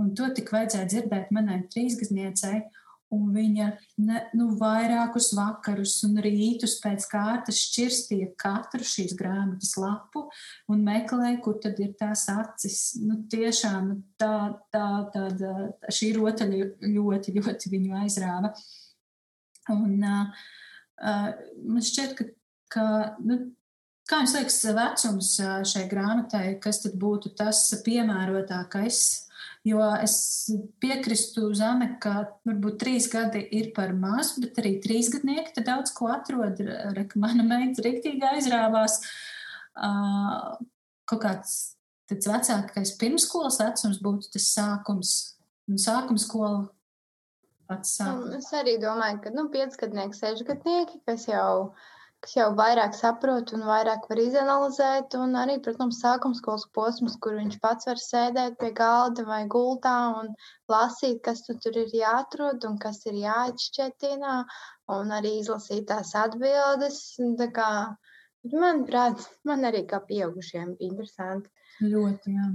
Un 0.00 0.12
to 0.16 0.28
tik 0.36 0.50
vajadzēja 0.52 0.88
dzirdēt 0.90 1.32
manai 1.34 1.62
trīsgadniecei. 1.72 2.66
Un 3.14 3.28
viņa 3.30 3.66
ne, 4.02 4.20
nu, 4.34 4.48
vairākus 4.58 5.28
vakarus 5.36 5.92
un 6.08 6.16
rītus 6.24 6.74
pēc 6.82 7.04
kārtas 7.06 7.60
šķirstīja 7.68 8.32
katru 8.40 8.82
šīs 8.82 9.14
grāmatas 9.14 9.76
lapu 9.78 10.24
un 10.72 10.82
meklēja, 10.84 11.38
kur 11.44 11.60
tad 11.62 11.78
ir 11.84 11.92
tās 12.00 12.24
acis. 12.32 12.80
Nu, 12.98 13.20
tiešām 13.30 13.92
tā, 14.18 14.32
tā, 14.74 14.88
tāda, 15.14 15.52
šī 15.86 16.10
rotaļa 16.18 16.72
ļoti, 16.96 17.36
ļoti 17.38 17.72
viņu 17.76 18.00
aizrāva. 18.02 18.50
Un, 19.70 20.02
uh, 20.02 20.50
man 21.62 21.86
šķiet, 21.86 22.18
ka, 22.18 22.28
ka 22.74 22.88
nu, 23.22 23.38
Kā 24.06 24.20
jums 24.20 24.36
liekas, 24.36 24.56
vecums 24.70 25.28
šai 25.66 25.80
grāmatai, 25.90 26.60
kas 26.62 26.78
tad 26.84 26.92
būtu 27.02 27.32
tas 27.34 27.64
piemērotākais 27.82 29.00
Jo 29.66 29.82
es 29.98 30.16
piekrītu 30.82 31.48
Zane, 31.58 31.88
ka 32.02 32.28
varbūt 32.46 32.78
trīs 32.84 33.08
gadi 33.10 33.40
ir 33.58 33.72
par 33.74 33.90
maz, 33.98 34.36
bet 34.38 34.60
arī 34.62 34.76
trīs 34.82 35.10
gadnieki 35.10 35.64
daudz 35.66 35.90
ko 35.96 36.10
atrod. 36.14 36.60
Reka, 36.94 37.18
mana 37.18 37.42
meita 37.46 37.82
rīktīgi 37.82 38.22
aizrāvās. 38.30 39.00
Kaut 41.10 41.22
kāds 41.24 41.56
tāds 42.06 42.30
vecākais 42.30 42.94
pirmskolas 43.00 43.58
vecums 43.62 43.98
būtu 44.02 44.30
tas 44.36 44.46
sākums. 44.54 45.16
Un 45.66 45.82
sākuma 45.82 46.22
skola 46.22 46.62
pats 47.66 47.96
sākums. 47.98 48.38
Es 48.38 48.54
arī 48.54 48.76
domāju, 48.78 49.24
ka 49.24 49.34
nu, 49.34 49.48
piecgadnieki, 49.50 50.14
sešgadnieki, 50.14 51.02
kas 51.10 51.26
jau 51.26 51.50
ir 51.72 51.95
jau 52.34 52.46
vairāk 52.58 52.94
saprot 52.98 53.52
un 53.56 53.62
vairāk 53.68 54.06
var 54.10 54.20
izanalizēt. 54.22 55.16
Un 55.20 55.36
arī, 55.40 55.56
protams, 55.64 56.00
sākuma 56.02 56.38
skolas 56.38 56.66
posms, 56.78 57.16
kur 57.22 57.36
viņš 57.38 57.58
pats 57.62 57.88
var 57.90 58.02
sēdēt 58.02 58.58
pie 58.60 58.72
galda 58.80 59.26
vai 59.28 59.42
gultā 59.54 59.94
un 60.20 60.32
lasīt, 60.72 61.22
kas 61.28 61.44
tu 61.46 61.56
tur 61.62 61.78
ir 61.84 61.94
jāatrod 62.00 62.66
un 62.68 62.78
kas 62.82 63.02
ir 63.06 63.18
jāatšķetina, 63.22 64.36
un 64.98 65.16
arī 65.18 65.36
izlasīt 65.42 65.86
tās 65.92 66.14
atbildes. 66.18 67.02
Tā 67.42 67.50
kā, 67.60 67.70
manuprāt, 68.52 69.26
man 69.44 69.68
arī 69.70 69.84
kā 69.90 70.02
pieaugušiem 70.10 70.74
bija 70.78 70.92
interesanti. 70.92 71.52
Ļoti, 71.84 72.38
jā. 72.38 72.50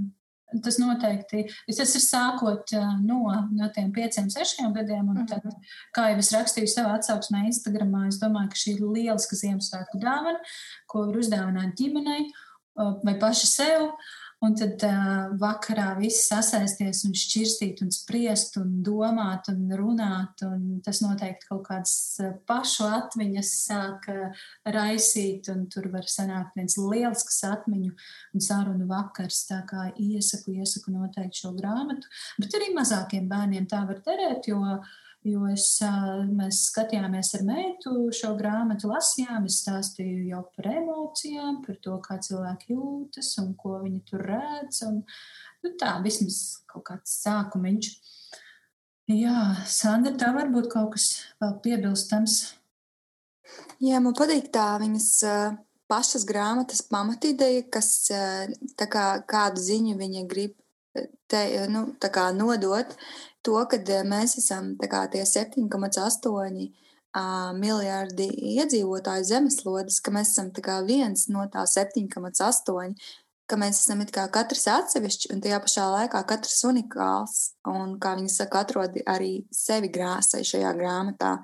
Tas 0.64 0.78
noteikti 0.80 1.46
tas 1.72 1.94
ir 1.96 2.04
sākot 2.04 2.74
no, 3.02 3.20
no 3.52 3.68
tiem 3.74 3.90
pieciem, 3.94 4.28
sešiem 4.32 4.72
gadiem. 4.76 5.08
Un 5.12 5.26
tad, 5.30 5.44
mhm. 5.46 5.74
kā 5.96 6.08
jau 6.12 6.22
es 6.22 6.32
rakstīju 6.36 6.72
savā 6.72 6.96
atsauksmē, 6.98 7.46
Instagram, 7.48 7.94
es 8.08 8.20
domāju, 8.22 8.52
ka 8.52 8.62
šī 8.62 8.76
ir 8.76 8.86
lieliska 8.86 9.38
Ziemassvētku 9.38 10.00
dāvana, 10.02 10.40
ko 10.90 11.06
var 11.08 11.20
uzdāvināt 11.22 11.76
ģimenei 11.80 12.28
vai 12.76 13.16
paši 13.20 13.48
sev. 13.48 13.90
Un 14.42 14.56
tad 14.58 14.82
uh, 14.82 15.28
vakarā 15.38 15.92
viss 16.00 16.24
sasēsties 16.26 17.04
un 17.06 17.12
šķirstīt 17.14 17.82
un 17.84 17.92
spriest 17.94 18.56
un 18.58 18.80
domāt 18.82 19.46
un 19.52 19.68
runāt. 19.78 20.42
Un 20.42 20.80
tas 20.82 20.98
noteikti 21.04 21.46
kaut 21.46 21.62
kādas 21.68 21.94
pašu 22.48 22.88
atmiņas 22.90 23.52
sāk 23.68 24.08
raisīt, 24.74 25.46
un 25.52 25.68
tur 25.70 25.86
var 25.92 26.10
sanākt 26.10 26.58
viens 26.58 26.74
lielisks 26.80 27.38
atmiņu 27.46 27.92
un 27.92 28.42
sarunu 28.42 28.88
vakars. 28.90 29.44
Tā 29.46 29.60
kā 29.68 29.86
iesaku, 29.94 30.56
iesaku 30.58 30.96
noteikti 30.96 31.44
šo 31.44 31.54
grāmatu. 31.54 32.10
Bet 32.42 32.58
arī 32.58 32.72
mazākiem 32.74 33.30
bērniem 33.30 33.70
tā 33.70 33.84
var 33.86 34.02
derēt, 34.02 34.50
jo 34.50 34.58
uh, 34.58 34.92
Jo 35.22 35.44
es, 35.46 35.76
mēs 36.34 36.64
skatījāmies 36.72 37.28
ar 37.38 37.44
meitu 37.46 37.92
šo 38.16 38.32
grāmatu, 38.34 38.88
lasījām, 38.90 39.44
es 39.46 39.60
stāstīju 39.62 40.24
jau 40.32 40.40
par 40.56 40.66
emocijām, 40.72 41.60
par 41.62 41.78
to, 41.84 41.94
kā 42.02 42.16
cilvēki 42.26 42.74
jūtas 42.74 43.30
un 43.38 43.52
ko 43.58 43.76
viņi 43.84 44.00
tur 44.08 44.24
redz. 44.26 44.80
Un, 44.88 44.98
nu, 45.62 45.72
tā 45.78 45.94
vismaz 46.02 46.40
kaut 46.66 46.88
kāds 46.90 47.14
sākumiņš. 47.22 47.92
Jā, 49.12 49.38
Sandra, 49.70 50.16
tā 50.18 50.32
varbūt 50.34 50.72
kaut 50.72 50.96
kas 50.96 51.06
vēl 51.42 51.54
piebilstams. 51.62 52.40
Jā, 53.82 54.02
man 54.02 54.18
patīk 54.18 54.50
tā 54.54 54.72
viņas 54.82 55.08
pašas 55.90 56.26
grāmatas 56.26 56.82
pamatīdeja, 56.90 57.66
kas 57.70 57.94
kā, 58.10 59.06
kādu 59.28 59.62
ziņu 59.62 59.98
viņa 60.02 60.26
grib 60.30 60.58
te, 61.30 61.42
nu, 61.70 61.86
nodot 62.36 62.96
to, 63.46 63.58
ka 63.70 63.78
eh, 63.80 64.04
mēs 64.06 64.38
esam 64.40 64.74
kā, 64.78 65.06
tie 65.12 65.24
7,8 65.28 66.70
miljardi 67.60 68.28
iedzīvotāju 68.56 69.26
zemeslodes, 69.28 70.00
ka 70.00 70.14
mēs 70.14 70.32
esam 70.32 70.48
kā, 70.56 70.78
viens 70.86 71.26
no 71.28 71.44
tā 71.52 71.66
7,8, 71.68 72.94
ka 73.46 73.58
mēs 73.60 73.82
esam 73.82 74.00
katrs 74.32 74.64
atsevišķi 74.72 75.32
un 75.34 75.42
tajā 75.44 75.58
pašā 75.60 75.88
laikā 75.92 76.22
katrs 76.24 76.64
unikāls. 76.64 77.52
Un, 77.68 77.98
kā 78.00 78.14
viņi 78.16 78.32
saka, 78.32 78.64
atrod 78.64 78.96
arī 79.04 79.44
sevi 79.52 79.92
grāsai 79.92 80.40
šajā 80.40 80.72
grāmatā. 80.78 81.36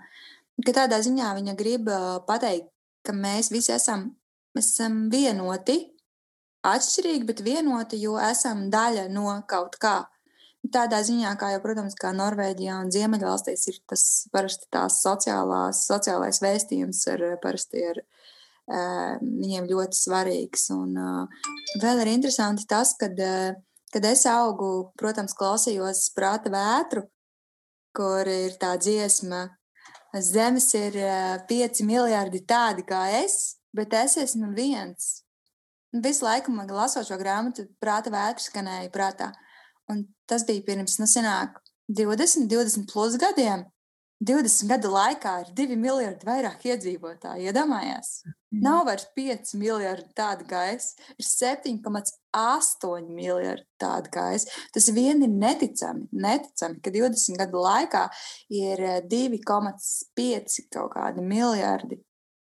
Ka 0.64 0.72
tādā 0.72 1.02
ziņā 1.04 1.34
viņa 1.36 1.54
grib 1.58 1.90
pateikt, 2.26 2.70
ka 3.04 3.12
mēs 3.12 3.52
visi 3.52 3.74
esam, 3.76 4.08
mēs 4.56 4.72
esam 4.72 5.06
vienoti, 5.12 5.82
atšķirīgi, 6.66 7.26
bet 7.28 7.44
vienoti, 7.44 8.00
jo 8.00 8.16
esam 8.18 8.66
daļa 8.72 9.08
no 9.12 9.36
kaut 9.48 9.76
kā. 9.80 10.00
Tādā 10.68 10.98
ziņā, 11.06 11.30
kā 11.38 11.52
jau, 11.54 11.60
protams, 11.62 11.94
kā 11.96 12.10
Norvēģijā 12.16 12.80
un 12.82 12.90
Ziemeļvalstīs 12.92 13.68
ir 13.70 13.76
tas 13.88 14.02
parasti 14.34 14.66
tās 14.74 14.98
sociālās, 15.04 15.84
sociālais 15.86 16.42
vēstījums 16.42 17.04
ar, 17.14 17.24
parasti 17.42 17.84
ir 17.92 18.02
viņiem 18.68 19.68
ļoti 19.70 19.96
svarīgs. 19.96 20.66
Un 20.74 20.98
vēl 21.80 22.02
ir 22.02 22.10
interesanti 22.12 22.66
tas, 22.68 22.92
kad, 23.00 23.14
kad 23.94 24.10
es 24.10 24.26
augu, 24.28 24.90
protams, 24.98 25.36
klausījos 25.38 26.08
prāta 26.18 26.52
vētru, 26.52 27.06
kur 27.96 28.28
ir 28.28 28.58
tā 28.60 28.74
dziesma, 28.82 29.46
Zemes 30.08 30.70
ir 30.72 30.94
pieci 31.48 31.84
miljardi 31.84 32.40
tādi 32.48 32.80
kā 32.88 33.02
es, 33.20 33.58
bet 33.76 33.92
es 33.92 34.16
esmu 34.16 34.54
viens. 34.56 35.18
Visu 35.92 36.24
laiku 36.24 36.52
man 36.52 36.70
lasot 36.72 37.04
šo 37.04 37.18
grāmatu, 37.20 37.66
prāta 37.80 38.12
vētras 38.12 38.48
skanēja 38.48 38.88
prātā. 38.92 39.28
Un 39.92 40.04
tas 40.28 40.44
bija 40.48 40.64
pirms, 40.66 40.98
nu, 41.00 41.08
senāk, 41.08 41.58
20, 41.88 42.48
20 42.50 42.86
plus 42.92 43.16
gadiem. 43.20 43.66
20 44.18 44.66
gadu 44.66 44.90
laikā 44.90 45.32
ir 45.44 45.50
2 45.54 45.76
miljardi 45.78 46.26
vairāk 46.26 46.64
iedzīvotāji. 46.66 47.44
Iedomājieties, 47.46 48.24
mm. 48.26 48.62
nav 48.64 48.80
vairs 48.88 49.04
5 49.14 49.52
miljardi 49.60 50.08
tādu 50.18 50.48
es, 50.64 50.88
ir 51.14 51.26
7,8 51.28 53.12
miljardi 53.14 53.66
tādu 53.78 54.24
es. 54.32 54.48
Tas 54.74 54.90
vien 54.96 55.22
ir 55.22 55.30
neticami, 55.30 56.08
neticami, 56.10 56.80
ka 56.82 56.90
20 56.90 57.38
gadu 57.44 57.62
laikā 57.62 58.08
ir 58.58 58.84
2,5 59.06 60.66
kaut 60.74 60.92
kādi 60.96 61.22
miljardi. 61.22 62.02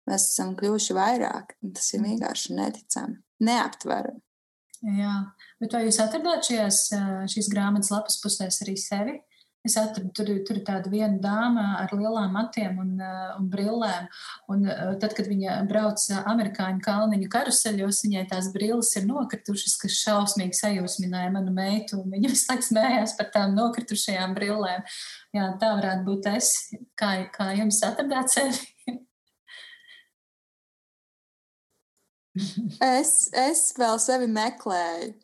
Mēs 0.09 0.31
esam 0.31 0.55
kļuvuši 0.57 0.95
vairāk. 0.97 1.59
Tas 1.75 1.91
ir 1.93 2.01
mm. 2.01 2.13
vienkārši 2.13 2.55
neticami, 2.55 3.19
neaptverami. 3.51 4.23
Jā, 4.79 5.15
bet 5.59 5.73
vai 5.75 5.87
jūs 5.89 5.99
atradāt 6.03 6.47
šajās, 6.47 6.85
šīs 7.33 7.49
grāmatas 7.51 7.91
lapas 7.91 8.21
pusēs 8.23 8.63
arī 8.63 8.77
sevi? 8.79 9.17
Es 9.67 9.75
atradu 9.77 10.13
tur, 10.15 10.29
tur 10.47 10.61
tādu 10.65 10.93
vienu 10.93 11.19
dāmu 11.21 11.61
ar 11.81 11.91
lielām 11.93 12.31
matiem 12.33 12.79
un, 12.79 12.93
un 13.03 13.49
brillēm. 13.51 14.07
Un 14.55 14.63
tad, 15.03 15.13
kad 15.19 15.27
viņa 15.29 15.59
brauc 15.69 16.05
amerikāņu 16.21 16.81
kalniņu 16.87 17.29
karuseļos, 17.35 18.05
viņai 18.07 18.25
tās 18.31 18.53
brilles 18.55 18.95
ir 18.97 19.09
nokritušas, 19.11 19.75
kas 19.83 19.99
šausmīgi 20.07 20.61
sajūsmināja 20.61 21.35
manu 21.35 21.53
meitu. 21.59 22.01
Viņa 22.07 22.33
visu 22.33 22.49
laiku 22.53 22.69
smējās 22.71 23.19
par 23.19 23.33
tām 23.35 23.59
nokritušajām 23.59 24.39
brillēm. 24.39 24.87
Jā, 25.37 25.53
tā 25.61 25.75
varētu 25.75 26.07
būt 26.07 26.33
es. 26.37 26.55
Kā, 26.97 27.17
kā 27.35 27.51
jums 27.59 27.83
atradāt 27.85 28.33
sevi? 28.39 28.63
Es, 33.01 33.13
es 33.33 33.65
vēl 33.79 33.99
sevi 34.03 34.29
meklēju. 34.33 35.15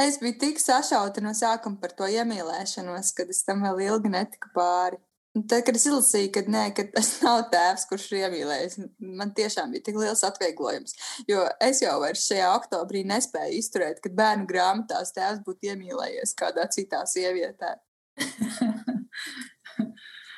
Es 0.00 0.18
biju 0.18 0.34
tik 0.40 0.58
sašauta 0.58 1.22
no 1.22 1.30
sākuma 1.38 1.78
par 1.80 1.92
to 1.94 2.06
iemīlēšanos, 2.10 3.12
kad 3.14 3.28
es 3.30 3.44
tam 3.46 3.62
vēl 3.62 3.84
ilgi 3.86 4.10
netiku 4.10 4.50
pāri. 4.56 4.98
Un 5.34 5.42
tad, 5.50 5.64
kad 5.66 5.74
es 5.74 5.86
izlasīju, 5.88 6.30
ka, 6.34 6.42
nē, 6.50 6.64
ka 6.76 6.84
tas 6.94 7.08
nav 7.24 7.44
tēvs, 7.50 7.86
kurš 7.90 8.06
ir 8.12 8.20
iemīlējies, 8.24 8.78
man 9.18 9.32
tiešām 9.34 9.74
bija 9.74 9.86
tik 9.88 9.98
liels 9.98 10.22
atvieglojums. 10.26 10.94
Jo 11.30 11.42
es 11.62 11.82
jau 11.82 11.96
vairs 12.02 12.26
šajā 12.28 12.52
oktobrī 12.54 13.02
nespēju 13.10 13.58
izturēt, 13.58 14.02
kad 14.04 14.14
bērnu 14.18 14.46
grāmatās 14.50 15.14
tēvs 15.16 15.42
būtu 15.46 15.72
iemīlējies 15.72 16.36
kādā 16.38 16.68
citā 16.74 17.02
sievietē. 17.10 17.74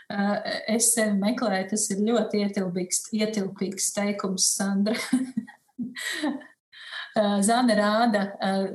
es 0.08 0.92
sevi 0.94 1.16
meklēju, 1.18 1.70
tas 1.72 1.86
ir 1.94 2.02
ļoti 2.06 2.42
ietilpīgs, 2.46 3.06
ietilpīgs 3.16 3.88
teikums, 3.96 4.50
Sandra. 4.56 4.96
Zana 7.48 7.74
rāda, 7.78 8.22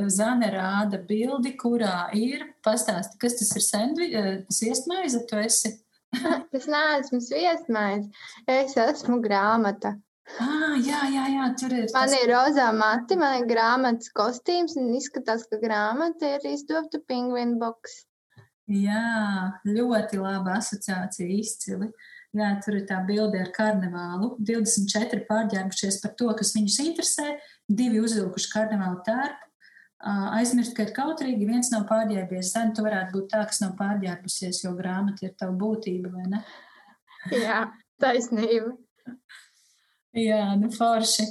Zana 0.10 0.50
rāda 0.50 0.98
bildi, 1.06 1.54
kurā 1.62 2.10
ir 2.18 2.48
pastāsti, 2.66 3.20
kas 3.22 3.38
tas 3.38 3.52
ir 3.56 3.66
sendvi, 3.66 4.12
tas 4.48 4.62
iestmaize, 4.66 5.22
tu 5.30 5.38
esi? 5.38 5.76
tas 6.52 6.66
neesmu 6.68 7.22
sviestmaize, 7.24 8.10
es 8.50 8.74
esmu 8.78 9.22
grāmata. 9.24 9.96
Ah, 10.40 10.76
jā, 10.80 11.02
jā, 11.12 11.26
jā, 11.34 11.48
tur 11.60 11.74
ir. 11.76 11.88
Man 11.94 12.08
tas... 12.08 12.16
ir 12.18 12.32
rozā 12.32 12.68
mati, 12.76 13.18
man 13.20 13.42
ir 13.42 13.50
grāmatas 13.50 14.12
kostīms, 14.16 14.78
un 14.80 14.94
izskatās, 14.96 15.44
ka 15.50 15.60
grāmata 15.62 16.38
ir 16.38 16.48
izdota 16.54 17.02
pingvīnu 17.08 17.60
boks. 17.62 18.06
Jā, 18.72 19.52
ļoti 19.68 20.20
laba 20.22 20.56
asociācija, 20.62 21.28
izcili. 21.42 21.90
Jā, 22.32 22.54
tur 22.64 22.78
ir 22.80 22.86
tā 22.88 23.02
bilde 23.04 23.42
ar 23.44 23.50
karnevālu. 23.52 24.36
24 24.48 25.26
pārģērbušies 25.28 25.98
par 26.04 26.14
to, 26.20 26.30
kas 26.40 26.54
viņus 26.56 26.78
interesē, 26.86 27.34
divi 27.68 28.00
uzvilkuši 28.00 28.52
karnevālu 28.54 29.02
tērpu. 29.08 29.50
Aizmirst, 30.38 30.74
ka 30.78 30.86
ir 30.88 30.94
kautrīgi, 30.96 31.50
viens 31.50 31.70
nav 31.74 31.84
pārģērbies. 31.90 32.54
Zem, 32.54 32.72
tu 32.74 32.86
varētu 32.86 33.18
būt 33.18 33.28
tā, 33.34 33.44
kas 33.50 33.60
nav 33.62 33.76
pārģērbusies, 33.82 34.64
jo 34.64 34.72
grāmata 34.78 35.28
ir 35.28 35.36
tava 35.38 35.58
būtība, 35.60 36.14
vai 36.16 36.30
ne? 36.32 36.42
Jā, 37.44 37.66
taisnība. 38.02 38.78
Jā, 40.16 40.46
nu 40.62 40.72
forši. 40.74 41.28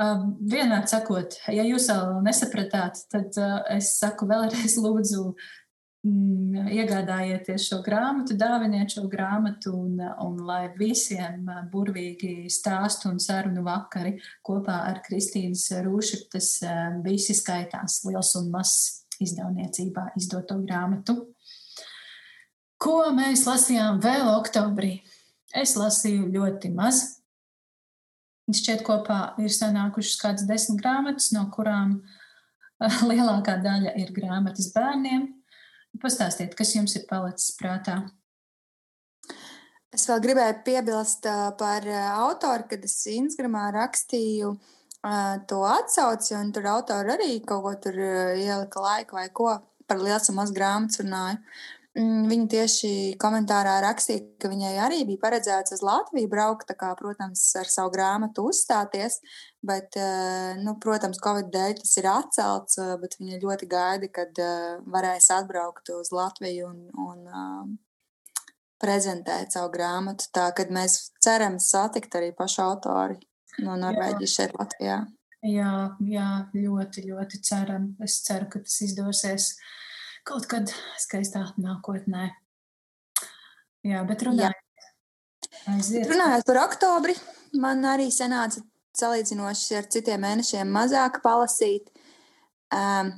Uh, 0.00 0.30
vienmēr 0.48 0.86
sakot, 0.88 1.34
ja 1.52 1.64
jūs 1.66 1.90
vēl 1.92 2.22
nesapratāt, 2.24 3.02
tad 3.12 3.36
uh, 3.36 3.58
es 3.68 3.90
saku 4.00 4.24
vēlreiz 4.30 4.78
lūdzu 4.80 5.26
Mm, 5.28 5.58
iegādājieties 6.00 7.66
šo 7.68 7.80
grāmatu, 7.84 8.32
dāviniet 8.38 8.94
šo 8.94 9.04
grāmatu, 9.12 9.74
un, 9.76 9.98
un 10.00 10.38
lai 10.48 10.70
visiem 10.78 11.44
burvīgi 11.72 12.48
stāstu 12.48 13.10
un 13.10 13.18
sarunu 13.20 13.62
vakari 13.66 14.14
kopā 14.46 14.78
ar 14.88 15.02
Kristīnas 15.04 15.66
Rūšaktas 15.84 16.48
visi 17.04 17.36
skaitās 17.36 18.00
liels 18.08 18.32
un 18.40 18.48
mazs 18.54 19.04
izdevniecībā 19.20 20.12
izdoto 20.16 20.56
grāmatu. 20.64 21.18
Ko 22.80 23.10
mēs 23.12 23.44
lasījām 23.44 24.00
vēl 24.00 24.24
oktobrī? 24.38 25.02
Es 25.52 25.74
lasīju 25.76 26.30
ļoti 26.32 26.70
maz. 26.72 27.20
Šķiet, 28.50 28.80
kopā 28.86 29.34
ir 29.38 29.52
sanākušas 29.52 30.16
kādas 30.18 30.46
desmit 30.48 30.80
grāmatas, 30.80 31.28
no 31.36 31.44
kurām 31.52 32.00
lielākā 33.10 33.58
daļa 33.60 33.92
ir 34.00 34.14
grāmatas 34.16 34.72
bērniem, 34.72 35.28
Pastāstiet, 35.98 36.54
kas 36.56 36.74
jums 36.76 36.94
ir 36.96 37.06
palicis 37.10 37.56
prātā? 37.58 37.98
Es 39.90 40.06
vēl 40.06 40.20
gribēju 40.22 40.60
piebilst 40.64 41.26
par 41.58 41.86
autoru, 42.14 42.68
kad 42.70 42.84
es 42.86 42.94
Instagramā 43.10 43.66
rakstīju 43.74 44.52
to 45.50 45.58
atsauci, 45.66 46.36
un 46.38 46.52
tur 46.54 46.68
autori 46.70 47.16
arī 47.16 47.32
kaut 47.42 47.64
ko 47.64 47.74
tur 47.88 47.98
ielika 47.98 48.84
laiku 48.84 49.18
vai 49.18 49.26
ko 49.34 49.56
par 49.90 49.98
liels 49.98 50.30
un 50.30 50.38
maz 50.38 50.54
grāmatas 50.54 51.02
runāju. 51.02 51.40
Mm, 51.40 51.79
viņa 51.98 52.46
tieši 52.50 52.90
komentārā 53.18 53.80
rakstīja, 53.82 54.22
ka 54.38 54.50
viņai 54.52 54.74
arī 54.78 55.00
bija 55.08 55.18
paredzēts 55.24 55.74
uz 55.74 55.82
Latviju 55.82 56.30
braukt, 56.30 56.70
kā, 56.78 56.92
protams, 56.98 57.42
ar 57.58 57.66
savu 57.66 57.90
grāmatu 57.94 58.46
uzstāties. 58.50 59.18
Bet, 59.62 59.96
eh, 59.96 60.54
nu, 60.62 60.76
protams, 60.78 61.18
Covid 61.20 61.50
dēļ 61.50 61.74
tas 61.80 61.96
ir 61.98 62.06
atcelts, 62.06 62.78
eh, 62.78 62.96
bet 62.96 63.16
viņa 63.18 63.40
ļoti 63.42 63.68
gaida, 63.68 64.08
kad 64.12 64.38
eh, 64.38 64.78
varēs 64.86 65.30
atbraukt 65.34 65.90
uz 65.90 66.12
Latviju 66.12 66.68
un, 66.68 66.90
un 66.94 67.78
prezentēt 68.80 69.52
savu 69.52 69.72
grāmatu. 69.74 70.30
Tā 70.32 70.54
kad 70.54 70.70
mēs 70.70 71.10
ceram 71.20 71.58
satikt 71.58 72.14
arī 72.14 72.32
pašu 72.32 72.62
autori 72.62 73.18
no 73.58 73.74
Norvēģijas 73.76 74.36
šeit 74.36 74.54
Latvijā. 74.54 75.04
Jā, 75.42 75.96
jā, 76.00 76.30
ļoti, 76.54 77.10
ļoti 77.10 77.42
ceram. 77.42 77.96
Es 78.00 78.22
ceru, 78.22 78.46
ka 78.46 78.60
tas 78.60 78.80
izdosies. 78.84 79.56
Uh, 79.56 79.79
kaut 80.26 80.46
kad 80.50 80.72
skaistā 81.00 81.44
nākotnē. 81.60 82.30
Jā, 83.86 84.02
bet 84.08 84.22
runājot, 84.26 84.58
runājot 86.10 86.46
par 86.50 86.60
oktobri, 86.66 87.16
man 87.60 87.82
arī 87.88 88.10
sanāca 88.12 88.62
salīdzinoši 88.98 89.78
ar 89.78 89.88
citiem 89.92 90.22
mēnešiem 90.26 90.70
mazāk 90.74 91.22
palasīt. 91.24 91.88
Um, 92.74 93.14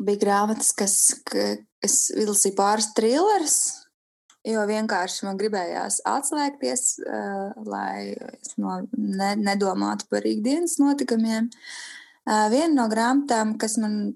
bija 0.00 0.22
grāmatas, 0.22 0.70
kas, 0.76 0.96
kas 1.26 1.96
izlasīja 2.14 2.56
pāris 2.56 2.92
trillerus, 2.96 3.58
jo 4.46 4.62
vienkārši 4.70 5.26
man 5.26 5.40
gribējās 5.40 6.00
atslēgties, 6.08 6.84
uh, 7.04 7.50
lai 7.66 8.14
es 8.14 8.54
no, 8.56 8.78
ne, 8.94 9.34
nedomātu 9.40 10.06
par 10.12 10.28
ikdienas 10.30 10.78
notikumiem. 10.80 11.50
Uh, 11.50 11.99
Viena 12.30 12.70
no 12.76 12.84
grāmatām, 12.86 13.56
kas 13.58 13.74
man 13.82 14.12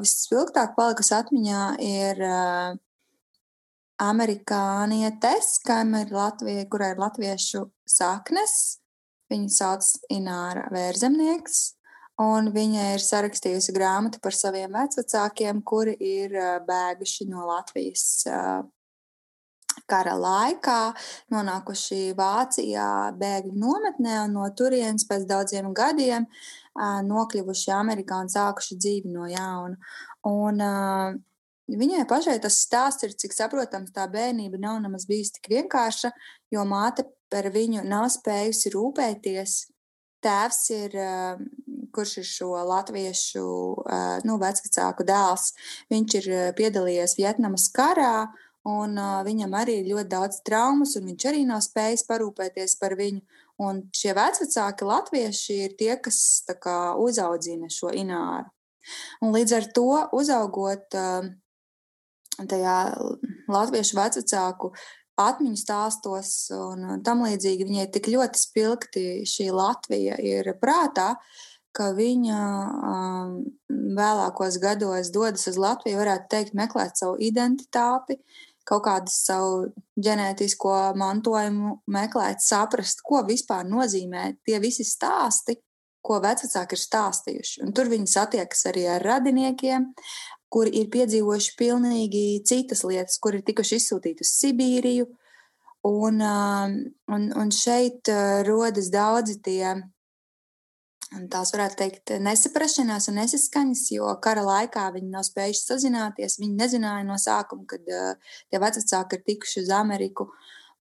vispilgtāk 0.00 0.72
palikusi 0.76 1.12
atmiņā, 1.18 1.64
ir 1.84 2.22
amerikānietes, 4.00 5.50
ir 5.68 6.14
Latvija, 6.14 6.64
kurai 6.72 6.94
ir 6.94 7.02
latviešu 7.02 7.66
saknes. 7.84 8.78
Viņu 9.28 9.52
sauc 9.52 9.84
Ināra 10.08 10.70
Vērzemnieks, 10.72 11.58
un 12.24 12.48
viņa 12.54 12.86
ir 12.94 13.04
sarakstījusi 13.04 13.74
grāmatu 13.76 14.22
par 14.24 14.32
saviem 14.32 14.72
vecākiem, 14.72 15.60
kuri 15.60 15.92
ir 16.00 16.32
bēguši 16.64 17.28
no 17.28 17.44
Latvijas 17.50 18.24
kara 19.88 20.14
laikā, 20.18 20.78
nonākuši 21.32 22.14
Vācijā 22.16 22.88
bēgļu 23.18 23.52
nometnē 23.60 24.22
un 24.24 24.38
no 24.38 24.48
turienes 24.56 25.04
pēc 25.08 25.28
daudziem 25.28 25.70
gadiem 25.76 26.26
nokļuvuši 27.08 27.72
Amerikā 27.74 28.20
un 28.24 28.30
sākuši 28.32 28.78
dzīvi 28.78 29.14
no 29.14 29.26
jauna. 29.30 29.78
Un, 30.28 30.62
Viņai 31.68 32.06
pašai 32.08 32.38
tas 32.40 32.62
stāsts 32.64 33.04
ir, 33.04 33.10
cik 33.12 33.34
saprotams, 33.36 33.92
tā 33.92 34.06
bērnība 34.08 34.56
nav 34.56 34.78
nemaz 34.80 35.04
bijusi 35.04 35.34
tik 35.36 35.50
vienkārša, 35.52 36.10
jo 36.48 36.62
māte 36.64 37.04
par 37.28 37.50
viņu 37.52 37.82
nav 37.84 38.06
spējusi 38.14 38.72
rūpēties. 38.72 39.56
Tēvs 40.24 40.62
ir, 40.72 40.96
kurš 41.94 42.14
ir 42.22 42.26
šo 42.26 42.48
latviešu 42.70 43.44
nu, 44.24 44.38
vecāku 44.40 45.04
dēls, 45.06 45.52
viņš 45.92 46.16
ir 46.22 46.30
piedalījies 46.58 47.18
Vietnamas 47.20 47.68
karā, 47.76 48.30
un 48.68 48.96
viņam 49.28 49.54
arī 49.60 49.82
ir 49.82 49.92
ļoti 49.92 50.10
daudz 50.16 50.40
traumas, 50.48 50.96
un 50.96 51.12
viņš 51.12 51.28
arī 51.28 51.44
nav 51.48 51.60
spējis 51.68 52.08
parūpēties 52.08 52.78
par 52.80 52.96
viņu. 52.96 53.20
Un 53.58 53.82
šie 53.96 54.14
vecāki 54.14 54.86
latvieši 54.86 55.58
ir 55.64 55.74
tie, 55.78 55.96
kas 56.02 56.44
kā, 56.62 56.94
uzaudzina 57.02 57.70
šo 57.72 57.90
ināru. 57.90 58.46
Un 59.22 59.34
līdz 59.34 59.54
ar 59.56 59.66
to 59.74 59.88
uzaugot 60.16 60.94
tajā 62.38 62.76
latviešu 63.50 63.98
vecāku 63.98 64.72
atmiņu 65.18 65.58
stāstos 65.58 66.32
un 66.54 67.02
tam 67.04 67.24
līdzīgi, 67.26 67.66
viņai 67.66 67.86
tik 67.94 68.10
ļoti 68.12 68.40
spilgti 68.40 69.04
šī 69.26 69.50
Latvija 69.50 70.18
ir 70.22 70.52
prātā, 70.62 71.14
ka 71.74 71.90
viņa 71.94 72.42
um, 72.90 73.34
vēlākos 73.98 74.58
gados 74.62 75.10
dodas 75.14 75.46
uz 75.50 75.58
Latviju, 75.60 75.98
varētu 76.00 76.30
teikt, 76.32 76.54
meklēt 76.58 76.98
savu 76.98 77.18
identitāti, 77.22 78.18
kaut 78.68 78.84
kādu 78.84 79.12
savu 79.12 79.68
ģenētisko 80.04 80.74
mantojumu 80.98 81.78
meklēt, 81.90 82.42
saprast, 82.44 83.00
ko 83.06 83.22
vispār 83.28 83.64
nozīmē 83.68 84.34
tie 84.46 84.60
visi 84.62 84.84
stāsti, 84.86 85.56
ko 86.04 86.20
vecāki 86.24 86.76
ir 86.76 86.82
stāstījuši. 86.82 87.62
Un 87.64 87.72
tur 87.76 87.90
viņi 87.90 88.10
satiekas 88.12 88.66
arī 88.70 88.86
ar 88.92 89.04
radiniekiem, 89.04 89.88
kuri 90.52 90.72
ir 90.80 90.90
piedzīvojuši 90.92 91.54
pilnīgi 91.58 92.24
citas 92.48 92.84
lietas, 92.88 93.18
kuri 93.20 93.40
ir 93.40 93.48
tikuši 93.48 93.80
izsūtīti 93.80 94.24
uz 94.24 94.34
Sibīriju. 94.38 95.08
Un, 95.88 96.20
um, 96.24 96.72
un, 97.14 97.28
un 97.38 97.52
šeit 97.54 98.08
uh, 98.10 98.40
rodas 98.44 98.88
daudzi 98.92 99.38
tie 99.44 99.76
tās 101.32 101.52
varētu 101.54 101.78
teikt, 101.80 102.12
nesaprašanās 102.20 103.08
un 103.08 103.18
nesaskaņas, 103.22 103.84
jo 103.94 104.08
kara 104.24 104.42
laikā 104.44 104.88
viņi 104.92 105.12
nav 105.12 105.24
spējuši 105.24 105.62
sazināties. 105.64 106.36
Viņi 106.40 106.56
nezināja 106.58 107.06
no 107.08 107.16
sākuma, 107.20 107.64
kad 107.68 107.86
uh, 107.88 108.34
tie 108.50 108.60
vecāki 108.60 109.16
ir 109.16 109.24
tikuši 109.24 109.62
uz 109.64 109.70
Ameriku 109.72 110.28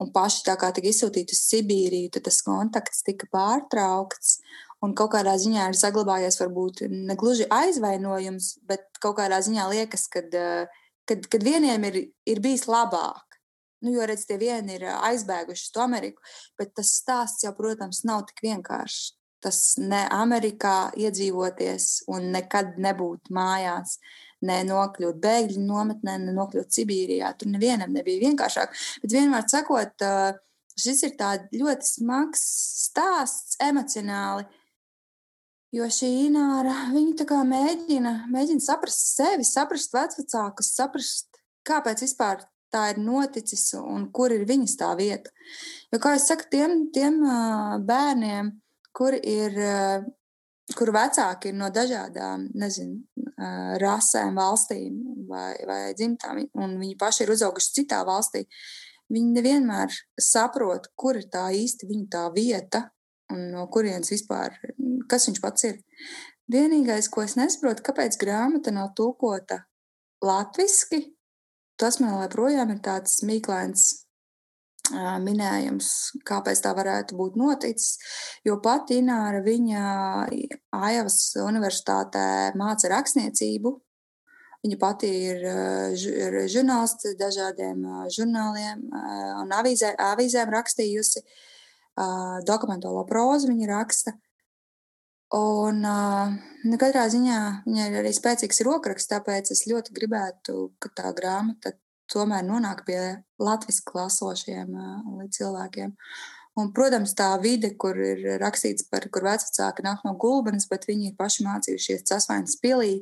un 0.01 0.11
paši 0.13 0.45
tā 0.47 0.57
kā 0.61 0.71
tika 0.77 0.91
izsūtīti 0.91 1.37
uz 1.37 1.41
Sibīriju, 1.49 2.11
tad 2.13 2.27
tas 2.29 2.41
kontakts 2.45 3.05
tika 3.07 3.29
pārtraukts. 3.33 4.39
Un 4.85 4.95
kaut 4.97 5.13
kādā 5.13 5.35
ziņā 5.37 5.67
ir 5.69 5.77
saglabājies 5.77 6.39
varbūt 6.41 6.87
ne 6.89 7.17
gluži 7.21 7.49
aizvainojums, 7.53 8.55
bet 8.69 8.87
kaut 9.01 9.19
kādā 9.19 9.41
ziņā 9.45 9.67
liekas, 9.73 10.07
kad, 10.13 10.37
uh, 10.37 10.85
kad, 11.09 11.25
kad 11.33 11.45
vieniem 11.45 11.85
ir, 11.89 12.01
ir 12.29 12.43
bijis 12.45 12.67
labāk. 12.69 13.25
Nu, 13.81 13.95
jo, 13.95 14.05
redz, 14.05 14.27
tie 14.29 14.37
vieni 14.37 14.77
ir 14.77 14.85
aizbēguši 14.93 15.71
uz 15.71 15.81
Ameriku, 15.81 16.21
bet 16.61 16.75
tas 16.77 16.93
stāsts 17.01 17.47
jau, 17.47 17.55
protams, 17.57 18.03
nav 18.05 18.27
tik 18.29 18.45
vienkāršs 18.45 19.15
tas 19.45 19.61
ne 19.81 20.05
Amerikā 20.15 20.91
iedzīvoties 21.01 21.89
un 22.13 22.31
nekad 22.35 22.77
nebūt 22.81 23.31
mājās, 23.35 23.99
ne 24.47 24.61
nokļūt 24.69 25.19
bēgļu 25.21 25.65
nometnē, 25.65 26.17
ne 26.23 26.35
nokļūt 26.37 26.77
Sibīrijā. 26.77 27.33
Tur 27.39 27.51
nevienam 27.53 27.93
nebija 27.97 28.25
vienkāršāk. 28.27 28.77
Bet 29.03 29.17
vienmēr 29.17 29.49
sakot, 29.53 30.07
šis 30.81 31.05
ir 31.09 31.17
ļoti 31.61 31.89
smags 31.89 32.45
stāsts 32.87 33.61
emocionāli. 33.63 34.47
Jo 35.71 35.87
šī 35.87 36.09
ināra, 36.27 36.73
viņa 36.91 37.21
tā 37.21 37.27
kā 37.31 37.45
mēģina, 37.47 38.15
mēģina 38.33 38.65
saprast 38.65 39.13
sevi, 39.13 39.45
saprast 39.47 39.93
vecākus, 39.95 40.73
saprast, 40.75 41.39
kāpēc 41.69 42.03
vispār 42.03 42.43
tā 42.75 42.89
ir 42.91 42.99
noticis 43.03 43.69
un 43.79 44.09
kur 44.15 44.35
ir 44.35 44.47
viņas 44.49 44.75
tā 44.81 44.91
vieta. 44.99 45.31
Jo, 45.93 46.01
kā 46.03 46.17
jau 46.17 46.25
saku, 46.25 46.49
tiem, 46.51 46.75
tiem 46.95 47.21
bērniem, 47.87 48.51
kur 48.93 49.15
ir, 49.15 49.59
eh, 49.59 50.05
kur 50.77 50.93
vecāki 50.95 51.51
ir 51.51 51.55
no 51.55 51.71
dažādām, 51.71 52.49
nezinu, 52.55 53.03
eh, 53.17 53.79
rasēm, 53.83 54.39
valstīm 54.39 55.27
vai, 55.29 55.57
vai 55.67 55.95
dzimtām, 55.95 56.45
un 56.55 56.79
viņi 56.79 56.97
paši 56.99 57.23
ir 57.23 57.35
uzauguši 57.35 57.75
citā 57.81 58.05
valstī. 58.07 58.47
Viņi 59.11 59.35
nevienmēr 59.35 59.91
saprot, 60.21 60.87
kur 60.97 61.17
ir 61.17 61.27
tā 61.33 61.51
īsti 61.51 61.89
viņa 61.89 62.09
tā 62.09 62.33
vieta 62.35 62.91
un 63.31 63.51
no 63.51 63.67
kurienes 63.67 64.11
vispār, 64.11 64.55
kas 65.09 65.27
viņš 65.27 65.41
pats 65.41 65.65
ir. 65.65 65.81
Vienīgais, 66.51 67.09
ko 67.11 67.23
es 67.23 67.37
nesaprotu, 67.39 67.83
kāpēc 67.87 68.19
grāmata 68.19 68.73
nav 68.75 68.95
tulkota 68.99 69.65
latviešu, 70.23 71.05
tas 71.79 72.01
man 72.01 72.19
joprojām 72.23 72.75
ir 72.75 72.81
tāds 72.85 73.23
mīklains 73.23 74.00
minējums, 75.25 75.91
kāpēc 76.27 76.63
tā 76.65 76.73
varētu 76.77 77.17
būt 77.19 77.37
noticis. 77.41 77.99
Jo 78.47 78.59
pati 78.63 79.01
Ināra 79.01 79.43
viņa 79.45 79.85
Aivas 80.77 81.21
universitātē 81.41 82.55
māca 82.59 82.91
rakstniecību. 82.93 83.75
Viņa 84.61 84.77
pati 84.81 85.09
ir, 85.09 85.45
ir 85.97 86.35
žurnālists 86.53 87.15
dažādiem 87.17 87.85
žurnāliem 88.13 88.83
un 89.41 89.55
avīzē, 89.57 89.95
avīzēm 90.11 90.53
rakstījusi. 90.53 91.23
Dokumentālo 92.49 93.07
prózu 93.09 93.49
viņa 93.49 93.71
raksta. 93.71 94.13
Un 95.37 95.81
nu, 95.81 96.77
katrā 96.81 97.07
ziņā 97.13 97.41
viņai 97.67 97.87
ir 97.87 97.99
arī 98.01 98.11
spēcīgs 98.13 98.65
rokraksts, 98.67 99.13
tāpēc 99.13 99.53
es 99.55 99.63
ļoti 99.71 99.95
gribētu, 99.95 100.73
ka 100.83 100.91
tā 100.99 101.13
grāmata 101.17 101.73
tomēr 102.13 102.45
nonāk 102.47 102.85
pie 102.87 103.01
latviešu 103.41 103.87
klasošiem 103.89 104.77
cilvēkiem. 105.37 105.95
Un, 106.59 106.73
protams, 106.75 107.15
tā 107.17 107.31
vide, 107.41 107.71
kur 107.81 107.97
ir 107.97 108.25
rakstīts 108.43 108.89
par, 108.91 109.07
kur 109.15 109.25
vecāki 109.29 109.85
nāk 109.87 110.03
no 110.05 110.17
gulbenes, 110.21 110.67
bet 110.71 110.89
viņi 110.89 111.13
ir 111.13 111.17
paši 111.19 111.47
mācījušies 111.47 112.07
Casvainas 112.11 112.59
pilī. 112.61 112.99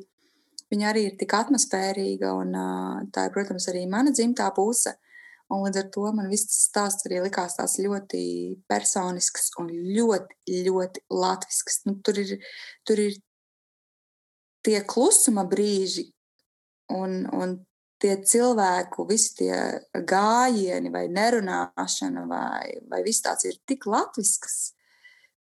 Viņa 0.69 0.89
arī 0.91 1.07
ir 1.09 1.15
tik 1.17 1.33
atmosfērīga, 1.33 2.31
un 2.37 2.53
tā 3.13 3.25
ir, 3.25 3.33
protams, 3.33 3.65
arī 3.71 3.87
mana 3.89 4.13
dzimtā 4.13 4.51
puse. 4.55 4.93
Un 5.49 5.63
līdz 5.65 5.79
ar 5.81 5.87
to 5.89 6.11
man 6.13 6.29
viss 6.29 6.45
tas 6.45 6.59
stāsts 6.67 7.07
arī 7.07 7.23
likās 7.23 7.55
tāds 7.57 7.79
ļoti 7.81 8.21
personisks 8.69 9.49
un 9.57 9.71
ļoti, 9.97 10.61
ļoti 10.67 11.01
latvisks. 11.09 11.81
Nu, 11.89 11.95
tur, 12.05 12.21
ir, 12.21 12.37
tur 12.85 13.01
ir 13.01 13.17
tie 14.65 14.83
klusuma 14.85 15.47
brīži, 15.49 16.11
un, 16.93 17.23
un 17.33 17.57
tie 18.01 18.15
cilvēku, 18.31 19.05
visi 19.09 19.35
tie 19.41 19.55
gājieni 19.93 20.91
vai 20.93 21.05
nerunāšana 21.11 22.25
vai, 22.29 22.79
vai 22.89 23.01
viss 23.05 23.23
tāds 23.25 23.47
ir 23.49 23.59
tik 23.67 23.87
latvisks, 23.89 24.73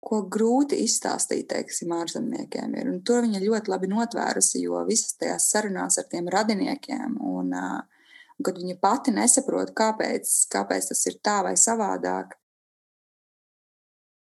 ko 0.00 0.22
grūti 0.32 0.80
izstāstīt, 0.84 1.50
teiksim, 1.52 1.92
ārzemniekiem. 1.92 2.74
Ir. 2.80 2.90
Un 2.90 3.00
to 3.04 3.20
viņa 3.20 3.42
ļoti 3.44 3.72
labi 3.72 3.90
notvērusi, 3.92 4.62
jo 4.64 4.80
visas 4.88 5.18
tajās 5.20 5.50
sarunās 5.52 6.00
ar 6.00 6.08
tiem 6.10 6.30
radiniekiem, 6.32 7.18
un, 7.20 7.52
un 7.52 8.46
kad 8.46 8.58
viņa 8.58 8.78
pati 8.80 9.14
nesaprot, 9.14 9.74
kāpēc, 9.76 10.32
kāpēc 10.52 10.92
tas 10.92 11.06
ir 11.10 11.20
tā 11.20 11.40
vai 11.44 11.54
savādāk, 11.60 12.32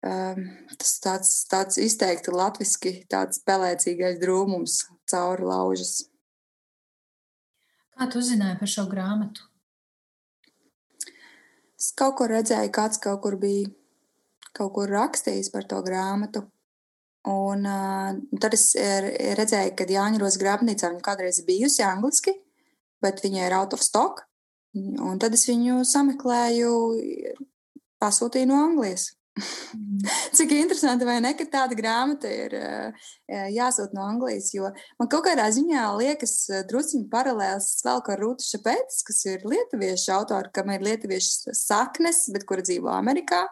um, 0.05 0.45
tas 0.77 0.95
tāds, 1.03 1.35
tāds 1.49 1.81
izteikti 1.81 2.37
latviski, 2.37 2.95
tāds 3.11 3.41
pelēcīgais 3.49 4.21
drūmums 4.23 4.83
cauri 5.09 5.49
laužas. 5.49 6.03
Kā 7.97 8.09
tu 8.11 8.21
uzzināji 8.23 8.59
par 8.61 8.71
šo 8.71 8.87
grāmatu? 8.91 9.47
Es 11.79 11.91
kaut 11.99 12.17
kur 12.21 12.31
redzēju, 12.31 12.71
kāds 12.75 13.01
kaut 13.03 13.21
kur 13.25 13.37
bija 13.41 13.71
kaut 14.57 14.75
kur 14.77 14.91
rakstījis 14.93 15.51
par 15.53 15.67
to 15.69 15.81
grāmatu. 15.85 16.45
Un 17.29 17.67
uh, 17.69 18.17
tad 18.43 18.57
es 18.57 18.73
redzēju, 18.75 19.75
ka 19.79 19.87
Jāņa 19.87 20.21
Roza 20.23 20.41
grāmatnīcā 20.43 20.91
viņa 20.91 21.05
kādreiz 21.07 21.39
bijusi 21.47 21.85
angliski, 21.87 22.35
bet 23.03 23.23
viņa 23.23 23.47
ir 23.47 23.57
out 23.61 23.77
of 23.77 23.85
stock. 23.85 24.25
Un 24.75 25.21
tad 25.23 25.37
es 25.37 25.45
viņu 25.47 25.83
sameklēju, 25.87 26.73
pasūtīju 28.03 28.49
no 28.51 28.59
Anglijas. 28.65 29.13
Cik 29.33 30.51
interesanti, 30.53 31.07
vai 31.09 31.15
ne, 31.25 31.31
ka 31.39 31.47
tāda 31.49 31.77
grāmata 31.79 32.29
ir 32.29 32.53
jāsūt 33.55 33.95
no 33.97 34.05
Anglijas. 34.05 34.51
Jo 34.53 34.69
man 35.01 35.09
kaut 35.09 35.25
kādā 35.25 35.47
ziņā 35.57 35.87
liekas, 35.97 36.35
druskuļi 36.69 37.09
paralēls 37.13 37.71
vēl 37.87 38.03
kā 38.05 38.19
Rūta 38.21 38.45
Šapētis, 38.45 39.01
kas 39.09 39.25
ir 39.31 39.47
lietuviešu 39.49 40.13
autora, 40.19 40.53
kam 40.53 40.75
ir 40.75 40.85
lietuviešu 40.85 41.57
saknes, 41.57 42.27
bet 42.35 42.45
kura 42.49 42.65
dzīvo 42.67 42.93
Amerikā. 42.93 43.47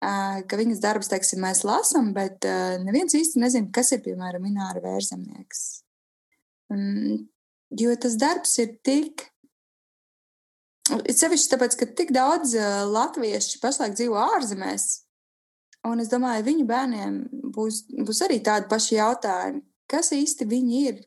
Ka 0.00 0.60
viņas 0.60 0.80
darbus, 0.80 1.10
teiksim, 1.10 1.42
mēs 1.44 1.64
lasām, 1.66 2.12
bet 2.16 2.46
neviens 2.84 3.16
īsti 3.18 3.42
nezina, 3.42 3.68
kas 3.74 3.92
ir, 3.92 4.00
piemēram, 4.04 4.46
Ināra 4.48 4.80
Vērzemnieks. 4.84 5.64
Jo 7.76 7.96
tas 8.00 8.14
darbs 8.16 8.56
ir 8.62 8.78
tik 8.86 9.26
Sevišķi 10.88 11.50
tāpēc, 11.52 11.76
ka 11.78 11.88
tik 11.98 12.12
daudz 12.16 12.54
latviešu 12.88 13.60
pašlaik 13.62 13.96
dzīvo 13.98 14.18
ārzemēs. 14.22 14.88
Un 15.88 16.02
es 16.02 16.10
domāju, 16.10 16.46
viņu 16.46 16.66
bērniem 16.68 17.18
būs, 17.54 17.84
būs 18.06 18.22
arī 18.26 18.40
tādi 18.44 18.68
paši 18.70 18.96
jautājumi, 18.96 19.62
kas 19.90 20.10
īsti 20.16 20.46
viņi 20.48 20.80
ir, 20.90 21.00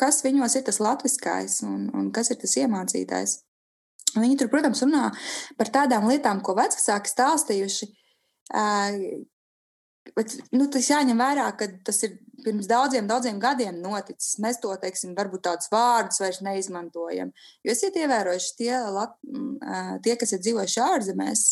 kas 0.00 0.20
viņos 0.24 0.58
ir 0.58 0.66
tas 0.66 0.80
latviskais 0.82 1.60
un, 1.68 1.86
un 1.94 2.10
kas 2.14 2.32
ir 2.32 2.40
tas 2.42 2.56
iemācītais. 2.58 3.38
Viņi 4.12 4.38
tur, 4.40 4.50
protams, 4.52 4.82
runā 4.84 5.08
par 5.56 5.70
tādām 5.72 6.08
lietām, 6.10 6.42
ko 6.44 6.56
vecāki 6.58 7.12
stāstījuši. 7.12 7.88
Bet 10.16 10.34
nu, 10.50 10.66
tas 10.72 10.88
jāņem 10.90 11.20
vērā, 11.22 11.46
ka 11.56 11.68
tas 11.86 12.02
ir 12.06 12.16
pirms 12.42 12.68
daudziem, 12.70 13.06
daudziem 13.06 13.38
gadiem 13.42 13.78
noticis. 13.82 14.36
Mēs 14.42 14.58
to, 14.62 14.72
teiksim, 14.82 15.14
varbūt 15.18 15.44
tādus 15.46 15.70
vārdus 15.72 16.20
vairs 16.22 16.40
neizmantojam. 16.44 17.30
Jo 17.62 17.74
esiet 17.74 17.98
ievērojuši 18.02 18.56
tie, 18.58 18.72
tie 20.04 20.16
kas 20.18 20.34
ir 20.34 20.42
dzīvojuši 20.42 20.82
ārzemēs, 20.82 21.44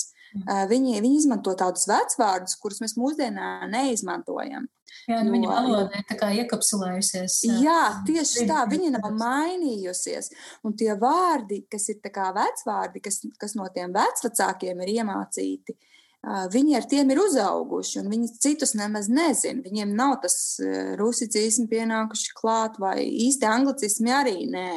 viņi, 0.70 0.98
viņi 0.98 1.16
izmanto 1.22 1.54
tādus 1.58 1.86
vecvārdus, 1.90 2.58
kurus 2.60 2.82
mēs 2.82 2.96
mūsdienā 2.98 3.70
neizmantojam. 3.70 4.66
Jā, 5.06 5.20
nu, 5.22 5.30
jo, 5.30 5.36
viņa 5.36 5.50
valoda 5.50 6.00
ir 6.00 6.06
tā 6.08 6.16
kā 6.18 6.32
iekapsulējusies. 6.42 7.36
Jā, 7.62 8.02
tieši 8.06 8.48
tā, 8.50 8.64
viņa 8.68 8.96
nav 8.96 9.06
mainījusies. 9.14 10.32
Un 10.66 10.74
tie 10.78 10.90
vārdi, 10.98 11.62
kas 11.70 11.86
ir 11.94 12.02
vecvārdi, 12.02 13.02
kas, 13.04 13.22
kas 13.38 13.54
no 13.58 13.70
tiem 13.74 13.94
vecvecākiem 13.94 14.82
ir 14.82 14.92
iemācīti, 14.98 15.76
uh, 15.76 15.89
Viņi 16.20 16.74
ar 16.76 16.84
tiem 16.84 17.10
ir 17.14 17.18
uzauguši, 17.22 18.02
un 18.02 18.10
viņi 18.12 18.34
citus 18.44 18.74
nemaz 18.76 19.08
nezina. 19.08 19.62
Viņiem 19.64 19.94
nav 19.96 20.18
tas 20.24 20.60
rusicisms 21.00 21.70
pienākuši 21.70 22.34
klāt, 22.36 22.76
vai 22.82 23.06
īsti 23.08 23.48
anglicismi 23.48 24.12
arī 24.12 24.42
nē. 24.52 24.72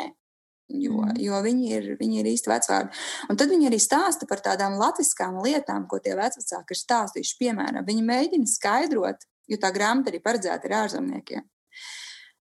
Jo, 0.71 1.03
mm. 1.03 1.17
jo 1.19 1.39
viņi, 1.43 1.67
ir, 1.75 1.89
viņi 1.99 2.21
ir 2.21 2.29
īsti 2.31 2.49
vecāki. 2.49 3.01
Un 3.29 3.37
tad 3.37 3.51
viņi 3.51 3.67
arī 3.67 3.77
stāsta 3.83 4.25
par 4.29 4.39
tādām 4.45 4.79
latviskām 4.79 5.41
lietām, 5.43 5.83
ko 5.91 5.99
tie 6.01 6.15
vecāki 6.17 6.73
ir 6.73 6.79
stāstījuši. 6.79 7.35
Piemēram, 7.41 7.83
viņi 7.85 8.05
mēģina 8.07 8.49
skaidrot, 8.49 9.27
jo 9.51 9.59
tā 9.59 9.73
grāmata 9.75 10.13
arī 10.13 10.23
paredzēta 10.23 10.69
ir 10.69 10.77
ārzemniekiem. 10.79 11.45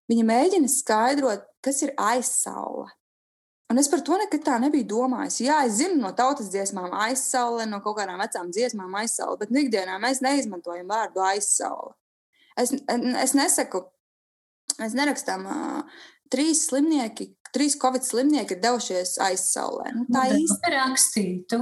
Viņi 0.09 0.25
mēģina 0.31 0.71
skaidrot, 0.71 1.45
kas 1.63 1.83
ir 1.83 1.93
aizsaule. 1.99 2.87
Un 3.73 3.81
es 3.81 3.87
par 3.89 4.03
to 4.05 4.13
nekad 4.21 4.43
tā 4.45 4.59
nebiju 4.61 4.85
domājis. 4.91 5.39
Jā, 5.47 5.63
es 5.65 5.79
zinu 5.79 5.97
no 5.97 6.11
tautas 6.13 6.51
dziesmām 6.53 6.91
aizsaule, 7.07 7.65
no 7.65 7.79
kaut 7.81 7.97
kādām 7.97 8.19
vecām 8.21 8.51
dziesmām 8.53 8.93
aizsaule, 8.99 9.39
bet 9.39 9.49
nu 9.49 9.63
ikdienā 9.63 9.95
mēs 10.03 10.21
neizmantojam 10.21 10.91
vārdu 10.91 11.23
aizsaule. 11.25 11.95
Es, 12.53 12.69
es 12.69 13.33
nesaku, 13.33 13.81
mēs 14.77 14.93
nerakstām 14.93 15.47
uh, 15.49 16.03
trīs 16.29 16.67
slimnieki, 16.67 17.31
trīs 17.49 17.73
covid 17.81 18.05
slimnieki 18.05 18.59
ir 18.59 18.61
devušies 18.61 19.15
aizsaulē. 19.25 19.89
Nu, 19.97 20.05
tā 20.13 20.27
nu, 20.29 20.43
īsti 20.43 20.73
rakstītu. 20.75 21.61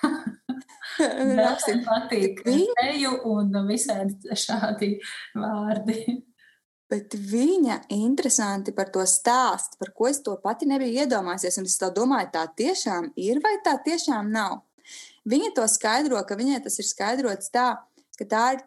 Rakstīt 1.42 1.84
patīk. 1.84 2.40
Viņa 2.48 3.12
un 3.28 3.52
visādi 3.68 4.40
šādi 4.46 4.94
vārdi. 5.36 6.22
Bet 6.88 7.12
viņa 7.12 7.82
interesanti 7.92 8.72
par 8.72 8.88
to 8.92 9.04
stāst, 9.04 9.76
par 9.80 9.92
ko 9.92 10.08
es 10.08 10.22
to 10.24 10.38
pati 10.40 10.68
nebiju 10.68 11.04
iedomājies. 11.04 11.58
Es 11.60 11.80
tā 11.80 11.90
domāju, 11.92 12.30
tā 12.32 12.46
tiešām 12.56 13.10
ir 13.20 13.42
vai 13.44 13.58
tā 13.64 13.76
tiešām 13.84 14.30
nav. 14.32 14.62
Viņa 15.28 15.52
to 15.56 15.66
skaidro, 15.68 16.20
ka 16.24 16.38
viņai 16.38 16.62
tas 16.64 16.78
ir 16.80 16.88
skaidrots 16.88 17.52
tā, 17.52 17.66
ka 18.16 18.24
tā 18.24 18.44
ir 18.56 18.62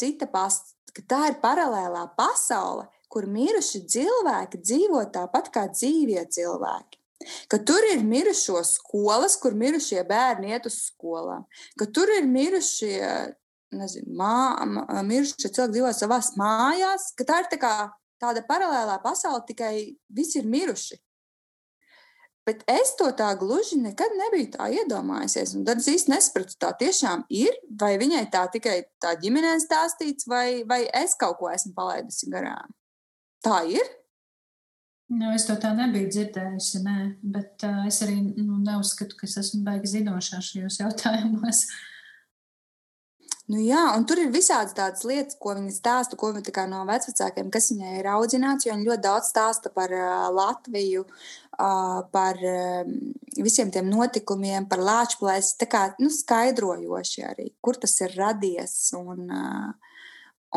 cita 0.00 0.28
pasaule, 0.30 0.78
ka 0.96 1.04
tā 1.04 1.20
ir 1.28 1.36
paralēlā 1.42 2.06
pasaule, 2.16 2.86
kur 3.12 3.26
miruši 3.28 3.82
cilvēki 3.90 4.62
dzīvo 4.62 5.02
tāpat 5.12 5.50
kā 5.52 5.66
dzīvie 5.74 6.24
cilvēki. 6.32 6.96
Ka 7.52 7.58
tur 7.68 7.84
ir 7.90 8.00
mirušo 8.06 8.62
skolas, 8.64 9.36
kur 9.36 9.52
mirušie 9.52 10.00
bērni 10.08 10.54
iet 10.54 10.64
uz 10.70 10.78
skolām, 10.86 11.44
ka 11.76 11.84
tur 11.92 12.08
ir 12.14 12.24
mirušie 12.24 13.10
nezinu, 13.76 14.14
mā, 14.18 14.56
miršļi 15.06 15.50
cilvēki 15.50 15.76
dzīvo 15.76 15.92
savās 15.96 16.32
mājās, 16.40 17.10
ka 17.18 17.26
tā 17.28 17.42
ir 17.42 17.50
tā 17.52 17.60
kā 17.60 17.74
tāda 18.20 18.42
paralēlā 18.48 18.98
pasaule, 19.04 19.42
tikai 19.48 19.74
visi 20.12 20.40
ir 20.40 20.50
miruši. 20.50 20.98
Bet 22.48 22.64
es 22.72 22.94
to 22.98 23.06
tā 23.14 23.28
gluži 23.38 23.76
nekad 23.78 24.14
nebiju 24.16 24.48
tā 24.56 24.70
iedomājusies. 24.72 25.52
Un 25.58 25.66
tad 25.68 25.82
es 25.82 25.90
īsti 25.92 26.10
nesapratu, 26.10 26.56
tā 26.58 26.72
tiešām 26.80 27.26
ir, 27.36 27.52
vai 27.78 27.92
viņai 28.00 28.24
tā 28.32 28.46
tikai 28.50 28.78
tā 29.02 29.12
ģimenē 29.20 29.52
stāstīts, 29.62 30.26
vai, 30.30 30.62
vai 30.66 30.82
es 31.02 31.14
kaut 31.20 31.38
ko 31.38 31.50
esmu 31.52 31.74
palaidusi 31.76 32.30
garām. 32.32 32.72
Tā 33.44 33.60
ir. 33.70 33.84
Nu, 35.10 35.30
es 35.34 35.44
to 35.46 35.56
tā 35.60 35.72
nebiju 35.76 36.08
dzirdējusi, 36.10 36.82
nē, 36.86 36.96
bet 37.34 37.64
uh, 37.66 37.84
es 37.90 38.00
arī 38.06 38.16
nu, 38.22 38.58
neuzskatu, 38.62 39.18
ka 39.18 39.28
es 39.28 39.36
esmu 39.42 39.62
baigi 39.66 39.96
zinošā 39.98 40.40
šajos 40.46 40.80
jautājumos. 40.80 41.64
Nu, 43.50 43.58
jā, 43.58 43.80
un 43.98 44.04
tur 44.06 44.20
ir 44.22 44.28
visādas 44.30 44.76
tādas 44.76 45.02
lietas, 45.08 45.34
ko 45.42 45.56
viņa 45.56 45.72
stāsta, 45.74 46.14
ko 46.18 46.28
viņa 46.36 46.68
no 46.70 46.84
vecākiem, 46.86 47.48
kas 47.50 47.70
viņai 47.72 47.96
ir 47.98 48.08
audzināts. 48.12 48.68
Viņa 48.68 48.86
ļoti 48.86 49.02
daudz 49.02 49.30
stāsta 49.32 49.72
par 49.74 49.90
uh, 49.90 50.28
Latviju, 50.30 51.02
uh, 51.02 51.96
par 52.14 52.38
uh, 52.38 52.92
visiem 53.42 53.72
tiem 53.74 53.88
notikumiem, 53.90 54.68
par 54.70 54.84
lāčplēsi. 54.86 55.56
Tā 55.58 55.66
kā 55.72 55.82
nu, 55.98 56.12
skaidrojoši 56.14 57.24
arī, 57.26 57.48
kur 57.58 57.80
tas 57.80 57.96
ir 58.04 58.14
radies 58.20 58.76
un, 58.94 59.26
uh, 59.26 59.96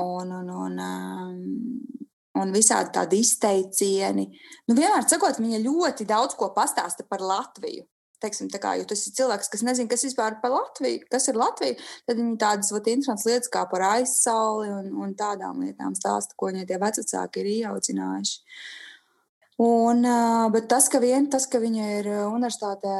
un, 0.03 0.35
un, 0.43 0.53
un, 0.67 0.77
um, 0.85 2.05
un 2.43 2.53
visādi 2.53 2.93
tādi 2.99 3.23
izteicieni. 3.25 4.27
Nu, 4.67 4.77
vienmēr 4.77 5.09
sakot, 5.09 5.41
viņa 5.41 5.65
ļoti 5.65 6.05
daudz 6.13 6.37
ko 6.37 6.53
pastāsta 6.53 7.07
par 7.09 7.25
Latviju 7.25 7.87
teiksim, 8.23 8.49
kā, 8.51 8.75
jo 8.79 8.87
tas 8.89 9.03
ir 9.07 9.15
cilvēks, 9.19 9.51
kas 9.53 9.65
nezina, 9.67 9.91
kas 9.91 10.05
vispār 10.07 10.39
par 10.41 10.53
Latviju, 10.55 11.03
kas 11.11 11.27
ir 11.31 11.39
Latvija, 11.39 11.77
tad 12.07 12.19
viņi 12.21 12.39
tādas 12.41 12.71
vat, 12.75 12.87
interesantas 12.91 13.27
lietas 13.29 13.51
kā 13.53 13.65
par 13.71 13.85
aizsauli 13.93 14.71
un, 14.73 14.89
un 15.03 15.13
tādām 15.19 15.61
lietām 15.65 15.97
stāsta, 15.99 16.37
ko 16.37 16.51
viņi 16.51 16.69
tie 16.69 16.79
vecāki 16.81 17.43
ir 17.43 17.51
ieaudzinājuši. 17.57 18.39
Un, 19.61 20.01
bet 20.49 20.65
tas, 20.65 20.87
ka, 20.89 20.97
vien, 20.97 21.27
tas, 21.29 21.45
ka 21.45 21.59
viņa 21.61 21.89
ir 21.99 22.07
universitātē 22.25 22.93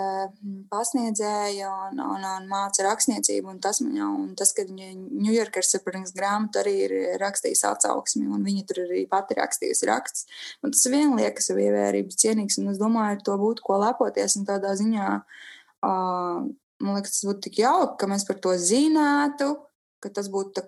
pasniedzēja 0.69 1.71
un, 1.87 2.01
un, 2.03 2.27
un 2.29 2.45
māca 2.49 2.85
rakstniecību, 2.85 3.55
un 3.55 3.61
tas, 3.63 3.81
un 3.81 4.35
tas 4.37 4.53
ka 4.53 4.67
viņa 4.67 4.91
Ņujorkas 4.93 5.73
Surprise 5.73 6.13
grāmatu 6.13 6.61
arī 6.61 6.75
ir 6.85 6.95
rakstījusi 7.21 7.65
atsauksmi, 7.71 8.27
un 8.29 8.45
viņa 8.45 8.67
tur 8.69 8.83
arī 8.85 9.01
pati 9.09 9.39
rakstījusi 9.39 9.89
raksts. 9.89 10.29
Un 10.61 10.75
tas 10.75 10.85
vien 10.93 11.17
liekas 11.17 11.49
ievērības 11.49 12.21
cienīgs, 12.21 12.61
un 12.61 12.69
es 12.75 12.77
domāju, 12.81 13.17
ar 13.17 13.25
to 13.25 13.39
būtu 13.41 13.65
ko 13.65 13.81
lepoties, 13.81 14.37
un 14.37 14.45
tādā 14.45 14.77
ziņā, 14.77 15.09
uh, 15.89 16.45
man 16.85 16.99
liekas, 16.99 17.17
tas 17.17 17.29
būtu 17.31 17.47
tik 17.47 17.63
jauki, 17.65 17.97
ka 17.97 18.13
mēs 18.13 18.29
par 18.29 18.37
to 18.45 18.53
zinātu, 18.61 19.55
ka 20.03 20.11
tas 20.13 20.29
būtu 20.31 20.63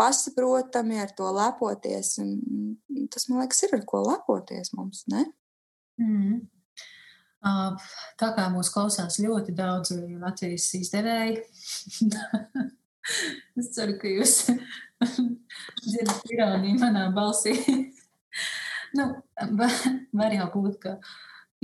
pašsaprotami, 0.00 1.00
ar 1.02 1.12
to 1.16 1.28
lepoties. 1.36 2.16
Un 2.22 2.78
tas, 3.12 3.28
man 3.28 3.42
liekas, 3.42 3.64
ir 3.66 3.76
ar 3.78 3.84
ko 3.88 4.02
lepoties 4.06 4.72
mums. 4.76 5.04
Ne? 5.12 5.26
Mm. 6.00 6.46
Tā 8.18 8.32
kā 8.34 8.48
mūs 8.50 8.70
klausās 8.74 9.20
ļoti 9.22 9.54
daudz 9.56 9.92
Latvijas 10.18 10.66
izdevēji, 10.74 11.36
es 13.60 13.70
ceru, 13.76 13.94
ka 14.00 14.10
jūs 14.10 14.34
dzirdat 15.86 16.32
ironiju 16.34 16.80
manā 16.82 17.06
balsī. 17.14 17.54
nu, 18.98 19.06
var 20.18 20.34
jau 20.34 20.48
būt, 20.56 20.80
ka, 20.82 20.96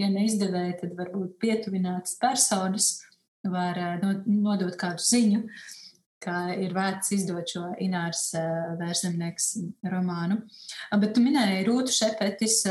ja 0.00 0.10
neizdevēji, 0.14 0.78
tad 0.84 0.94
varbūt 0.98 1.34
pietuvinātas 1.42 2.14
personas 2.22 2.92
var 3.44 3.80
nodot 4.24 4.78
kādu 4.80 5.02
ziņu, 5.04 5.42
ka 6.24 6.54
ir 6.56 6.74
vērts 6.76 7.12
izdot 7.16 7.50
šo 7.50 7.66
Ināras 7.84 8.30
vērzemnieks 8.80 9.50
romānu. 9.92 10.40
Bet 11.00 11.14
tu 11.16 11.24
minēji 11.24 11.66
Rūtu 11.68 11.94
Šepetis, 11.94 12.62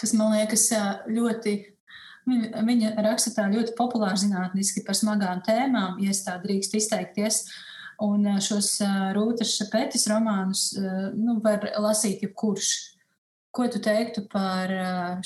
kas 0.00 0.16
man 0.16 0.34
liekas 0.38 0.70
ļoti 1.10 1.58
Viņa, 2.28 2.62
viņa 2.66 2.90
raksta 3.04 3.32
tā 3.34 3.46
ļoti 3.50 3.74
populāri 3.78 4.20
zinātniski 4.20 4.84
par 4.86 4.98
smagām 4.98 5.40
tēmām, 5.46 5.98
ja 6.04 6.14
tā 6.26 6.36
drīkst 6.42 6.76
izteikties. 6.78 7.42
Un 8.04 8.24
šos 8.40 8.78
Rūtas 9.16 9.56
Šapetis 9.58 10.06
romānus 10.08 10.70
nu, 11.16 11.38
var 11.44 11.66
lasīt 11.80 12.22
jebkurš. 12.24 12.70
Ko 13.50 13.66
tu 13.72 13.80
teiktu 13.82 14.24
par 14.30 14.72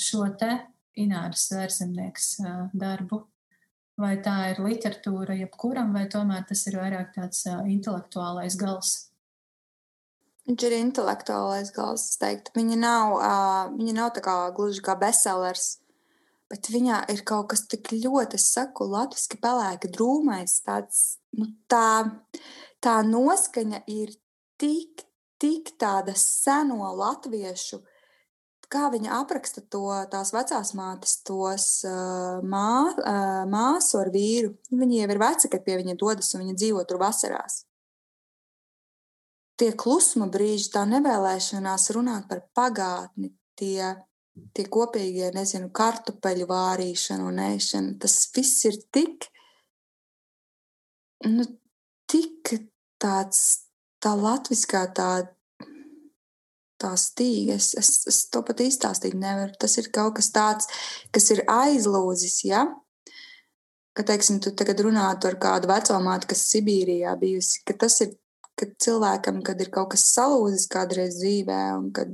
šo 0.01 0.25
te 0.39 0.57
Ināras 0.99 1.45
Vērzemnieks 1.53 2.31
darbu? 2.73 3.21
Vai 4.01 4.17
tā 4.19 4.35
ir 4.51 4.59
literatūra 4.59 5.37
jebkuram, 5.39 5.93
vai 5.95 6.03
tomēr 6.11 6.43
tas 6.49 6.65
ir 6.67 6.75
vairāk 6.81 7.13
tāds 7.15 7.45
intelektuālais 7.47 8.57
gals? 8.59 8.95
Viņš 10.45 10.65
ir 10.67 10.75
intelektuālais 10.81 11.71
gals, 11.73 12.09
es 12.11 12.19
teiktu. 12.21 12.51
Viņa 12.57 12.75
nav, 12.81 13.15
uh, 13.15 13.61
viņa 13.77 13.95
nav 13.95 14.11
tā 14.17 14.21
kā 14.25 14.35
gluži 14.57 14.83
kā 14.85 14.97
bestsellers 14.99 15.77
bet 16.51 16.69
viņā 16.71 17.01
ir 17.13 17.23
kaut 17.27 17.49
kas 17.53 17.65
tik 17.69 17.91
ļoti, 17.93 18.37
es 18.39 18.49
saku, 18.53 18.87
latviešu 18.89 19.39
pelēka 19.41 19.89
drūmais. 19.93 20.59
Tāds, 20.65 21.01
nu, 21.37 21.49
tā, 21.71 22.05
tā 22.83 22.99
noskaņa 23.07 23.83
ir 23.91 24.13
tik, 24.61 25.05
tik 25.41 25.75
tāda 25.81 26.15
seno 26.19 26.93
latviešu. 26.95 27.81
Kā 28.71 28.87
viņa 28.93 29.19
apraksta 29.19 29.61
to 29.61 29.85
tās 30.11 30.31
vecās 30.33 30.73
mātes, 30.77 31.19
tos 31.27 31.67
uh, 31.87 32.41
mā, 32.41 32.71
uh, 32.95 33.43
māsu 33.51 33.99
ar 34.01 34.09
vīru. 34.13 34.55
Viņi 34.71 35.03
jau 35.03 35.11
ir 35.13 35.21
veci, 35.21 35.51
kad 35.53 35.63
pie 35.67 35.77
viņa 35.81 35.95
dodas 36.01 36.33
un 36.33 36.45
viņa 36.45 36.57
dzīvo 36.57 36.83
tur 36.89 36.99
vasarās. 37.03 37.63
Tie 39.55 39.69
klusuma 39.79 40.27
brīži, 40.27 40.71
tā 40.73 40.83
nevēlēšanās 40.89 41.87
runāt 41.95 42.27
par 42.31 42.43
pagātni, 42.57 43.31
tie 43.55 43.93
tie 44.55 44.65
kopīgie, 44.71 45.29
nezinu, 45.35 45.69
kartupeļu 45.75 46.47
vārīšana 46.49 47.27
un 47.29 47.39
ēšana, 47.45 47.95
tas 48.01 48.17
viss 48.35 48.65
ir 48.67 48.79
tik, 48.95 49.29
nu, 51.29 51.45
tik 52.11 52.51
tāds, 53.01 53.41
tā 54.03 54.15
latviskā 54.19 54.85
tā, 54.95 55.09
tā 56.81 56.91
stīga, 56.99 57.55
es, 57.59 57.73
es, 57.79 57.91
es 58.09 58.23
to 58.31 58.41
pat 58.45 58.61
izstāstīt 58.63 59.15
nevaru. 59.17 59.55
Tas 59.59 59.77
ir 59.81 59.91
kaut 59.95 60.17
kas 60.19 60.31
tāds, 60.35 60.69
kas 61.15 61.29
ir 61.35 61.45
aizlūzis, 61.51 62.41
ja? 62.47 62.65
Ka, 63.95 64.03
teiksim, 64.03 64.41
tu 64.43 64.51
tagad 64.51 64.81
runātu 64.83 65.29
ar 65.29 65.37
kādu 65.39 65.71
vecumātu, 65.71 66.27
kas 66.33 66.47
Sibīrijā 66.51 67.13
bijusi, 67.19 67.61
ka 67.67 67.77
tas 67.85 68.01
ir, 68.03 68.17
kad 68.59 68.73
cilvēkam, 68.83 69.39
kad 69.45 69.61
ir 69.63 69.71
kaut 69.71 69.93
kas 69.93 70.03
salūzis 70.11 70.67
kādreiz 70.71 71.15
dzīvē 71.21 71.61
un 71.77 71.93
kad 71.95 72.11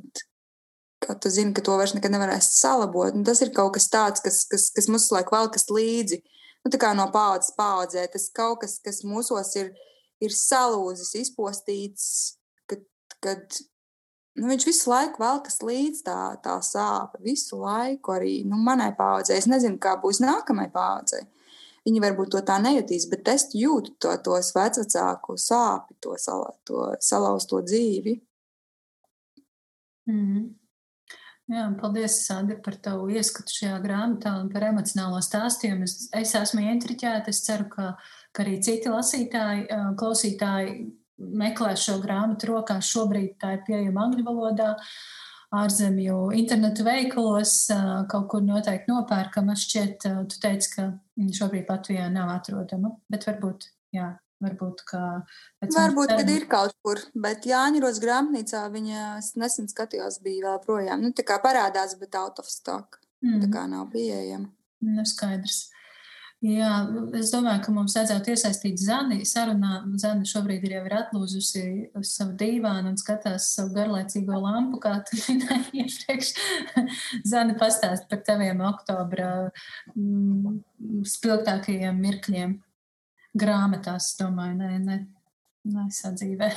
ka 1.02 1.16
tu 1.18 1.30
zini, 1.34 1.54
ka 1.54 1.64
to 1.66 1.76
vairs 1.80 1.96
nekad 1.98 2.14
nevarēs 2.14 2.52
salabot. 2.60 3.16
Un 3.18 3.26
tas 3.26 3.42
ir 3.42 3.50
kaut 3.56 3.74
kas 3.78 3.90
tāds, 3.90 4.22
kas, 4.22 4.44
kas, 4.50 4.70
kas 4.76 4.90
mums 4.92 5.10
laik 5.14 5.34
valkas 5.34 5.66
līdzi. 5.74 6.22
Nu, 6.62 6.70
tā 6.70 6.78
kā 6.82 6.92
no 6.94 7.08
paudzes 7.14 7.56
paudzē, 7.58 8.06
tas 8.14 8.28
kaut 8.38 8.62
kas, 8.62 8.78
kas 8.86 9.02
mūsos 9.08 9.56
ir, 9.58 9.72
ir 10.22 10.36
salūzis, 10.38 11.16
izpostīts, 11.24 12.06
kad, 12.70 12.86
kad 13.26 13.62
nu, 14.40 14.48
viņš 14.52 14.66
visu 14.68 14.90
laiku 14.92 15.24
velkas 15.24 15.60
līdz 15.66 16.04
tā, 16.08 16.20
tā 16.44 16.56
sāpe. 16.66 17.20
Visu 17.26 17.60
laiku 17.62 18.16
arī 18.16 18.42
nu, 18.48 18.60
manai 18.62 18.92
paudzei. 18.98 19.40
Es 19.42 19.50
nezinu, 19.52 19.80
kā 19.82 19.98
būs 20.02 20.22
nākamajai 20.24 20.72
paudzei. 20.74 21.26
Viņi 21.86 22.02
varbūt 22.04 22.36
to 22.36 22.44
tā 22.46 22.60
nejutīs, 22.62 23.08
bet 23.10 23.28
es 23.32 23.48
jūtu 23.58 23.96
to, 23.98 24.14
tos 24.22 24.52
vecāku 24.54 25.38
sāpju, 25.42 25.98
to, 26.04 26.16
sala, 26.22 26.52
to 26.64 26.92
salauzto 27.02 27.62
dzīvi. 27.66 28.20
Mm 30.08 30.26
-hmm. 30.26 30.50
Jā, 31.52 31.66
paldies, 31.82 32.26
Sandra, 32.26 32.56
par 32.64 32.76
tavu 32.76 33.10
ieskatu 33.10 33.52
šajā 33.52 33.82
grāmatā 33.84 34.32
un 34.40 34.50
par 34.54 34.64
emocionālo 34.64 35.18
stāstījumu. 35.20 35.84
Es, 35.84 36.10
es 36.14 36.36
esmu 36.36 36.62
ieintriģēta. 36.62 37.28
Es 37.28 37.42
ceru, 37.44 37.66
ka, 37.70 37.98
ka 38.32 38.44
arī 38.44 38.62
citi 38.64 38.90
lasītāji, 38.90 39.66
klausītāji 40.00 40.76
meklēs 41.22 41.86
šo 41.88 41.98
grāmatu 42.04 42.52
rokās. 42.52 42.90
Šobrīd 42.92 43.36
tā 43.42 43.56
ir 43.58 43.66
pieejama 43.68 44.08
angļu 44.08 44.26
valodā, 44.28 44.72
ārzemju 45.62 46.32
internetu 46.40 46.86
veikalos, 46.88 47.56
kaut 48.12 48.28
kur 48.32 48.44
noteikti 48.46 48.92
nopērkama. 48.92 49.58
Šķiet, 49.60 50.10
tu 50.32 50.42
teici, 50.42 50.74
ka 50.76 50.90
šobrīd 51.42 51.72
Latvijā 51.72 52.10
nav 52.14 52.34
atrodama, 52.38 52.96
bet 53.12 53.28
varbūt, 53.30 53.72
jā, 53.96 54.14
Varbūt, 54.42 54.80
ka 54.90 55.00
Varbūt 55.62 56.16
kad 56.16 56.30
ir 56.34 56.48
kaut 56.50 56.74
kur, 56.82 56.98
bet 57.14 57.46
Jāņuros 57.46 58.00
grāmatnīcā 58.02 58.64
viņa 58.74 59.20
nesen 59.38 59.70
skatījos, 59.70 60.18
bija 60.26 60.48
vēl 60.48 60.64
projām. 60.64 61.04
Nu, 61.06 61.12
tā 61.14 61.26
kā 61.28 61.38
parādās, 61.44 61.94
bet 62.00 62.18
out 62.18 62.42
of 62.42 62.50
stock. 62.50 62.98
Mm. 63.22 63.44
Tā 63.44 63.52
kā 63.54 63.68
nav 63.70 63.92
pieejama. 63.94 64.50
Nu, 64.82 65.06
skaidrs. 65.06 65.68
Jā, 66.42 66.70
es 67.20 67.30
domāju, 67.30 67.62
ka 67.68 67.72
mums 67.76 67.94
vajadzētu 67.94 68.32
iesaistīt 68.34 68.80
Zani 68.82 69.20
sarunā. 69.30 69.84
Zana 70.02 70.26
šobrīd 70.26 70.64
ir 70.66 70.74
jau 70.74 70.82
ir 70.88 70.96
atlūzusi 70.98 71.62
savu 72.02 72.34
dīvānu 72.40 72.90
un 72.90 72.98
skatās 72.98 73.52
savu 73.60 73.76
garlaicīgo 73.76 74.40
lampu, 74.42 74.80
kā 74.82 74.96
tu 75.06 75.20
minēji 75.22 75.84
iepriekš. 75.84 76.32
Zani 77.32 77.54
pastāst 77.62 78.10
par 78.10 78.24
taviem 78.26 78.66
oktobra 78.72 79.30
mm, 79.94 80.58
spilgtākajiem 81.14 82.02
mirkļiem 82.10 82.58
grāmatās, 83.38 84.16
domāju, 84.18 84.58
ne, 84.66 84.74
ne, 84.82 85.00
ne 85.70 85.88
sadzīvē. 85.94 86.50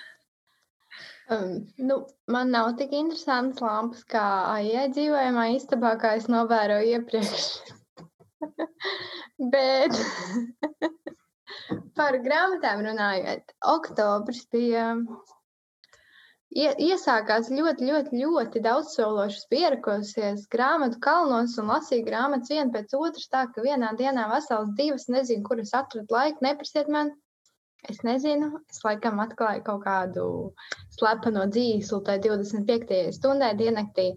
um, 1.30 1.60
nu, 1.78 2.04
man 2.26 2.56
nav 2.58 2.74
tik 2.80 2.98
interesants 2.98 3.62
lampas 3.62 4.02
kā 4.10 4.30
AIE 4.56 4.88
dzīvojamā 4.96 5.52
istabā, 5.60 5.94
kā 6.02 6.18
es 6.18 6.26
novēroju 6.26 6.98
iepriekš. 6.98 7.78
Bet 9.54 9.96
par 11.98 12.18
grāmatām 12.24 12.82
runājot, 12.86 13.54
oktobris 13.74 14.46
bija 14.52 14.94
iesākās 16.50 17.50
ļoti, 17.54 17.86
ļoti, 17.86 18.20
ļoti 18.22 18.62
daudzsološas, 18.64 19.46
pierakosies 19.50 20.48
grāmatu 20.50 20.98
kalnos 21.00 21.56
un 21.62 21.70
lasīju 21.70 22.06
grāmatas 22.08 22.50
vienu 22.50 22.74
pēc 22.74 22.94
otras, 22.98 23.28
tā 23.30 23.46
ka 23.54 23.62
vienā 23.62 23.92
dienā 23.98 24.26
vesels 24.32 24.72
divas, 24.76 25.06
nezinu, 25.08 25.44
kur 25.46 25.60
es 25.62 25.74
atradu 25.74 26.10
laiku, 26.10 26.42
neprasiet 26.42 26.88
man. 26.88 27.14
Es 27.88 28.02
nezinu, 28.04 28.50
es 28.68 28.82
laikam 28.84 29.20
atklāju 29.22 29.62
kaut 29.64 29.84
kādu 29.86 30.24
slepeno 30.92 31.46
dzīslu, 31.48 32.00
tai 32.04 32.18
25. 32.20 32.98
stundai 33.16 33.54
diennaktī. 33.56 34.10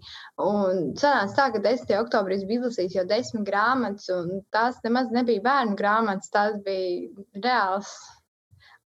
Un 0.44 0.90
sanāca 1.00 1.38
tā, 1.38 1.46
ka 1.54 1.62
10. 1.64 1.94
oktobrī 2.02 2.40
bija 2.44 2.60
izlasījis 2.60 2.98
jau 2.98 3.06
desmit 3.08 3.46
grāmatas, 3.48 4.10
un 4.12 4.42
tās 4.52 4.82
nemaz 4.84 5.14
nebija 5.16 5.44
bērnu 5.46 5.78
grāmatas, 5.80 6.32
tās 6.34 6.60
bija 6.66 7.24
reāls 7.46 7.94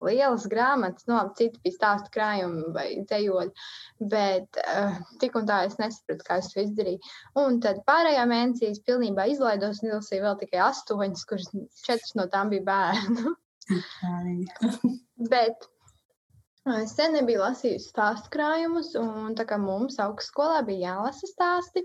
lielas 0.04 0.48
grāmatas, 0.50 1.06
no 1.08 1.16
nu, 1.16 1.32
citu 1.38 1.60
bija 1.64 1.76
stāstu 1.76 2.10
krājumi 2.16 2.72
vai 2.74 2.86
dzējoļi, 3.08 3.64
bet 4.10 4.58
uh, 4.60 4.98
tik 5.22 5.38
un 5.38 5.46
tā 5.48 5.62
es 5.68 5.78
nesapratu, 5.80 6.26
kā 6.26 6.40
es 6.42 6.50
to 6.52 6.60
izdarīju. 6.64 7.14
Un 7.40 7.60
tad 7.64 7.80
pārējā 7.88 8.26
mēnesī 8.28 8.72
es 8.72 8.82
pilnībā 8.84 9.28
izlaidos 9.32 9.80
un 9.82 9.92
izlasīju 9.92 10.26
vēl 10.26 10.36
tikai 10.42 10.60
astoņas, 10.66 11.24
kuras 11.30 11.48
četras 11.86 12.14
no 12.18 12.28
tām 12.34 12.52
bija 12.52 12.66
bērnu. 12.68 13.36
Bet 15.30 15.70
Es 16.64 16.94
sen 16.96 17.12
nebiju 17.12 17.42
lasījusi 17.42 17.90
stāstu 17.90 18.30
krājumus, 18.32 18.94
un 18.96 19.34
tā 19.36 19.44
kā 19.44 19.58
mums 19.60 19.98
augstskolā 20.00 20.62
bija 20.64 20.94
jālasa 20.94 21.28
stāsti, 21.28 21.82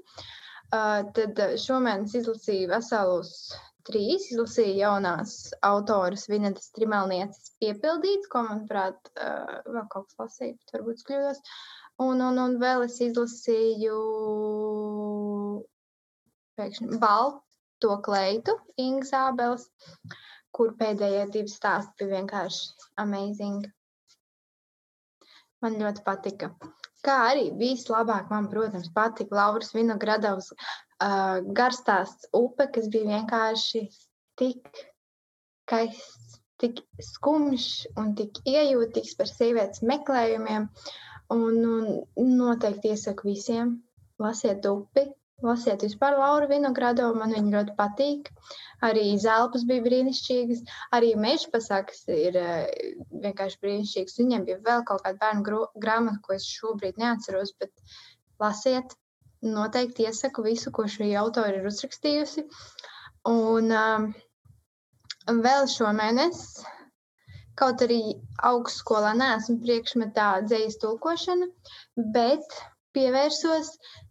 tad 0.71 1.41
šomēnes 1.59 2.15
izlasīju 2.15 2.69
veselus 2.71 3.33
trīs 3.89 4.29
izlasīju 4.31 4.77
jaunās 4.77 5.33
autoras 5.67 6.29
Vinetas 6.31 6.71
Trimelnieces 6.77 7.51
piepildīts, 7.59 8.29
ko, 8.31 8.45
manuprāt, 8.47 9.11
vēl 9.17 9.85
kaut 9.91 10.07
kas 10.07 10.21
lasīju, 10.23 10.55
bet 10.61 10.73
varbūt 10.77 11.03
kļūdos. 11.09 11.43
Un, 12.05 12.23
un, 12.23 12.39
un 12.39 12.57
vēl 12.61 12.85
es 12.87 13.01
izlasīju 13.03 13.99
pēkšņi 16.59 17.01
balto 17.03 17.99
kleitu 18.07 18.55
Ingas 18.79 19.11
Ābeles, 19.25 19.67
kur 20.55 20.73
pēdējie 20.79 21.25
divi 21.33 21.51
stāsti 21.51 22.03
bija 22.03 22.19
vienkārši 22.19 22.89
amazing. 23.03 23.67
Man 25.63 25.75
ļoti 25.81 26.03
patika. 26.05 26.53
Kā 27.03 27.15
arī 27.29 27.49
vislabāk 27.59 28.31
man, 28.31 28.47
protams, 28.51 28.89
patika 28.95 29.35
Lauras 29.35 29.73
Vinogradovs 29.75 30.51
uh, 30.53 31.39
garstāsts 31.59 32.27
upe, 32.35 32.67
kas 32.75 32.87
bija 32.91 33.19
vienkārši 33.19 33.85
tik 34.39 34.83
skaists, 35.69 36.39
tik 36.59 36.81
skumjš 37.11 37.69
un 38.01 38.15
tik 38.19 38.41
iejūtīgs 38.47 39.15
par 39.19 39.29
sievietes 39.31 39.83
meklējumiem. 39.85 40.67
Un, 41.29 41.59
un 42.17 42.31
noteikti 42.39 42.89
iesaku 42.95 43.29
visiem 43.29 43.75
lasiet 44.19 44.65
upi, 44.65 45.05
Lasiet 45.45 45.83
vispār 45.85 46.17
Laura 46.19 46.49
Vinogradovu, 46.49 47.15
man 47.19 47.31
viņa 47.31 47.51
ļoti 47.53 47.75
patīk. 47.77 48.29
Arī 48.83 49.05
zelpas 49.23 49.63
bija 49.67 49.83
brīnišķīgas, 49.85 50.63
arī 50.95 51.13
meža 51.15 51.51
pasakas 51.53 52.01
ir 52.11 52.35
uh, 52.39 52.65
vienkārši 53.25 53.59
brīnišķīgas. 53.63 54.17
Viņiem 54.19 54.47
bija 54.49 54.59
vēl 54.65 54.83
kaut 54.89 55.05
kāda 55.05 55.19
bērnu 55.21 55.61
grāmata, 55.79 56.19
ko 56.25 56.35
es 56.35 56.47
šobrīd 56.47 56.99
neatceros, 56.99 57.53
bet 57.61 57.71
lasiet, 58.43 58.95
noteikti 59.45 60.07
iesaku 60.09 60.43
visu, 60.43 60.73
ko 60.75 60.87
šī 60.91 61.13
autori 61.19 61.61
ir 61.61 61.69
uzrakstījusi. 61.69 62.43
Un 63.31 63.71
um, 63.75 64.09
vēl 65.47 65.69
šomēnes, 65.71 66.41
kaut 67.59 67.83
arī 67.85 68.01
augstskolā 68.49 69.13
neesmu 69.19 69.59
priekšmetā 69.63 70.27
dzējas 70.47 70.79
tulkošana, 70.83 71.47
bet 72.15 72.59
Pievērsos 72.97 73.67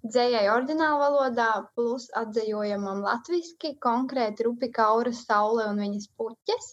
dzējai 0.06 0.44
ordinālu 0.52 0.98
valodā, 1.02 1.48
plus 1.74 2.04
atzējojamam 2.20 3.00
latviski, 3.02 3.72
konkrēti 3.86 4.46
Rupi 4.46 4.68
Kaura 4.76 5.12
Saule 5.20 5.64
un 5.70 5.80
viņas 5.82 6.06
puķes. 6.20 6.68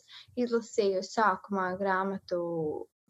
Izlasīju 0.45 1.01
sākumā 1.07 1.71
grāmatu 1.79 2.41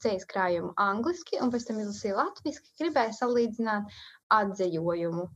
dzējas 0.03 0.27
krājumu 0.31 0.71
angliski, 0.85 1.39
un 1.43 1.51
pēc 1.51 1.67
tam 1.67 1.81
izlasīju 1.83 2.19
latviski, 2.21 2.71
gribēju 2.79 3.17
salīdzināt 3.19 3.99
atzējojumu. 4.37 5.27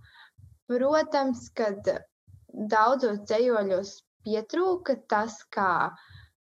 Protams, 0.69 1.47
kad 1.57 1.91
daudzos 2.75 3.23
dzējoļos 3.25 3.93
pietrūka 4.27 4.95
tas, 5.11 5.39
kā 5.55 5.71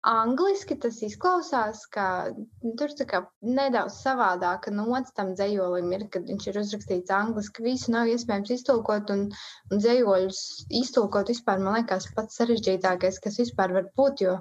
Angliski 0.06 0.76
tas 0.78 1.00
izklausās, 1.02 1.80
ka 1.90 2.04
nu, 2.30 2.72
tur 2.78 2.92
kā 3.10 3.20
nedaudz 3.42 3.96
savādāka 4.04 4.70
nots 4.70 5.14
tam 5.16 5.32
dzējolim 5.34 5.88
ir, 5.96 6.04
kad 6.14 6.28
viņš 6.30 6.44
ir 6.46 6.58
uzrakstīts 6.60 7.14
angliski. 7.16 7.64
Visu 7.64 7.90
nav 7.94 8.10
iespējams 8.12 8.52
iztulkot, 8.54 9.10
un, 9.10 9.24
un 9.72 9.82
dzējoļus 9.82 10.42
iztulkot 10.82 11.32
vispār, 11.32 11.58
man 11.64 11.80
liekas, 11.80 12.06
pats 12.14 12.38
sarežģītākais, 12.38 13.18
kas 13.24 13.40
vispār 13.42 13.74
var 13.74 13.88
būt, 13.98 14.22
jo 14.22 14.36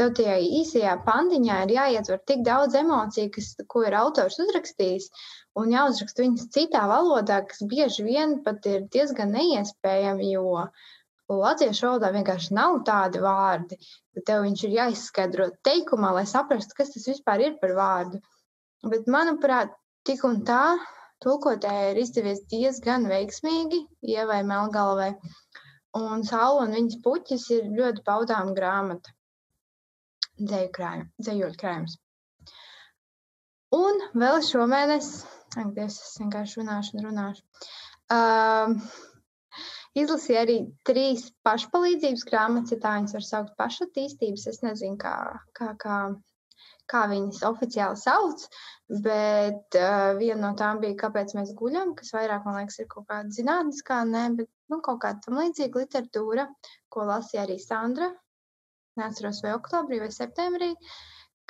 tev 0.00 0.14
tajā 0.16 0.38
īsajā 0.62 0.96
pandiņā 1.04 1.58
ir 1.66 1.74
jāietver 1.76 2.22
tik 2.30 2.40
daudz 2.46 2.78
emociju, 2.80 3.34
kas, 3.36 3.52
ko 3.68 3.84
ir 3.84 3.98
autors 4.00 4.40
uzrakstījis, 4.40 5.10
un 5.60 5.76
jāuzraksta 5.76 6.24
viņas 6.24 6.48
citā 6.56 6.86
valodā, 6.88 7.42
kas 7.50 7.60
bieži 7.68 8.08
vien 8.08 8.38
pat 8.46 8.64
ir 8.72 8.88
diezgan 8.96 9.36
neiespējami, 9.36 10.32
jo 10.32 10.64
Latviešu 11.38 11.86
valodā 11.86 12.10
vienkārši 12.14 12.54
nav 12.56 12.80
tādi 12.86 13.20
vārdi, 13.22 13.76
ka 14.14 14.22
tev 14.26 14.44
viņš 14.46 14.64
ir 14.66 14.76
jāizskaidro 14.78 15.50
teikumā, 15.66 16.10
lai 16.16 16.24
saprastu, 16.26 16.74
kas 16.78 16.90
tas 16.94 17.06
vispār 17.06 17.44
ir 17.44 17.58
par 17.60 17.76
vārdu. 17.78 18.18
Bet, 18.82 19.06
manuprāt, 19.06 19.76
tik 20.08 20.24
un 20.26 20.40
tā 20.48 20.64
tulkotēji 21.22 21.92
ir 21.92 22.00
izdevies 22.02 22.42
diezgan 22.50 23.06
veiksmīgi, 23.10 23.84
ievai 24.16 24.40
melngalvai. 24.48 25.12
Un 26.00 26.22
saula 26.26 26.64
un 26.64 26.74
viņas 26.74 27.00
puķis 27.04 27.48
ir 27.56 27.72
ļoti 27.78 28.04
paudām 28.06 28.54
grāmata. 28.56 29.12
Dzēju 30.40 30.70
krājum, 30.74 31.10
dzējoļu 31.20 31.60
krājums. 31.60 31.98
Un 33.76 34.00
vēl 34.18 34.40
šomēnes, 34.42 35.12
ak, 35.54 35.74
Dievs, 35.76 36.00
es 36.02 36.16
vienkārši 36.22 36.62
runāšu 36.62 36.96
un 36.96 37.04
runāšu. 37.06 37.44
Uh, 38.10 38.72
Izlasīju 39.98 40.38
arī 40.38 40.56
trīs 40.86 41.22
pašpalīdzības 41.46 42.22
grāmatas, 42.28 42.72
ja 42.74 42.82
tā 42.82 42.90
viņas 42.96 43.14
var 43.16 43.24
saukt 43.26 43.54
pašattīstības. 43.58 44.44
Es 44.52 44.60
nezinu, 44.62 44.94
kā, 45.00 45.14
kā, 45.58 45.72
kā, 45.82 45.96
kā 46.92 47.00
viņas 47.10 47.40
oficiāli 47.48 47.98
sauc, 47.98 48.44
bet 49.06 49.78
uh, 49.80 50.12
viena 50.20 50.40
no 50.44 50.50
tām 50.60 50.78
bija, 50.84 50.98
kāpēc 51.00 51.34
mēs 51.38 51.50
guļam, 51.58 51.96
kas 51.98 52.14
vairāk, 52.14 52.46
man 52.46 52.60
liekas, 52.60 52.78
ir 52.78 52.90
kaut 52.92 53.08
kāda 53.10 53.34
zinātniskā, 53.34 54.04
ne, 54.12 54.24
bet 54.38 54.50
nu, 54.70 54.78
kaut 54.86 55.02
kāda 55.02 55.24
tam 55.26 55.40
līdzīga 55.42 55.82
literatūra, 55.82 56.46
ko 56.94 57.08
lasīja 57.10 57.48
arī 57.48 57.58
Sandra. 57.64 58.12
Neatceros, 59.00 59.42
vai 59.42 59.56
oktobrī 59.56 59.98
vai 60.04 60.12
septembrī, 60.14 60.70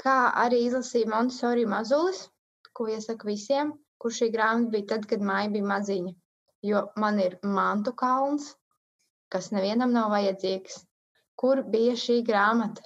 kā 0.00 0.16
arī 0.46 0.64
izlasīja 0.64 1.12
Montesori 1.12 1.68
Mazulis, 1.68 2.24
ko 2.72 2.88
iesaku 2.88 3.34
visiem, 3.34 3.76
kur 4.00 4.16
šī 4.16 4.32
grāmata 4.32 4.72
bija 4.78 4.92
tad, 4.94 5.08
kad 5.12 5.28
māja 5.28 5.52
bija 5.52 5.68
maziņa 5.74 6.19
jo 6.66 6.84
man 7.00 7.18
ir 7.22 7.38
mantu 7.42 7.92
kalns, 7.96 8.54
kas 9.32 9.50
nevienam 9.54 9.92
nav 9.96 10.10
vajadzīgs. 10.14 10.82
Kur 11.40 11.62
bija 11.74 11.96
šī 11.96 12.20
grāmata? 12.26 12.84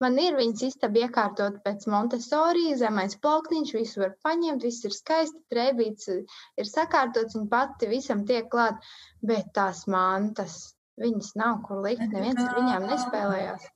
Man 0.00 0.16
ir 0.16 0.36
viņas 0.38 0.62
istaba 0.64 1.02
iekārtot 1.04 1.58
pēc 1.64 1.84
Montesori, 1.92 2.70
zemais 2.80 3.18
plauktiņš, 3.20 3.72
visu 3.76 4.00
var 4.00 4.14
paņemt, 4.24 4.64
viss 4.64 4.86
ir 4.88 4.94
skaisti, 4.96 5.42
trēbīts 5.52 6.08
ir 6.14 6.68
sakārtots 6.70 7.36
un 7.36 7.50
pati 7.52 7.90
visam 7.90 8.24
tiek 8.30 8.48
klāt, 8.54 8.80
bet 9.20 9.52
tās 9.58 9.84
mantas, 9.92 10.56
viņas 11.04 11.34
nav 11.36 11.60
kur 11.66 11.84
likt, 11.84 12.06
neviens 12.14 12.40
ar 12.46 12.56
viņām 12.56 12.88
nespēlējās. 12.88 13.68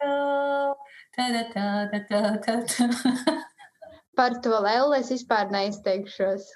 Par 4.18 4.38
to 4.42 4.58
lēlu 4.64 4.96
es 4.96 5.12
vispār 5.12 5.52
neizteikšos. 5.52 6.48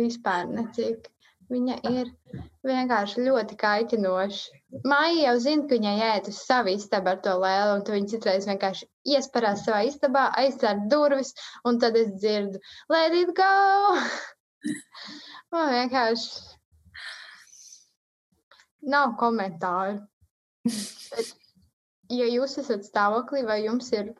Vispār 0.00 0.46
necik. 0.48 1.10
Viņa 1.50 1.76
ir 1.90 2.10
vienkārši 2.66 3.24
ļoti 3.26 3.56
kaitinoša. 3.58 4.58
Māja 4.86 5.24
jau 5.24 5.38
zina, 5.42 5.64
ka 5.66 5.74
viņai 5.74 5.94
jāiet 5.98 6.28
uz 6.30 6.38
savu 6.46 6.70
istabu 6.70 7.10
ar 7.10 7.18
to 7.24 7.32
lēlu, 7.42 7.72
un 7.78 7.82
viņa 7.94 8.12
citreiz 8.12 8.46
vienkārši 8.46 8.86
iesparās 9.16 9.64
savā 9.66 9.80
istabā, 9.88 10.28
aizcer 10.42 10.84
durvis, 10.92 11.34
un 11.66 11.80
tad 11.82 11.98
es 11.98 12.12
dzirdu, 12.14 12.62
let 12.92 13.16
it 13.18 13.34
go! 13.40 13.50
Man 15.50 15.72
vienkārši 15.74 16.30
nav 18.94 19.16
komentāru. 19.18 19.98
Bet, 21.10 21.34
ja 22.14 22.26
jūs 22.30 22.58
esat 22.62 22.86
stāvoklī 22.86 23.42
vai 23.48 23.64
jums 23.64 23.90
ir 23.96 24.14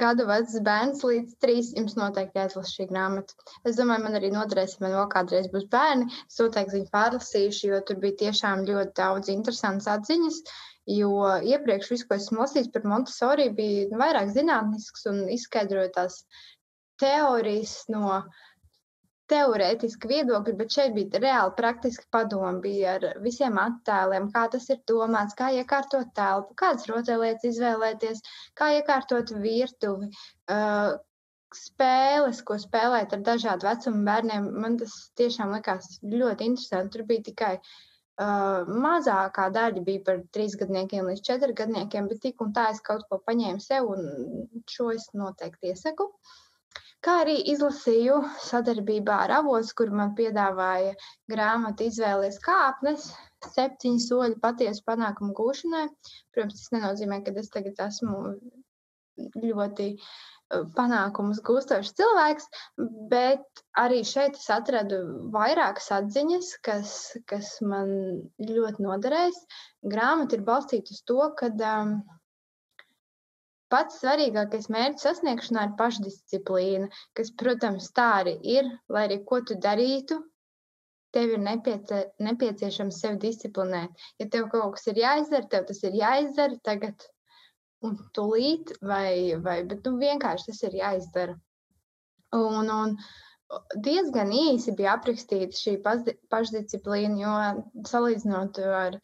gadu 0.00 0.26
vecs 0.28 0.56
bērns 0.66 1.04
līdz 1.06 1.34
trīs, 1.42 1.70
jums 1.76 1.94
noteikti 1.98 2.40
jāizlasa 2.40 2.74
šī 2.74 2.88
grāmata. 2.90 3.36
Es 3.68 3.78
domāju, 3.78 4.04
man 4.06 4.18
arī 4.18 4.30
noderēs, 4.34 4.76
ja 4.76 4.84
man 4.84 4.96
vēl 4.96 5.06
kādreiz 5.12 5.46
būs 5.52 5.68
bērni. 5.72 6.08
Es 6.26 6.40
noteikti 6.42 6.78
viņu 6.78 6.90
pārlasīšu, 6.94 7.70
jo 7.70 7.80
tur 7.86 8.00
bija 8.02 8.18
tiešām 8.24 8.66
ļoti 8.68 8.96
daudz 8.98 9.32
interesantas 9.34 9.90
atziņas. 9.98 10.42
Jo 10.88 11.12
iepriekš 11.44 11.92
viss, 11.92 12.08
ko 12.08 12.16
esmu 12.16 12.42
lasījis 12.42 12.70
par 12.74 12.86
Montesori, 12.88 13.50
bija 13.54 14.00
vairāk 14.00 14.32
zinātnisks 14.34 15.04
un 15.10 15.26
izskaidroja 15.34 15.92
tās 15.98 16.22
teorijas 16.98 17.82
no 17.92 18.06
uh, 18.16 18.46
teorētiski 19.30 20.08
viedokļi, 20.10 20.54
bet 20.58 20.74
šeit 20.74 20.94
bija 20.96 21.20
reāli 21.22 21.54
praktiski 21.58 22.06
padomi. 22.14 22.62
Bija 22.64 22.94
ar 22.98 23.06
visiem 23.24 23.58
attēliem, 23.60 24.30
kā 24.34 24.46
tas 24.52 24.68
ir 24.72 24.80
domāts, 24.88 25.36
kā 25.38 25.50
iekārtot 25.56 26.14
telpu, 26.16 26.56
kādas 26.62 26.88
rotaļlietas 26.90 27.50
izvēlēties, 27.52 28.24
kā 28.58 28.72
iekārtot 28.78 29.34
virtuvi. 29.42 30.10
Uh, 30.48 30.96
spēles, 31.54 32.42
ko 32.44 32.58
spēlēt 32.60 33.14
ar 33.16 33.22
dažādu 33.24 33.68
vecumu 33.68 34.02
bērniem, 34.04 34.48
man 34.64 34.74
tas 34.80 34.96
tiešām 35.16 35.54
likās 35.56 35.94
ļoti 36.04 36.50
interesanti. 36.50 36.92
Tur 36.96 37.06
bija 37.08 37.24
tikai 37.30 37.52
uh, 37.56 38.68
mazākā 38.68 39.46
daļa, 39.54 39.84
bija 39.86 40.04
par 40.10 40.20
trīs 40.36 40.58
gadniekiem 40.60 41.08
līdz 41.08 41.24
četriem 41.30 41.56
gadniekiem, 41.62 42.10
bet 42.12 42.20
tik 42.26 42.44
un 42.44 42.52
tā 42.56 42.68
es 42.74 42.84
kaut 42.84 43.08
ko 43.08 43.20
paņēmu 43.24 43.64
sev, 43.64 43.88
un 43.94 44.68
šo 44.68 44.90
es 44.96 45.08
noteikti 45.16 45.72
iesaku. 45.72 46.12
Uh, 46.12 46.36
kā 47.04 47.18
arī 47.24 47.36
izlasīju 47.52 48.20
sadarbībā 48.44 49.18
ar 49.26 49.34
avotu, 49.40 49.74
kur 49.80 49.92
man 50.00 50.14
piedāvāja 50.18 50.94
grāmatu 51.32 51.88
izvēles 51.88 52.40
kāpnes, 52.44 53.10
septiņi 53.54 54.02
soļi 54.06 54.40
patiesu 54.42 54.84
panākumu 54.88 55.36
gūšanai. 55.38 55.86
Protams, 56.34 56.64
tas 56.64 56.74
nenozīmē, 56.74 57.22
ka 57.26 57.36
es 57.42 57.52
tagad 57.54 57.86
esmu 57.86 58.18
ļoti 59.42 59.92
uh, 59.94 60.66
panākumus 60.76 61.40
gūstošs 61.44 61.94
cilvēks, 61.98 62.46
bet 63.10 63.62
arī 63.78 64.02
šeit 64.06 64.38
es 64.38 64.46
atradu 64.52 65.00
vairākas 65.34 65.90
atziņas, 65.98 66.52
kas, 66.64 66.92
kas 67.30 67.56
man 67.62 67.90
ļoti 68.42 68.84
noderēs. 68.84 69.38
Grāmata 69.94 70.38
ir 70.38 70.46
balstīta 70.46 70.94
uz 70.94 71.02
to, 71.10 71.20
ka 71.38 71.52
um, 71.52 71.98
Pats 73.72 74.00
svarīgākais 74.00 74.70
mērķis 74.72 75.04
sasniegšanā 75.04 75.66
ir 75.68 75.76
pašdisciplīna, 75.78 76.88
kas, 77.18 77.30
protams, 77.42 77.90
tā 77.98 78.06
arī 78.22 78.38
ir, 78.56 78.70
lai 78.88 79.04
arī 79.08 79.18
ko 79.28 79.42
tu 79.50 79.58
darītu, 79.66 80.22
tev 81.16 81.34
ir 81.36 81.42
nepiecie, 81.42 82.00
nepieciešams 82.24 83.00
sevi 83.02 83.20
disciplinēt. 83.26 84.08
Ja 84.20 84.28
tev 84.32 84.48
kaut 84.54 84.76
kas 84.76 84.88
ir 84.92 85.00
jāizdara, 85.02 85.48
tev 85.52 85.68
tas 85.68 85.82
ir 85.84 86.00
jāizdara 86.00 86.58
tagad 86.64 87.06
un 87.84 87.96
tūlīt, 88.16 88.74
vai, 88.82 89.36
vai 89.44 89.62
bet 89.68 89.86
nu, 89.86 89.96
vienkārši 90.00 90.50
tas 90.50 90.62
ir 90.68 90.78
jāizdara. 90.80 91.36
Un, 92.36 92.68
un 92.72 92.96
diezgan 93.84 94.32
īsi 94.34 94.74
bija 94.76 94.96
aprakstīta 94.98 95.56
šī 95.56 95.78
pašdisciplīna, 96.32 97.20
jo 97.22 97.84
salīdzinot 97.88 98.60
ar 98.82 98.98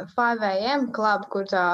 5AM 0.00 0.86
klubu, 0.96 1.28
kur 1.34 1.48
tā 1.50 1.64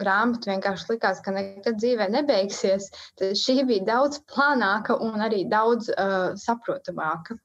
grāmata 0.00 0.50
vienkārši 0.50 0.90
likās, 0.92 1.22
ka 1.24 1.32
nekad 1.36 1.78
dzīvē 1.80 2.08
nebeigsies, 2.12 2.90
tad 3.20 3.38
šī 3.38 3.62
bija 3.68 3.86
daudz 3.94 4.20
plānāka 4.32 4.98
un 5.00 5.24
arī 5.24 5.46
daudz 5.48 5.88
uh, 5.94 6.34
saprotamāka. 6.36 7.38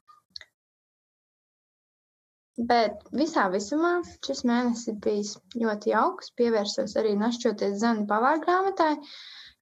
Bet 2.57 3.03
visā 3.13 3.45
visumā 3.53 3.99
šis 4.25 4.41
mēnesis 4.49 4.95
bijis 5.03 5.35
ļoti 5.61 5.91
jauks. 5.91 6.31
Pievērsos 6.39 6.95
arī 6.97 7.13
našķoties 7.19 7.75
zemi 7.83 8.07
pavāra 8.09 8.41
grāmatai. 8.41 8.95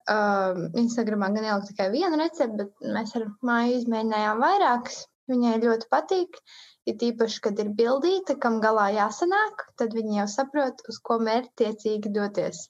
Uh, 0.05 0.69
Instagramā 0.79 1.31
gan 1.33 1.43
ieliku 1.43 1.73
tikai 1.73 1.89
vienu 1.91 2.19
recepti, 2.21 2.61
bet 2.61 2.93
mēs 2.95 3.15
ar 3.19 3.25
māju 3.43 3.81
izmēģinājām 3.81 4.39
vairākas. 4.45 5.01
Viņai 5.27 5.57
ļoti 5.65 5.89
patīk. 5.91 6.39
Ir 6.85 7.01
īpaši, 7.01 7.39
kad 7.41 7.59
ir 7.61 7.71
bildīta, 7.73 8.35
kam 8.37 8.59
galā 8.61 8.91
jāsanāk, 8.93 9.63
tad 9.79 9.95
viņi 9.97 10.19
jau 10.19 10.27
saprot, 10.35 10.83
uz 10.91 10.99
ko 11.01 11.17
mērķtiecīgi 11.25 12.11
doties. 12.13 12.67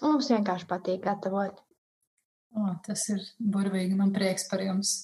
Mums 0.00 0.30
vienkārši 0.32 0.68
patīk 0.70 1.02
gatavot. 1.04 1.58
O, 2.56 2.70
tas 2.86 3.04
ir 3.12 3.20
burvīgi. 3.52 3.96
Man 3.96 4.12
prieks 4.16 4.48
par 4.48 4.64
jums. 4.64 4.94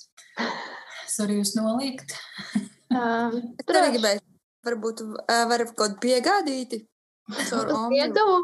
Es 1.05 1.19
varu 1.21 1.39
jūs 1.39 1.55
nolikt. 1.59 2.17
um, 2.97 3.37
Tur 3.65 3.81
arī 3.81 3.95
gribēju, 3.99 4.25
varbūt 4.69 5.05
var 5.29 5.65
kaut 5.69 5.77
kādu 5.83 6.01
piegādīti. 6.05 6.83
Lietuvu. 7.29 8.41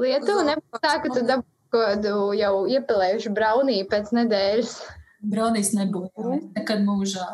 Lietuvu 0.00 0.44
nebūs 0.48 0.80
tā, 0.80 0.96
ka 1.04 1.12
tu 1.12 1.24
dabū 1.28 1.44
kādu 1.72 2.32
jau 2.36 2.54
iepilējušu 2.68 3.32
braunīju 3.36 3.88
pēc 3.92 4.12
nedēļas. 4.16 4.74
Braunīs 5.22 5.70
nebojājas 5.76 6.48
nekad 6.56 6.82
mūžā. 6.86 7.26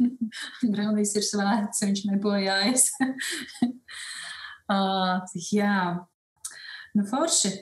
Braunīs 0.72 1.14
ir 1.18 1.24
svēts, 1.26 1.82
viņš 1.82 2.04
nebojājas. 2.12 2.90
uh, 4.70 5.24
jā, 5.58 5.80
nu 6.94 7.08
forši. 7.08 7.56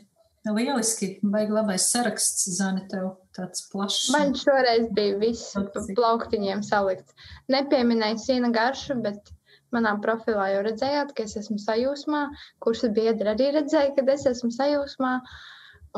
Lieliski, 0.47 1.17
vajag 1.27 1.49
labais 1.51 1.89
saraksts, 1.91 2.45
Zana, 2.55 2.85
tev 2.87 3.17
tāds 3.35 3.65
plašs. 3.73 4.13
Man 4.15 4.31
šoreiz 4.39 4.85
bija 4.95 5.17
viss 5.19 5.57
plauktiņiem 5.97 6.63
salikts. 6.63 7.17
Nepieminēju 7.51 8.21
sīna 8.23 8.53
garšu, 8.55 8.95
bet 9.03 9.33
manā 9.75 9.97
profilā 10.05 10.53
jau 10.53 10.63
redzējāt, 10.69 11.11
ka 11.17 11.27
es 11.27 11.35
esmu 11.41 11.59
sajūsmā. 11.59 12.23
Kursa 12.63 12.93
biedri 12.95 13.33
arī 13.33 13.51
redzēja, 13.59 13.97
ka 13.97 14.07
es 14.15 14.27
esmu 14.31 14.53
sajūsmā. 14.55 15.17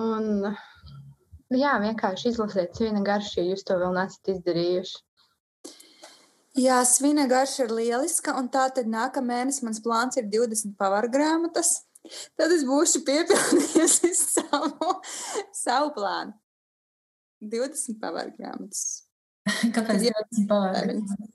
Un 0.01 0.49
jā, 1.57 1.75
vienkārši 1.83 2.33
izlasiet 2.33 2.77
svina 2.77 3.03
garšu, 3.05 3.41
ja 3.41 3.53
jūs 3.53 3.65
to 3.67 3.77
vēl 3.81 3.95
nesat 3.97 4.33
izdarījuši. 4.35 4.99
Jā, 6.59 6.81
svina 6.89 7.29
garša 7.31 7.67
ir 7.67 7.75
lieliska, 7.77 8.35
un 8.41 8.49
tā 8.51 8.65
tad 8.75 8.89
nākamā 8.91 9.37
mēnesis 9.37 9.63
mans 9.63 9.79
plāns 9.85 10.19
ir 10.19 10.27
20 10.33 10.75
pavaru 10.81 11.11
grāmatas. 11.13 11.85
Tad 12.39 12.53
es 12.55 12.65
būšu 12.67 13.05
piepildījusi 13.07 14.11
savu, 14.35 14.95
savu 15.55 15.93
plānu. 15.95 16.35
20 17.55 18.01
pavaru 18.03 18.35
grāmatas. 18.35 18.85
Kāpēc 19.47 20.09
20 20.09 20.49
pavaru 20.51 20.75
grāmatas? 20.75 21.35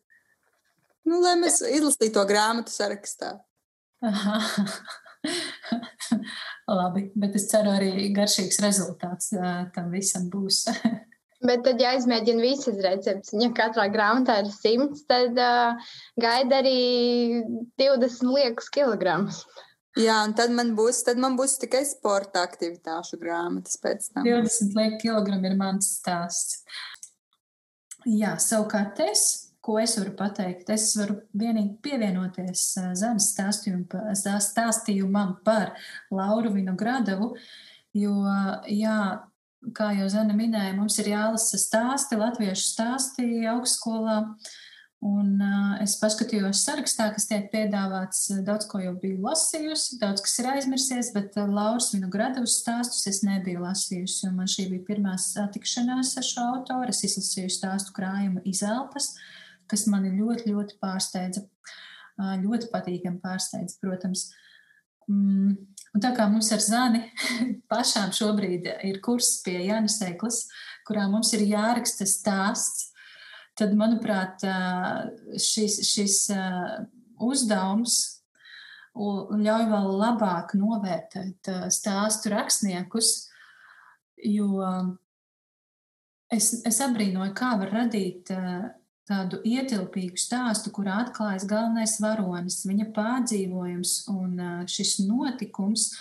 Nu, 1.07 1.19
lai 1.23 1.37
mēs 1.39 1.61
izlasītu 1.67 2.15
to 2.17 2.27
grāmatu 2.27 2.71
sarakstā. 2.73 3.37
Labi, 6.79 7.07
bet 7.19 7.35
es 7.39 7.47
ceru 7.51 7.73
arī 7.75 8.09
garšīgs 8.15 8.61
rezultāts 8.63 9.33
tam 9.75 9.91
visam 9.93 10.29
būs. 10.33 10.65
Bet 11.43 11.65
tad, 11.65 11.81
ja 11.83 11.91
izmēģina 11.97 12.39
visas 12.39 12.77
receptes, 12.85 13.33
ja 13.35 13.49
katrā 13.51 13.89
grāmatā 13.91 14.37
ir 14.45 14.47
simts, 14.53 15.01
tad 15.09 15.35
uh, 15.35 15.89
gaida 16.15 16.61
arī 16.61 17.41
20 17.81 18.29
liekas 18.31 18.69
kilogramus. 18.71 19.41
Jā, 19.99 20.21
un 20.23 20.31
tad 20.39 20.55
man 20.55 20.71
būs, 20.77 21.03
tad 21.05 21.19
man 21.21 21.35
būs 21.37 21.57
tikai 21.61 21.83
sporta 21.85 22.45
aktivitāšu 22.47 23.19
grāmatas 23.21 23.75
pēc 23.83 24.07
tam. 24.13 24.23
20 24.23 24.71
liekas 24.79 25.03
kilogrami 25.03 25.51
ir 25.51 25.59
mans 25.59 25.91
stāsts. 25.99 26.63
Jā, 28.07 28.37
savukārt 28.39 29.03
es 29.03 29.42
ko 29.63 29.77
es 29.79 29.95
varu 29.99 30.11
pateikt? 30.19 30.69
Es 30.73 30.89
varu 30.99 31.21
vienīgi 31.39 31.77
pievienoties 31.85 32.65
zemes 32.99 33.29
stāstījumam 33.33 35.37
par 35.45 35.71
Lauru 36.11 36.51
Vinogradavu, 36.57 37.29
jo, 37.95 38.17
jā, 38.67 38.97
kā 39.77 39.93
jau 39.95 40.09
Zana 40.11 40.35
minēja, 40.35 40.75
mums 40.75 40.99
ir 40.99 41.13
jālasa 41.13 41.61
stāsti, 41.61 42.19
latviešu 42.19 42.67
stāsti 42.73 43.29
augstskolā. 43.53 44.17
Un 45.03 45.33
uh, 45.43 45.71
es 45.83 45.97
paskatījos 45.99 46.61
sarakstā, 46.63 47.09
kas 47.11 47.25
tiek 47.27 47.49
piedāvāts. 47.51 48.21
Daudz 48.47 48.69
ko 48.71 48.79
jau 48.79 48.93
biju 49.01 49.17
lasījusi, 49.25 49.97
daudz 49.99 50.23
kas 50.23 50.37
ir 50.39 50.47
aizmirsies, 50.53 51.09
bet 51.11 51.35
uh, 51.35 51.49
Lauras 51.51 51.89
Vinogradovas 51.91 52.55
stāstus 52.61 53.03
es 53.11 53.19
nebiju 53.27 53.65
lasījusi. 53.65 54.31
Man 54.31 54.47
šī 54.47 54.69
bija 54.71 54.87
pirmā 54.93 55.17
satikšanās 55.19 56.15
ar 56.21 56.29
šo 56.29 56.47
autoru. 56.53 56.95
Es 56.95 57.03
izlasīju 57.03 57.51
stāstu 57.51 57.91
krājumu 57.99 58.45
izelpas. 58.47 59.11
Uh, 59.11 59.42
kas 59.73 59.87
mani 59.89 60.13
ļoti, 60.15 60.53
ļoti 60.53 60.79
pārsteidza. 60.81 61.47
Ļoti 62.43 62.69
patīkami 62.69 63.17
pārsteidza, 63.23 63.79
protams. 63.81 64.27
Mm, 65.09 65.55
un 65.97 66.03
tā 66.03 66.13
kā 66.15 66.27
mums 66.29 66.51
ar 66.53 66.61
Zani 66.63 67.01
pašām 67.71 68.13
šobrīd 68.15 68.69
ir 68.85 69.01
kurs 69.03 69.39
pie 69.45 69.57
Jānis 69.65 69.97
Eklas, 70.05 70.43
kurā 70.87 71.07
mums 71.11 71.33
ir 71.33 71.43
jāraksta 71.49 72.05
stāsts, 72.07 72.91
tad, 73.57 73.73
manuprāt, 73.77 74.45
šis, 75.41 75.81
šis 75.89 76.17
uzdevums 77.21 77.97
ļauj 78.93 79.67
vēl 79.71 79.91
labāk 79.97 80.53
novērtēt 80.57 81.49
stāstu 81.73 82.29
rakstniekus, 82.33 83.11
jo 84.21 84.61
es, 86.29 86.53
es 86.65 86.81
apbrīnoju, 86.85 87.33
kā 87.37 87.55
var 87.61 87.73
radīt 87.73 88.29
tādu 89.09 89.41
ietilpīgu 89.47 90.19
stāstu, 90.19 90.71
kurā 90.75 91.01
atklājas 91.03 91.45
galvenais 91.49 91.99
varonis, 92.03 92.63
viņa 92.67 92.89
pārdzīvojums 92.95 93.95
un 94.13 94.43
šis 94.71 94.99
notikums. 95.07 95.91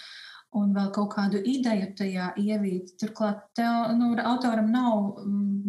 Un 0.52 0.74
vēl 0.76 0.90
kaut 0.92 1.14
kādu 1.14 1.38
ideju 1.48 1.86
tajā 1.96 2.26
ievīt. 2.36 2.90
Turklāt, 3.00 3.38
tev, 3.56 3.94
nu, 3.96 4.10
autoram 4.20 4.66
nav 4.68 5.22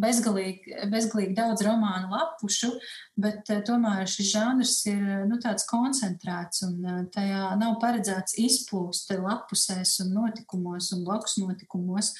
bezgalīgi, 0.03 0.73
bezgalīgi 0.91 1.37
daudz 1.37 1.63
romānu 1.63 2.11
lapušu, 2.11 2.73
bet 3.15 3.47
tomēr 3.63 4.03
šis 4.11 4.33
žanrs 4.33 4.73
ir 4.91 5.05
nu, 5.29 5.39
tāds 5.39 5.63
koncentrēts 5.69 6.65
un 6.67 7.07
tajā 7.15 7.53
nav 7.61 7.77
paredzēts 7.79 8.35
izplūst 8.43 9.15
lapusēs 9.15 10.01
un 10.03 10.11
notikumos 10.17 10.91
un 10.97 11.07
blakus 11.07 11.39
notikumos. 11.39 12.11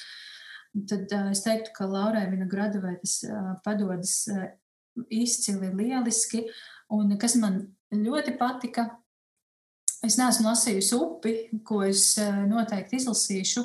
Tad 0.88 1.12
es 1.34 1.44
teiktu, 1.44 1.76
ka 1.76 1.84
Laurai 1.84 2.24
Vinogradovai 2.32 2.96
tas 3.04 3.20
padodas 3.66 4.22
izcili, 5.10 5.72
lieliski. 5.74 6.44
Un 6.94 7.16
kas 7.20 7.36
man 7.40 7.62
ļoti 7.94 8.36
patika, 8.38 8.88
es 10.04 10.18
neesmu 10.20 10.50
lasījusi 10.50 10.96
upi, 10.98 11.36
ko 11.66 11.82
es 11.86 12.12
eh, 12.20 12.42
noteikti 12.48 13.00
izlasīšu. 13.00 13.64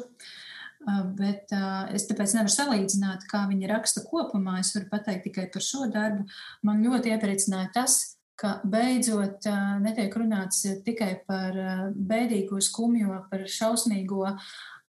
Eh, 0.79 1.01
bet 1.19 1.51
uh, 1.51 1.89
es 1.91 2.05
tāpēc 2.07 2.37
nevaru 2.37 2.53
salīdzināt, 2.53 3.25
kā 3.29 3.43
viņa 3.49 3.73
raksta 3.73 4.05
kopumā. 4.07 4.59
Es 4.61 4.71
varu 4.77 4.87
pateikt 4.91 5.27
tikai 5.27 5.49
par 5.51 5.65
šo 5.65 5.89
darbu. 5.91 6.23
Man 6.65 6.85
ļoti 6.85 7.11
iepriecināja 7.11 7.73
tas, 7.75 7.99
ka 8.39 8.55
beidzot 8.63 9.43
uh, 9.51 9.75
netiek 9.83 10.15
runāts 10.15 10.63
tikai 10.85 11.11
par 11.27 11.59
uh, 11.59 11.85
bēdīgo, 11.91 12.61
skumjo, 12.63 13.25
par 13.31 13.43
šausmīgo, 13.51 14.23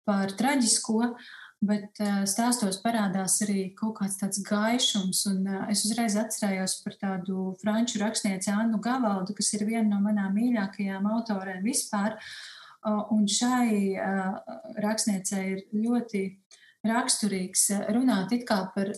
par 0.07 0.31
traģisko, 0.39 1.11
Bet 1.61 1.99
uh, 2.01 2.23
stāstos 2.25 2.79
parādās 2.81 3.35
arī 3.45 3.67
kaut 3.77 3.99
kāds 3.99 4.17
tāds 4.17 4.39
gaišums, 4.47 5.19
un 5.29 5.43
uh, 5.45 5.59
es 5.69 5.83
uzreiz 5.85 6.15
atcerējos 6.17 6.79
par 6.81 6.95
tādu 7.03 7.51
franču 7.61 8.01
rakstnieci 8.01 8.49
Annu 8.49 8.79
Gavaldu, 8.81 9.35
kas 9.37 9.53
ir 9.53 9.67
viena 9.69 9.85
no 9.91 9.99
manām 10.01 10.33
mīļākajām 10.39 11.05
autorēm 11.17 11.61
vispār. 11.65 12.17
Un 13.13 13.27
šai 13.29 13.93
rakstniecei 14.81 15.41
ir 15.51 15.59
ļoti 15.83 16.21
raksturīgs 16.81 17.67
runāt 17.93 18.33
par, 18.49 18.89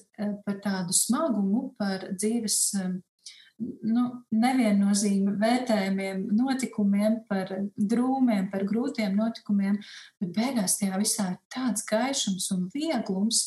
par 0.45 0.61
tādu 0.63 0.95
smagumu, 0.95 1.73
par 1.75 2.05
dzīves 2.15 2.61
nu, 3.59 4.05
neviennozīmīgi 4.33 5.35
vērtējumiem, 5.41 6.23
notikumiem, 6.37 7.19
par 7.29 7.51
drūmiem, 7.75 8.49
par 8.53 8.65
grūtiem 8.69 9.15
notikumiem, 9.17 9.77
bet 10.21 10.33
beigās 10.35 10.79
tajā 10.79 10.99
visā 11.01 11.29
ir 11.33 11.37
tāds 11.53 11.85
gaišums 11.89 12.49
un 12.55 12.65
vieglums. 12.73 13.45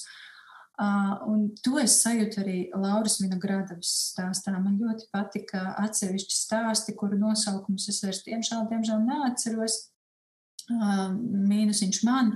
Uh, 0.77 1.15
un 1.33 1.45
to 1.65 1.79
es 1.81 1.95
sajūtu 2.03 2.43
arī 2.43 2.57
Lauras 2.77 3.17
Vinogradovas 3.23 3.93
stāstā. 4.13 4.53
Man 4.61 4.77
ļoti 4.77 5.07
patika 5.15 5.71
atsevišķi 5.81 6.37
stāsti, 6.37 6.93
kuru 6.99 7.17
nosaukumus 7.17 7.89
es 7.89 8.03
vairs 8.05 8.21
diemžēl, 8.27 8.67
diemžēl 8.73 9.05
neatceros. 9.07 9.87
Uh, 10.67 11.13
mīnusiņš 11.47 11.99
man, 12.03 12.33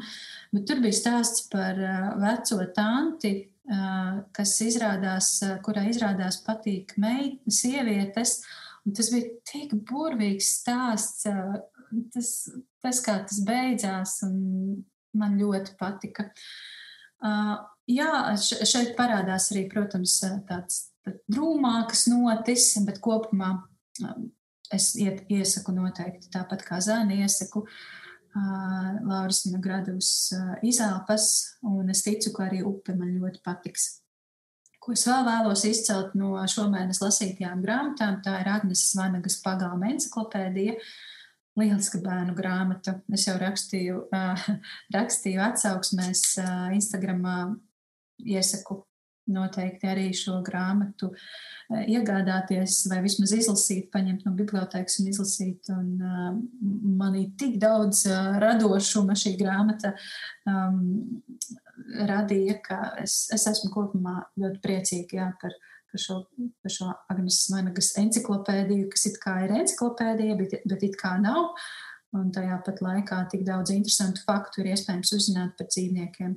bet 0.55 0.69
tur 0.71 0.79
bija 0.81 0.95
stāsts 0.95 1.49
par 1.51 1.75
uh, 1.83 2.13
veco 2.23 2.61
tanti, 2.77 3.33
kas 4.37 4.57
izrādās, 4.65 5.37
kurā 5.65 5.85
izrādās 5.91 6.41
patīk 6.47 6.97
meitnes, 7.01 7.61
sievietes. 7.63 8.41
Un 8.87 8.97
tas 8.97 9.11
bija 9.13 9.29
tik 9.47 9.75
burvīgs 9.87 10.55
stāsts, 10.61 11.27
tas, 12.15 12.31
tas 12.83 13.03
kā 13.05 13.19
tas 13.29 13.43
beidzās, 13.47 14.21
un 14.27 14.81
man 15.21 15.37
ļoti 15.39 15.77
patika. 15.79 16.31
Jā, 17.91 18.11
šeit 18.41 18.95
parādās 18.99 19.51
arī, 19.53 19.67
protams, 19.71 20.19
tāds 20.49 20.87
drūmākas 21.31 22.07
notis, 22.11 22.73
bet 22.87 23.01
kopumā 23.05 23.53
es 24.73 24.93
iesaku 24.97 25.75
noteikti 25.75 26.31
tāpat 26.33 26.63
kā 26.65 26.79
zēni 26.85 27.25
iesaku. 27.25 27.67
Uh, 27.67 28.00
Lauris 28.35 29.45
Vinogradovs 29.47 30.11
uh, 30.37 30.55
izelpas, 30.67 31.57
un 31.67 31.91
es 31.91 32.05
ticu, 32.07 32.33
ka 32.37 32.47
arī 32.47 32.63
upe 32.67 32.95
man 32.97 33.13
ļoti 33.17 33.43
patiks. 33.47 33.89
Ko 34.81 34.95
es 34.97 35.05
vēl 35.09 35.27
vēlos 35.27 35.65
izcelt 35.69 36.15
no 36.17 36.33
šomēnes 36.49 37.03
lasītajām 37.03 37.61
grāmatām, 37.65 38.21
tā 38.25 38.39
ir 38.41 38.49
Agnes 38.49 38.87
Vanagas 38.97 39.41
pagalma 39.45 39.91
enciklopēdija. 39.93 40.79
Lieliska 41.59 41.99
bērnu 42.01 42.33
grāmata. 42.39 42.95
Es 43.13 43.27
jau 43.27 43.35
rakstīju, 43.41 44.07
rakstīju 44.97 45.43
atsauksmēs 45.45 46.23
Instagramā, 46.79 47.51
iesaku 48.25 48.79
noteikti 49.33 49.89
arī 49.91 50.09
šo 50.17 50.41
grāmatu 50.47 51.11
eh, 51.15 51.87
iegādāties 51.95 52.83
vai 52.91 53.01
vismaz 53.05 53.33
izlasīt, 53.37 53.89
paņemt 53.95 54.27
no 54.27 54.35
bibliotekas 54.39 55.01
un 55.03 55.11
izlasīt. 55.13 55.71
Un, 55.75 55.91
uh, 56.01 56.29
manī 57.01 57.27
tik 57.41 57.59
daudz 57.63 58.05
uh, 58.11 58.37
radošuma 58.43 59.17
šī 59.19 59.37
grāmata 59.41 59.95
um, 60.49 61.21
radīja, 62.11 62.61
ka 62.65 62.81
es, 63.03 63.25
es 63.35 63.47
esmu 63.51 63.73
kopumā 63.75 64.19
ļoti 64.41 64.63
priecīga 64.65 65.21
jā, 65.21 65.29
par, 65.41 65.55
par 65.91 66.03
šo, 66.05 66.19
par 66.63 66.75
šo 66.75 66.91
Agnes 67.13 67.43
Managas 67.53 67.95
enciklopēdiju, 68.01 68.89
kas 68.93 69.07
it 69.11 69.21
kā 69.23 69.39
ir 69.47 69.55
enciklopēdija, 69.63 70.37
bet, 70.41 70.59
bet 70.69 70.85
it 70.87 70.99
kā 71.01 71.17
nav. 71.23 71.55
Un 72.17 72.33
tajā 72.35 72.57
pat 72.67 72.81
laikā 72.83 73.21
tik 73.31 73.45
daudz 73.47 73.71
interesantu 73.71 74.25
faktu 74.27 74.63
ir 74.63 74.73
iespējams 74.73 75.13
uzzināt 75.15 75.55
par 75.59 75.69
dzīvniekiem. 75.71 76.33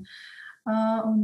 Uh, 0.69 0.99
un, 1.09 1.23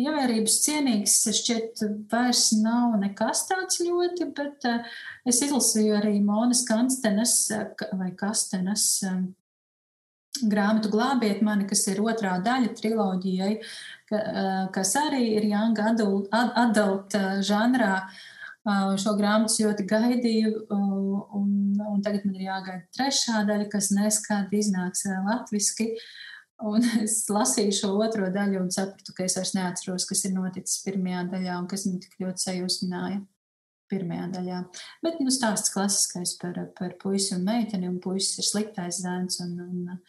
ievērības 0.00 0.58
cienīgs 0.64 1.16
šķiet 1.38 1.82
vairs 2.10 2.50
nav 2.60 2.96
nekas 3.00 3.44
tāds 3.48 3.80
ļoti, 3.84 4.28
bet 4.36 4.66
uh, 4.68 4.84
es 5.28 5.42
izlasīju 5.46 5.96
arī 5.98 6.18
Monas 6.24 6.64
Kanstenes 6.68 7.38
vai 7.96 8.12
Kastenes 8.18 8.86
um, 9.08 9.26
grāmatu 10.52 10.92
Glābiet 10.92 11.42
mani, 11.46 11.66
kas 11.68 11.86
ir 11.92 12.02
otrā 12.04 12.36
daļa 12.44 12.72
triloģijai, 12.78 13.52
uh, 13.56 14.62
kas 14.74 14.94
arī 15.00 15.24
ir 15.38 15.50
young 15.52 15.82
adult, 15.92 16.32
adult 16.32 17.20
žanrā. 17.46 17.98
Šo 18.66 19.12
grāmatu 19.14 19.62
ļoti 19.62 19.84
gaidīju, 19.86 20.48
un, 20.74 21.50
un 21.78 22.00
tagad 22.02 22.24
man 22.26 22.34
ir 22.34 22.48
jāgaida 22.48 22.96
trešā 22.96 23.44
daļa, 23.46 23.68
kas 23.70 23.92
neskādi 23.94 24.58
iznāks 24.58 25.04
latviski. 25.06 25.92
Uh, 25.92 26.08
Un 26.64 26.84
es 27.04 27.24
lasīju 27.28 27.74
šo 27.76 27.92
otro 28.00 28.28
daļu 28.32 28.62
un 28.64 28.70
sapratu, 28.72 29.14
ka 29.16 29.26
es 29.26 29.36
vairs 29.38 29.54
neatceros, 29.56 30.06
kas 30.08 30.24
ir 30.24 30.36
noticis 30.36 30.84
pirmajā 30.86 31.26
daļā 31.32 31.56
un 31.60 31.66
kas 31.70 31.86
man 31.88 31.98
tik 32.02 32.16
ļoti 32.22 32.48
sajūsmināja 32.48 33.24
pirmajā 33.90 34.30
daļā. 34.32 34.62
Bet 35.04 35.20
nu, 35.22 35.30
stāsts 35.30 35.70
klasiskais 35.74 36.34
par, 36.40 36.58
par 36.78 36.96
puisi 37.02 37.36
un 37.36 37.44
meiteni, 37.46 37.90
un 37.90 38.00
puisis 38.02 38.40
ir 38.40 38.48
sliktais 38.48 39.02
zēns. 39.04 39.38
Un, 39.44 39.52
un, 39.62 40.00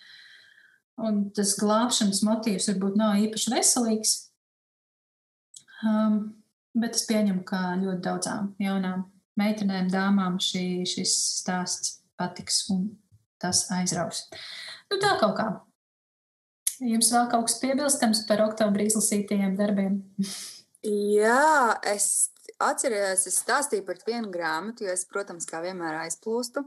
un 1.06 1.20
tas 1.36 1.54
glābšanas 1.60 2.24
motīvs 2.26 2.72
varbūt 2.72 2.98
nav 2.98 3.20
īpaši 3.28 3.54
veselīgs. 3.54 4.16
Um, 5.86 6.18
bet 6.78 6.98
es 6.98 7.06
pieņemu, 7.10 7.44
ka 7.46 7.76
ļoti 7.84 8.02
daudzām 8.08 8.50
jaunām 8.62 9.06
meitenēm, 9.38 9.92
dāmām 9.94 10.40
šī, 10.42 10.82
šis 10.90 11.14
stāsts 11.44 12.00
patiks 12.18 12.64
un 12.74 12.90
tas 13.38 13.68
aizraus. 13.76 14.26
Nu, 14.90 14.98
tā 14.98 15.14
kaut 15.22 15.38
kā. 15.38 15.52
Jums 16.84 17.10
vēl 17.14 17.28
kaut 17.32 17.48
kas 17.48 17.58
piebilstams 17.62 18.24
par 18.30 18.44
oktobrī 18.46 18.88
izlasītajiem 18.92 19.56
darbiem? 19.58 20.02
Jā, 20.86 21.78
es 21.90 22.30
atceros, 22.62 23.26
es 23.28 23.40
stāstīju 23.42 23.86
par 23.88 23.98
vienu 24.08 24.30
grāmatu, 24.34 24.86
jo 24.86 24.94
es, 24.94 25.06
protams, 25.10 25.48
kā 25.50 25.62
vienmēr 25.66 26.04
aizplūstu. 26.04 26.64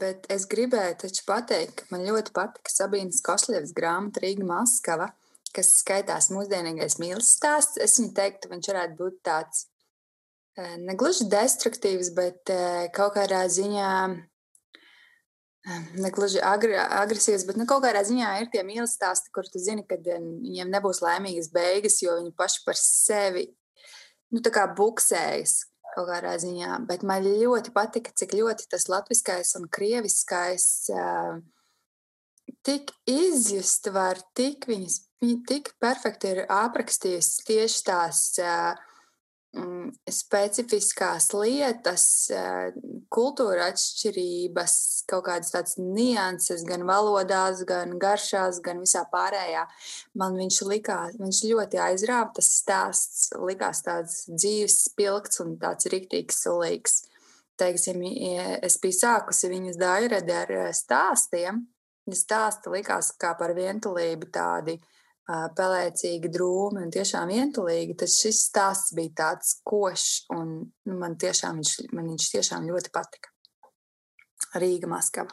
Bet 0.00 0.28
es 0.30 0.44
gribēju 0.46 0.98
taču 1.00 1.24
pateikt, 1.26 1.80
ka 1.80 1.94
man 1.94 2.04
ļoti 2.06 2.30
patika 2.36 2.70
Sabīnas 2.70 3.18
Košļevas 3.26 3.72
grāmata 3.74 4.22
Rīga 4.22 4.46
Maskava, 4.46 5.08
kas 5.56 5.72
skaitās 5.80 6.28
mūsdienīgais 6.30 7.00
mīlestības 7.02 7.32
stāsts. 7.40 7.80
Es 7.82 7.98
viņu 7.98 8.12
teiktu, 8.14 8.52
viņš 8.52 8.70
varētu 8.70 8.98
būt 9.00 9.16
tāds 9.26 9.64
negluži 10.84 11.26
destruktīvs, 11.32 12.12
bet 12.14 12.52
kaut 12.94 13.16
kādā 13.16 13.42
ziņā 13.50 13.90
negluži 16.00 16.40
agri, 16.44 16.74
agresīvs, 16.76 17.44
bet 17.48 17.58
nu, 17.60 17.66
kaut 17.68 17.84
kādā 17.84 18.02
ziņā 18.06 18.30
ir 18.40 18.48
tie 18.52 18.62
mīlestības 18.64 18.96
stāsti, 18.96 19.32
kur 19.34 19.48
tu 19.48 19.60
zini, 19.60 19.84
ka 19.86 19.98
viņiem 20.00 20.70
nebūs 20.72 21.02
laimīgas 21.04 21.50
beigas, 21.52 22.00
jo 22.02 22.16
viņi 22.16 22.32
paši 22.36 22.62
par 22.64 22.78
sevi 22.80 23.46
nu, 24.32 24.40
buksējas 24.40 25.56
kaut 25.94 26.08
kādā 26.08 26.36
ziņā. 26.40 26.80
Bet 26.88 27.04
man 27.06 27.26
ļoti 27.26 27.74
patika, 27.76 28.12
cik 28.16 28.36
ļoti 28.38 28.68
tas 28.70 28.88
latviskais 28.88 29.56
un 29.58 29.66
krieviskais 29.68 30.66
uh, 30.94 31.40
tik 32.66 32.94
izjust 33.10 33.90
var, 33.92 34.20
tik 34.38 34.68
viņas, 34.70 35.00
viņi 35.20 35.40
tik 35.50 35.74
perfekti 35.82 36.34
ir 36.34 36.44
aprakstījusi 36.46 37.44
tieši 37.50 37.84
tās. 37.90 38.22
Uh, 38.40 38.89
specifiskās 40.10 41.32
lietas, 41.34 42.30
eh, 42.30 42.72
kultūra 43.10 43.70
atšķirības, 43.72 44.74
kaut 45.10 45.24
kādas 45.26 45.50
tādas 45.50 45.76
nianses, 45.78 46.62
gan 46.66 46.84
valodās, 46.86 47.64
gan 47.66 47.98
garšās, 47.98 48.60
gan 48.62 48.78
visā 48.78 49.04
pārējā. 49.10 49.66
Man 50.14 50.36
viņš 50.38 50.60
likās, 50.70 51.18
viņš 51.18 51.42
ļoti 51.50 51.82
aizrāva, 51.82 52.32
tas 52.34 52.50
stāsts 52.62 53.30
likās 53.38 53.82
tāds 53.82 54.28
dzīves, 54.30 54.84
spilgts 54.90 55.40
un 55.40 55.56
tāds 55.58 55.86
riktīgs, 55.86 56.44
sulīgs. 56.44 57.02
Teiksim, 57.58 58.00
es 58.62 58.78
biju 58.78 58.96
sākusi 58.96 59.50
viņas 59.50 59.76
dairedi 59.76 60.32
ar 60.32 60.50
eh, 60.50 60.72
stāstiem. 60.72 61.66
Stāsti 62.10 62.70
likās 62.70 63.12
kā 63.18 63.36
par 63.38 63.52
vientulību 63.54 64.30
tādi 64.32 64.80
pelēcīgi, 65.56 66.30
drūmi 66.32 66.84
un 66.84 66.94
tiešām 66.94 67.30
vientulīgi, 67.30 67.98
tad 68.02 68.12
šis 68.12 68.44
stāsts 68.48 68.94
bija 68.96 69.16
tāds 69.24 69.58
košs 69.66 70.30
un 70.36 70.56
nu, 70.62 70.96
man, 70.96 71.18
tiešām 71.20 71.60
viņš, 71.60 71.76
man 71.94 72.10
viņš 72.14 72.32
tiešām 72.36 72.70
ļoti 72.70 72.94
patika. 72.94 73.34
Rīga, 74.54 74.88
Maskava. 74.90 75.30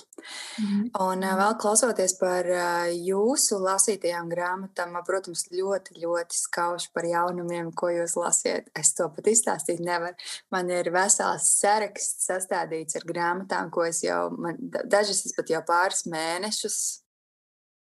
Mm 0.60 0.66
-hmm. 0.66 0.90
Un 1.02 1.24
vēl 1.40 1.56
klausoties 1.60 2.14
par 2.20 2.46
jūsu 2.94 3.58
lasītajām 3.60 4.30
grāmatām, 4.30 5.04
protams, 5.06 5.48
ļoti, 5.52 5.98
ļoti 6.04 6.38
skauši 6.38 6.90
par 6.94 7.06
jaunumiem, 7.06 7.72
ko 7.74 7.90
jūs 7.90 8.16
lasiet. 8.16 8.70
Es 8.76 8.94
to 8.94 9.10
pat 9.10 9.28
izstāstīt 9.28 9.80
nevaru. 9.80 10.14
Man 10.52 10.70
ir 10.70 10.92
vesels 10.92 11.50
saraksts 11.60 12.30
sastādīts 12.30 12.96
ar 12.96 13.02
grāmatām, 13.06 13.72
ko 13.72 13.84
es 13.86 14.04
jau, 14.04 14.30
man, 14.38 14.56
dažas 14.86 15.26
es 15.26 15.34
pat 15.38 15.50
jau 15.50 15.62
pāris 15.62 16.06
mēnešus 16.06 17.02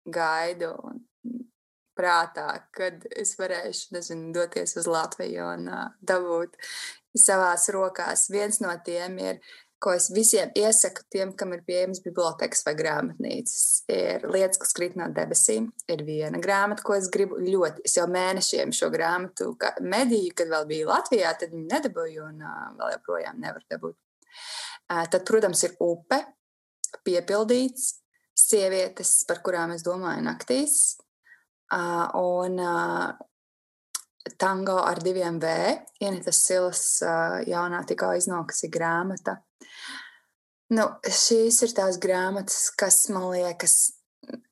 gaidu. 0.07 0.73
Un 0.83 1.08
prātā, 1.99 2.49
kad 2.75 3.05
es 3.11 3.35
varēšu, 3.39 3.93
nezinu, 3.97 4.33
doties 4.37 4.77
uz 4.79 4.89
Latviju 4.91 5.49
un 5.55 5.71
uh, 5.73 5.89
dabūt 6.01 6.55
savās 7.19 7.69
rokās. 7.75 8.29
Viens 8.33 8.61
no 8.63 8.73
tiem 8.87 9.19
ir, 9.23 9.41
ko 9.83 9.93
es 9.95 10.09
visiem 10.15 10.51
iesaku, 10.59 11.05
tiem, 11.13 11.33
kam 11.39 11.53
ir 11.55 11.63
pieejams 11.67 12.01
bibliotekas 12.03 12.65
vai 12.67 12.75
grāmatnīcas, 12.79 13.67
ir 13.95 14.27
lietas, 14.27 14.59
kas 14.63 14.75
krīt 14.77 14.97
no 14.99 15.07
debesīm. 15.15 15.69
Ir 15.91 16.03
viena 16.07 16.41
grāmata, 16.43 16.85
ko 16.87 16.97
es 16.99 17.11
gribu 17.15 17.39
ļoti. 17.43 17.85
Es 17.87 17.99
jau 17.99 18.09
mēnešiem 18.11 18.75
šo 18.75 18.91
grāmatu 18.95 19.53
mediju, 19.83 20.35
kad 20.39 20.51
vēl 20.55 20.67
biju 20.71 20.91
Latvijā, 20.91 21.35
tad 21.39 21.55
viņu 21.55 21.69
nedabūju 21.71 22.27
un 22.31 22.43
uh, 22.43 22.59
vēl 22.81 22.97
joprojām 22.97 23.41
nevaru 23.45 23.67
dabūt. 23.75 23.97
Uh, 24.89 25.05
tad, 25.11 25.23
protams, 25.29 25.63
ir 25.67 25.77
upe, 25.85 26.23
piepildīts, 27.07 27.99
sievietes, 28.39 29.21
par 29.29 29.43
kurām 29.45 29.75
es 29.75 29.85
domāju 29.87 30.25
naktīs, 30.25 30.97
Uh, 31.69 32.09
un 32.17 32.55
uh, 32.65 33.11
tango 34.41 34.79
ar 34.81 35.03
diviem 35.05 35.37
V, 35.39 35.49
Ienitas 36.01 36.41
Silas 36.47 36.83
uh, 37.05 37.43
jaunā 37.45 37.83
tikko 37.85 38.15
iznākusi 38.17 38.71
grāmata. 38.73 39.37
Nu, 40.73 40.87
šīs 41.05 41.63
ir 41.65 41.75
tās 41.77 41.99
grāmatas, 42.01 42.71
kas 42.77 43.07
man 43.13 43.31
liekas, 43.35 43.77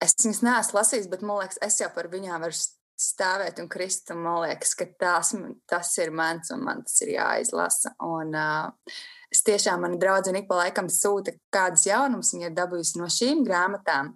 es 0.00 0.16
viņas 0.22 0.42
neesmu 0.44 0.78
lasījis, 0.78 1.08
bet 1.12 1.24
man 1.24 1.42
liekas, 1.42 1.60
es 1.64 1.80
jau 1.80 1.88
par 1.92 2.08
viņām 2.12 2.44
varu 2.44 2.56
stāvēt 3.00 3.60
un 3.60 3.68
krist. 3.72 4.12
Un 4.12 4.20
man 4.24 4.42
liekas, 4.44 4.76
ka 4.76 4.88
tās, 5.00 5.32
tas 5.68 5.96
ir 6.00 6.12
mans 6.12 6.52
un 6.52 6.64
man 6.68 6.84
tas 6.84 7.00
ir 7.04 7.14
jāizlasa. 7.16 7.94
Un, 8.04 8.36
uh, 8.36 9.00
es 9.32 9.44
tiešām 9.44 9.84
man 9.84 9.96
draudzene 10.00 10.44
ik 10.44 10.52
pa 10.52 10.62
laikam 10.66 10.92
sūta, 10.92 11.36
kādas 11.52 11.88
jaunumus 11.88 12.32
viņa 12.36 12.50
ir 12.50 12.56
dabūjusi 12.60 13.00
no 13.00 13.08
šīm 13.12 13.44
grāmatām 13.48 14.14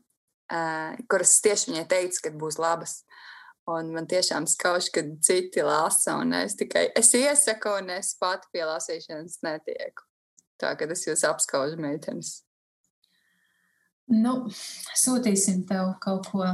kuras 1.11 1.39
tieši 1.45 1.71
viņai 1.73 1.87
teica, 1.91 2.27
ka 2.27 2.35
būs 2.37 2.59
labas. 2.61 3.01
Un 3.71 3.93
man 3.95 4.09
tiešām 4.11 4.49
skauž, 4.51 4.89
kad 4.95 5.11
citi 5.23 5.63
lasa, 5.63 6.17
un 6.19 6.35
es 6.41 6.57
tikai 6.59 6.89
es 6.97 7.13
iesaku, 7.15 7.77
un 7.83 7.93
es 7.95 8.15
pati 8.19 8.49
pie 8.55 8.65
lasīšanas 8.67 9.43
netieku. 9.47 10.07
Tā 10.61 10.73
kā 10.77 10.89
es 10.91 11.07
jūs 11.07 11.23
apskaužu, 11.29 11.79
meitenes. 11.81 12.41
Nu, 14.11 14.49
sūtīsim 14.99 15.63
tev 15.69 15.95
kaut 16.03 16.27
ko, 16.33 16.49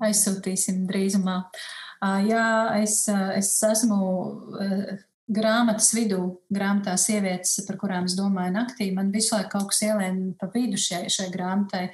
aizsūtīsim 0.00 0.86
drīzumā. 0.88 1.42
Jā, 2.24 2.46
es, 2.80 3.02
es 3.36 3.52
esmu 3.68 3.98
grāmatas 5.30 5.90
vidū, 5.94 6.20
grāmatā 6.52 6.96
sievietes, 7.00 7.60
par 7.66 7.78
kurām 7.80 8.08
es 8.08 8.16
domāju 8.18 8.54
naktī. 8.56 8.90
Man 8.94 9.12
visu 9.14 9.34
laiku 9.36 9.52
kaut 9.54 9.70
kas 9.72 9.82
ielēma 9.86 10.34
pa 10.40 10.50
vidu 10.54 10.80
šai, 10.80 11.04
šai 11.12 11.28
grāmatai, 11.34 11.86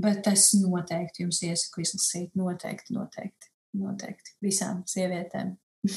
bet 0.00 0.28
es 0.30 0.50
noteikti 0.60 1.24
jums 1.24 1.42
iesaku 1.46 1.84
izlasīt. 1.84 2.32
Noteikti, 2.38 2.96
noteikti, 2.96 3.52
noteikti 3.80 4.36
visām 4.44 4.82
sievietēm. 4.88 5.54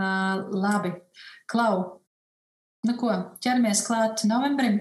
uh, 0.00 0.36
labi, 0.54 0.94
Klau, 1.50 2.00
Nu, 2.80 2.94
ko, 2.96 3.10
ķeramies 3.44 3.82
klāt 3.84 4.22
novembrim. 4.24 4.78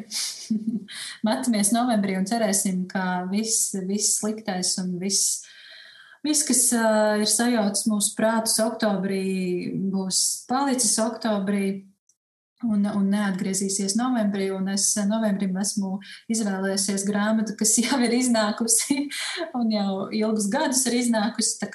Metamies 1.28 1.74
novembrī 1.76 2.16
un 2.16 2.28
cerēsim, 2.30 2.86
ka 2.88 3.26
viss, 3.28 3.74
viss 3.90 4.22
sliktais 4.22 4.78
un 4.80 4.94
viss, 5.02 5.41
viss 6.26 6.46
kas 6.48 6.64
uh, 6.76 7.20
ir 7.22 7.30
sajaucis 7.30 7.88
mūsu 7.90 8.16
prātus 8.18 8.58
oktobrī, 8.64 9.24
būs 9.94 10.46
palicis 10.50 10.98
oktobrī. 11.04 11.86
Un, 12.60 12.84
un 12.84 13.06
neatgriezīsies 13.08 13.94
novembrī. 13.96 14.50
Es 14.74 14.90
novembrim 15.08 15.56
esmu 15.62 15.94
izvēlējusies 16.28 17.06
grāmatu, 17.08 17.54
kas 17.56 17.78
jau 17.86 17.96
ir 18.04 18.18
iznākusi 18.18 19.06
un 19.56 19.72
jau 19.72 19.94
ilgus 20.12 20.50
gadus 20.52 20.84
ir 20.91 20.98
iznākusi. 20.98 21.70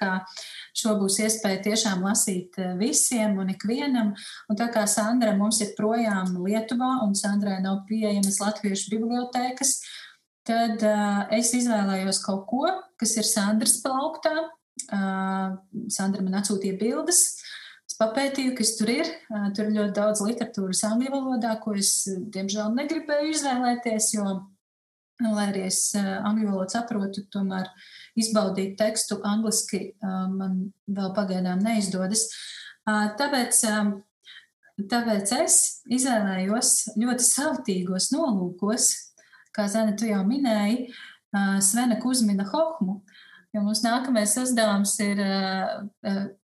Šo 0.76 0.92
būs 1.00 1.16
iespēja 1.24 1.62
tiešām 1.70 2.04
lasīt 2.04 2.60
visiem 2.76 3.38
un 3.40 3.54
ikvienam. 3.54 4.12
Un 4.50 4.60
tā 4.60 4.68
kā 4.74 4.84
Sandra 4.84 5.32
mums 5.38 5.62
ir 5.64 5.72
projām 5.78 6.36
Lietuvā 6.44 6.98
un 7.06 7.16
Sandrai 7.16 7.62
nav 7.64 7.86
pieejamas 7.88 8.42
latviešu 8.44 8.92
bibliotēkas, 8.92 9.78
tad 10.48 10.84
uh, 10.84 11.24
es 11.34 11.52
izvēlējos 11.56 12.22
kaut 12.24 12.46
ko, 12.50 12.68
kas 13.00 13.16
ir 13.20 13.28
Sandras 13.28 13.78
plauktā. 13.84 14.34
Uh, 14.90 15.56
Sandra 15.92 16.24
man 16.24 16.40
atsūtīja 16.40 16.78
bildes. 16.80 17.24
Es 17.84 17.98
papētīju, 18.00 18.54
kas 18.58 18.74
tur 18.78 18.92
ir. 18.92 19.10
Uh, 19.30 19.50
tur 19.56 19.68
ir 19.68 19.76
ļoti 19.78 19.96
daudz 20.00 20.24
literatūras 20.24 20.84
angļu 20.88 21.12
valodā, 21.14 21.56
ko 21.62 21.76
es, 21.78 21.96
diemžēl, 22.08 22.74
negribēju 22.76 23.34
izvēlēties, 23.36 24.14
jo, 24.16 24.38
lai 25.24 25.50
arī 25.50 25.68
es 25.68 25.86
angļu 25.96 26.50
valodu 26.50 26.74
saprotu, 26.74 27.26
tomēr 27.32 27.68
uh, 27.68 27.92
izbaudīt 28.18 28.76
tekstu 28.78 29.18
angliski 29.26 29.92
man 30.02 30.68
vēl 30.86 31.12
pagaidām 31.16 31.62
neizdodas. 31.64 32.28
Tāpēc, 32.84 33.60
tāpēc 34.90 35.34
es 35.40 35.58
izvēlējos 35.92 36.74
ļoti 37.00 37.26
savtīgos 37.26 38.10
nolūkos, 38.14 38.90
kā 39.54 39.68
Zana, 39.70 39.96
tu 39.98 40.08
jau 40.08 40.22
minēji, 40.26 40.88
Svena 41.64 41.98
Kuzmina 42.02 42.46
Hohmu, 42.46 43.00
jo 43.54 43.62
mums 43.64 43.82
nākamais 43.82 44.36
uzdevums 44.38 44.94
ir 45.02 45.22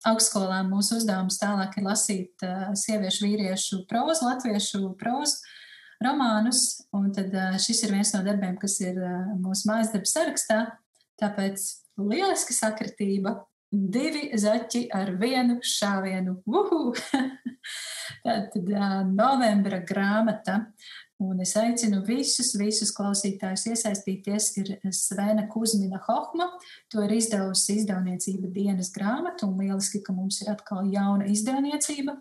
augstskolā 0.09 0.63
mūsu 0.69 0.99
uzdevums 1.01 1.39
tālāk 1.41 1.77
ir 1.79 1.87
lasīt 1.87 2.45
uh, 2.47 2.71
sieviešu, 2.77 3.27
vīriešu 3.27 3.83
prózu, 3.91 4.27
latviešu 4.29 4.95
prózu 5.01 5.41
romānus. 6.01 6.81
Un 6.97 7.11
tad 7.17 7.35
uh, 7.37 7.59
šis 7.61 7.85
ir 7.85 7.95
viens 7.97 8.15
no 8.17 8.23
darbiem, 8.25 8.57
kas 8.61 8.79
ir 8.85 8.97
uh, 8.97 9.35
mūsu 9.41 9.69
mājas 9.71 9.93
darba 9.93 10.11
sarakstā. 10.11 10.61
Tāpēc 11.21 11.69
lieliska 12.01 12.57
sakritība. 12.57 13.43
Divi 13.71 14.33
zaķi 14.35 14.89
ar 14.97 15.13
vienu 15.21 15.61
šāvienu. 15.63 16.41
Tātad 18.25 18.73
novembra 19.13 19.79
grāmata. 19.87 20.57
Un 21.21 21.43
es 21.45 21.53
aicinu 21.61 21.99
visus, 22.07 22.55
visus 22.57 22.95
klausītājus 22.97 23.67
iesaistīties. 23.69 24.47
Ir 24.63 24.71
Svena 24.97 25.45
Kuzmina 25.53 26.01
Hohma. 26.07 26.47
To 26.93 27.05
ir 27.05 27.13
izdevusi 27.19 27.77
izdevniecība 27.83 28.49
dienas 28.55 28.89
grāmata. 28.95 29.45
Un 29.45 29.61
lieliski, 29.61 30.01
ka 30.07 30.15
mums 30.17 30.41
ir 30.41 30.49
atkal 30.55 30.89
jauna 30.89 31.29
izdevniecība 31.29 32.17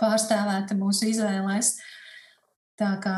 pārstāvēta 0.00 0.76
mūsu 0.78 1.10
izvēlēs. 1.10 1.74
Tā 2.78 2.92
kā, 3.02 3.16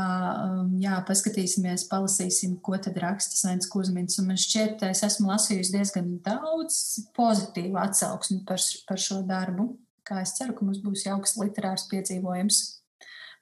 um, 0.49 0.73
jā, 0.81 0.97
paskatīsimies, 1.05 1.85
palasīsim, 1.91 2.57
ko 2.65 2.79
tad 2.81 2.97
raksta 3.03 3.37
Svens 3.37 3.69
Kuzmins. 3.71 4.17
Un 4.19 4.31
man 4.33 4.41
šķiet, 4.41 4.83
es 4.89 5.05
esmu 5.05 5.29
lasījusi 5.29 5.75
diezgan 5.77 6.15
daudz 6.25 6.81
pozitīvu 7.15 7.77
atsauksmi 7.79 8.41
par, 8.49 8.59
par 8.89 9.03
šo 9.07 9.21
darbu. 9.29 9.75
Kā 10.09 10.23
es 10.25 10.33
ceru, 10.39 10.57
ka 10.57 10.65
mums 10.65 10.81
būs 10.83 11.05
jauks 11.07 11.37
literārs 11.39 11.87
piedzīvojums. 11.93 12.80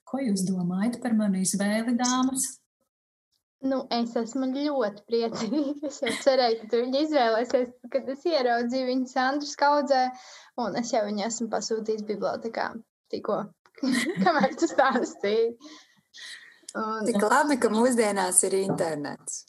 Ko 0.09 0.23
jūs 0.25 0.47
domājat 0.49 0.99
par 1.03 1.15
manu 1.17 1.43
izvēli, 1.45 1.97
dāmas? 1.99 2.47
Nu, 3.69 3.81
es 3.91 4.13
esmu 4.17 4.47
ļoti 4.55 5.03
priecīga. 5.11 5.63
Es 5.89 5.99
jau 6.05 6.13
cerēju, 6.23 6.61
ka 6.61 6.69
tu 6.71 6.83
viņu 6.85 7.03
izvēlēsies, 7.05 7.73
kad 7.93 8.11
es 8.15 8.23
ieraudzīju 8.31 8.89
viņu 8.93 9.11
Sandras 9.11 9.57
kaudzē, 9.59 10.05
un 10.63 10.79
es 10.79 10.93
jau 10.95 11.03
viņu 11.09 11.25
esmu 11.27 11.49
pasūtījis 11.53 12.07
bibliotekā 12.07 12.71
tikko, 13.13 13.43
kamēr 14.25 14.55
tu 14.59 14.69
stāstīji. 14.71 15.53
Un... 16.79 17.07
Tik 17.09 17.25
labi, 17.25 17.59
ka 17.59 17.71
mūsdienās 17.73 18.43
ir 18.47 18.59
internets. 18.61 19.43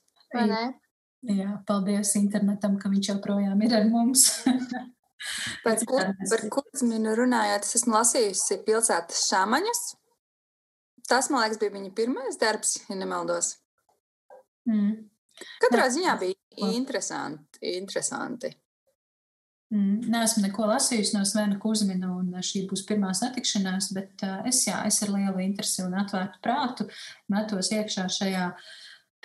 Jā, 1.30 1.52
paldies 1.68 2.16
internetam, 2.16 2.78
ka 2.80 2.90
viņš 2.90 3.12
joprojām 3.14 3.62
ir 3.68 3.76
ar 3.76 3.88
mums. 3.92 4.30
Pēc 5.66 5.84
kur, 5.88 6.14
par 6.32 6.44
kurzminu 6.56 7.14
runājot, 7.20 7.66
es 7.68 7.82
esmu 7.82 7.98
lasījusi 7.98 8.62
pilsētas 8.66 9.26
šāmaņus. 9.28 9.82
Tas, 11.10 11.30
man 11.34 11.44
liekas, 11.44 11.60
bija 11.62 11.74
viņa 11.74 11.92
pirmais 11.98 12.38
darbs, 12.42 12.78
ja 12.90 12.98
nemaldos. 12.98 13.56
Mm. 14.70 15.10
Katrā 15.64 15.88
ziņā 15.90 16.16
bija 16.22 16.70
interesanti. 16.70 17.62
interesanti. 17.80 18.52
Mm, 19.70 20.10
Nē, 20.10 20.24
esmu 20.26 20.48
neko 20.48 20.66
lasījusi 20.72 21.14
no 21.14 21.22
Svena 21.30 21.60
Kusmina, 21.62 22.10
un 22.18 22.34
šī 22.46 22.64
būs 22.70 22.82
pirmā 22.90 23.12
satikšanās, 23.18 23.92
bet 23.94 24.24
uh, 24.26 24.40
es, 24.50 24.64
jā, 24.66 24.80
es 24.90 24.98
ar 25.06 25.14
lielu 25.14 25.44
interesi 25.46 25.84
un 25.86 25.94
atvērtu 26.00 26.42
prātu 26.46 26.88
metos 27.30 27.70
iekšā 27.76 28.08
šajā 28.16 28.48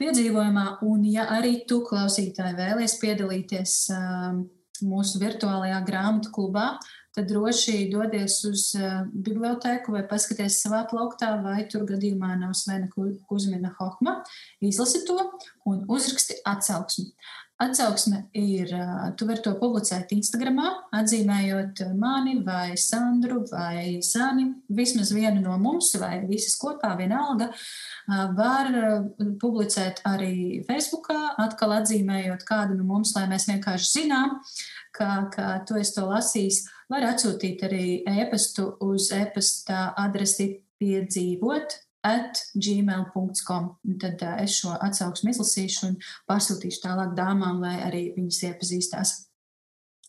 piedzīvojumā. 0.00 0.66
Un, 0.84 1.06
ja 1.08 1.24
arī 1.32 1.62
tu, 1.68 1.80
klausītāji, 1.88 2.58
vēlies 2.60 2.98
piedalīties 3.00 3.78
uh, 3.96 4.36
mūsu 4.84 5.22
virtuālajā 5.22 5.80
grāmatu 5.88 6.34
klubā, 6.34 6.74
tad 7.14 7.30
droši 7.30 7.88
dodies 7.92 8.40
uz 8.48 8.66
uh, 8.78 9.04
bibliotēku 9.12 9.94
vai 9.94 10.02
paskaties 10.10 10.58
savā 10.64 10.82
plauktā, 10.90 11.30
vai 11.44 11.62
tur 11.70 11.86
gadījumā 11.88 12.34
nav 12.40 12.56
Svena 12.58 12.90
Kusmina 12.90 13.74
Hohma. 13.78 14.20
Izlasi 14.64 15.04
to 15.08 15.18
un 15.70 15.86
uzraksti 15.88 16.42
atsauksmi. 16.44 17.12
Atsauksme 17.62 18.24
ir, 18.34 18.72
tu 19.14 19.28
vari 19.28 19.38
to 19.44 19.52
publicēt 19.60 20.10
Instagram, 20.16 20.56
atzīmējot 20.98 21.84
mani 21.94 22.40
vai 22.42 22.74
Sandru 22.74 23.44
vai 23.46 24.00
Sani, 24.02 24.48
vismaz 24.74 25.12
vienu 25.14 25.38
no 25.44 25.54
mums 25.62 25.92
vai 26.02 26.16
visas 26.26 26.56
kopā, 26.58 26.90
vienalga. 26.98 27.52
Var 28.10 28.72
publicēt 29.38 30.02
arī 30.10 30.64
Facebookā, 30.66 31.36
atkal 31.46 31.76
atzīmējot 31.78 32.42
kādu 32.48 32.74
no 32.74 32.88
mums, 32.90 33.14
lai 33.14 33.28
mēs 33.30 33.46
vienkārši 33.52 34.00
zinām, 34.00 34.40
ka, 34.94 35.26
ka 35.34 35.48
tu 35.68 35.78
esi 35.80 35.96
to 35.96 36.06
lasījis. 36.08 36.64
Var 36.92 37.08
atsūtīt 37.10 37.64
arī 37.66 37.86
e-pastu 38.22 38.70
uz 38.84 39.10
e-pasta 39.16 39.88
adresi 40.00 40.50
piedzīvot 40.82 41.78
at 42.04 42.40
gmail.com. 42.54 43.68
Tad 44.00 44.22
uh, 44.22 44.38
es 44.44 44.58
šo 44.60 44.74
atsauksmi 44.76 45.32
izlasīšu 45.32 45.86
un 45.88 46.00
pārsūtīšu 46.30 46.82
tālāk 46.84 47.14
dāmām, 47.16 47.62
lai 47.64 47.78
arī 47.86 48.06
viņas 48.16 48.42
iepazīstās. 48.50 49.14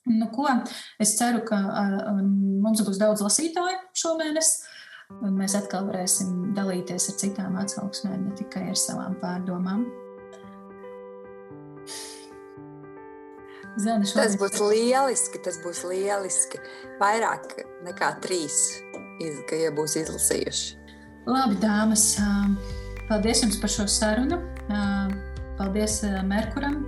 Nu, 0.05 0.27
ko? 0.29 0.45
Es 1.01 1.15
ceru, 1.17 1.41
ka 1.47 1.57
uh, 1.65 2.09
mums 2.21 2.83
būs 2.85 2.99
daudz 3.01 3.23
lasītāju 3.25 3.79
šomēnes. 3.97 4.55
Mēs 5.21 5.53
atkal 5.57 5.85
varēsim 5.87 6.55
dalīties 6.57 7.11
ar 7.11 7.19
citām 7.21 7.59
atsauksmēm, 7.61 8.25
ne 8.25 8.33
tikai 8.37 8.67
ar 8.71 8.79
savām 8.79 9.17
pārdomām. 9.21 9.85
Zana. 13.81 14.07
Tas 14.07 14.37
būs 14.39 14.59
lieliski, 14.63 15.41
tas 15.43 15.59
būs 15.63 15.83
lieliski. 15.87 16.61
Vairāk 17.01 17.57
nekā 17.83 18.13
trīs, 18.23 18.79
ja 19.19 19.71
būs 19.75 19.97
izlasījuši. 19.99 20.77
Labi, 21.25 21.57
dāmas, 21.59 22.05
paldies 23.09 23.41
jums 23.43 23.57
par 23.59 23.73
šo 23.73 23.87
sarunu. 23.91 24.39
Paldies 25.55 26.01
Merkuram, 26.27 26.83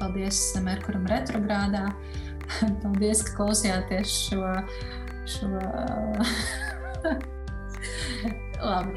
paldies 0.00 0.40
Merkuram 0.64 1.06
retrogrādā. 1.10 1.88
Paldies, 2.82 3.24
ka 3.26 3.34
klausījāties 3.40 4.12
šo. 4.28 4.42
šo... 5.26 5.48
Labi. 8.62 8.94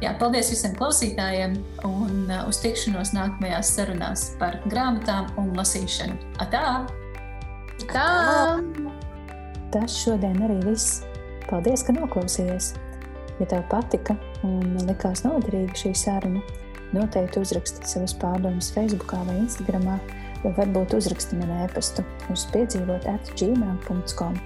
Jā, 0.00 0.14
paldies 0.16 0.48
visiem 0.48 0.72
klausītājiem 0.78 1.58
un 1.84 2.30
uz 2.48 2.60
tikšanos 2.62 3.12
nākamajās 3.12 3.74
sarunās 3.76 4.30
par 4.40 4.56
grāmatām 4.64 5.28
un 5.40 5.50
lasīšanu. 5.58 6.16
Atā! 6.40 6.86
Tā! 7.90 8.06
Tas 9.74 9.98
šodien 10.00 10.40
arī 10.46 10.56
viss. 10.64 11.02
Paldies, 11.50 11.84
ka 11.84 11.92
noklausījies! 11.98 12.72
Ja 13.40 13.48
tev 13.52 13.66
patika 13.68 14.16
un 14.44 14.78
likās 14.88 15.20
noderīga 15.24 15.76
šī 15.82 15.92
saruna, 15.96 16.40
noteikti 16.96 17.40
uzraksti 17.44 17.88
savas 17.88 18.16
pārdomas 18.20 18.72
Facebook 18.72 19.12
vai 19.28 19.36
Instagram, 19.42 19.84
vai 20.40 20.54
varbūt 20.56 20.96
uzraksti 20.96 21.38
man 21.40 21.52
e-pastu 21.66 22.04
uz 22.32 22.46
piedzīvot 22.54 23.04
atgmail.com. 23.18 24.40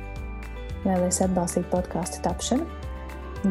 Vēlēs 0.84 1.22
atbalstīt 1.24 1.70
podkāstu 1.70 2.22
tapšanu? 2.26 2.66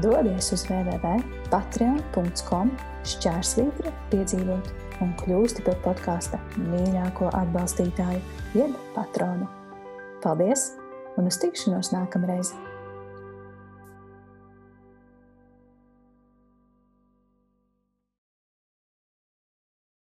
Dodies 0.02 0.48
uz 0.56 0.64
www.patreon.com 0.66 2.72
šķērsvītra 3.06 3.92
piedzīvot 4.10 4.66
un 5.06 5.14
kļūsti 5.22 5.62
par 5.68 5.78
podkāsta 5.86 6.42
mīļāko 6.58 7.30
atbalstītāju, 7.44 8.22
jeb 8.58 8.74
patronu. 8.98 9.46
Paldies 10.26 10.62
un 11.20 11.30
uz 11.30 11.38
tikšanos 11.44 11.94
nākamreiz! 11.94 12.50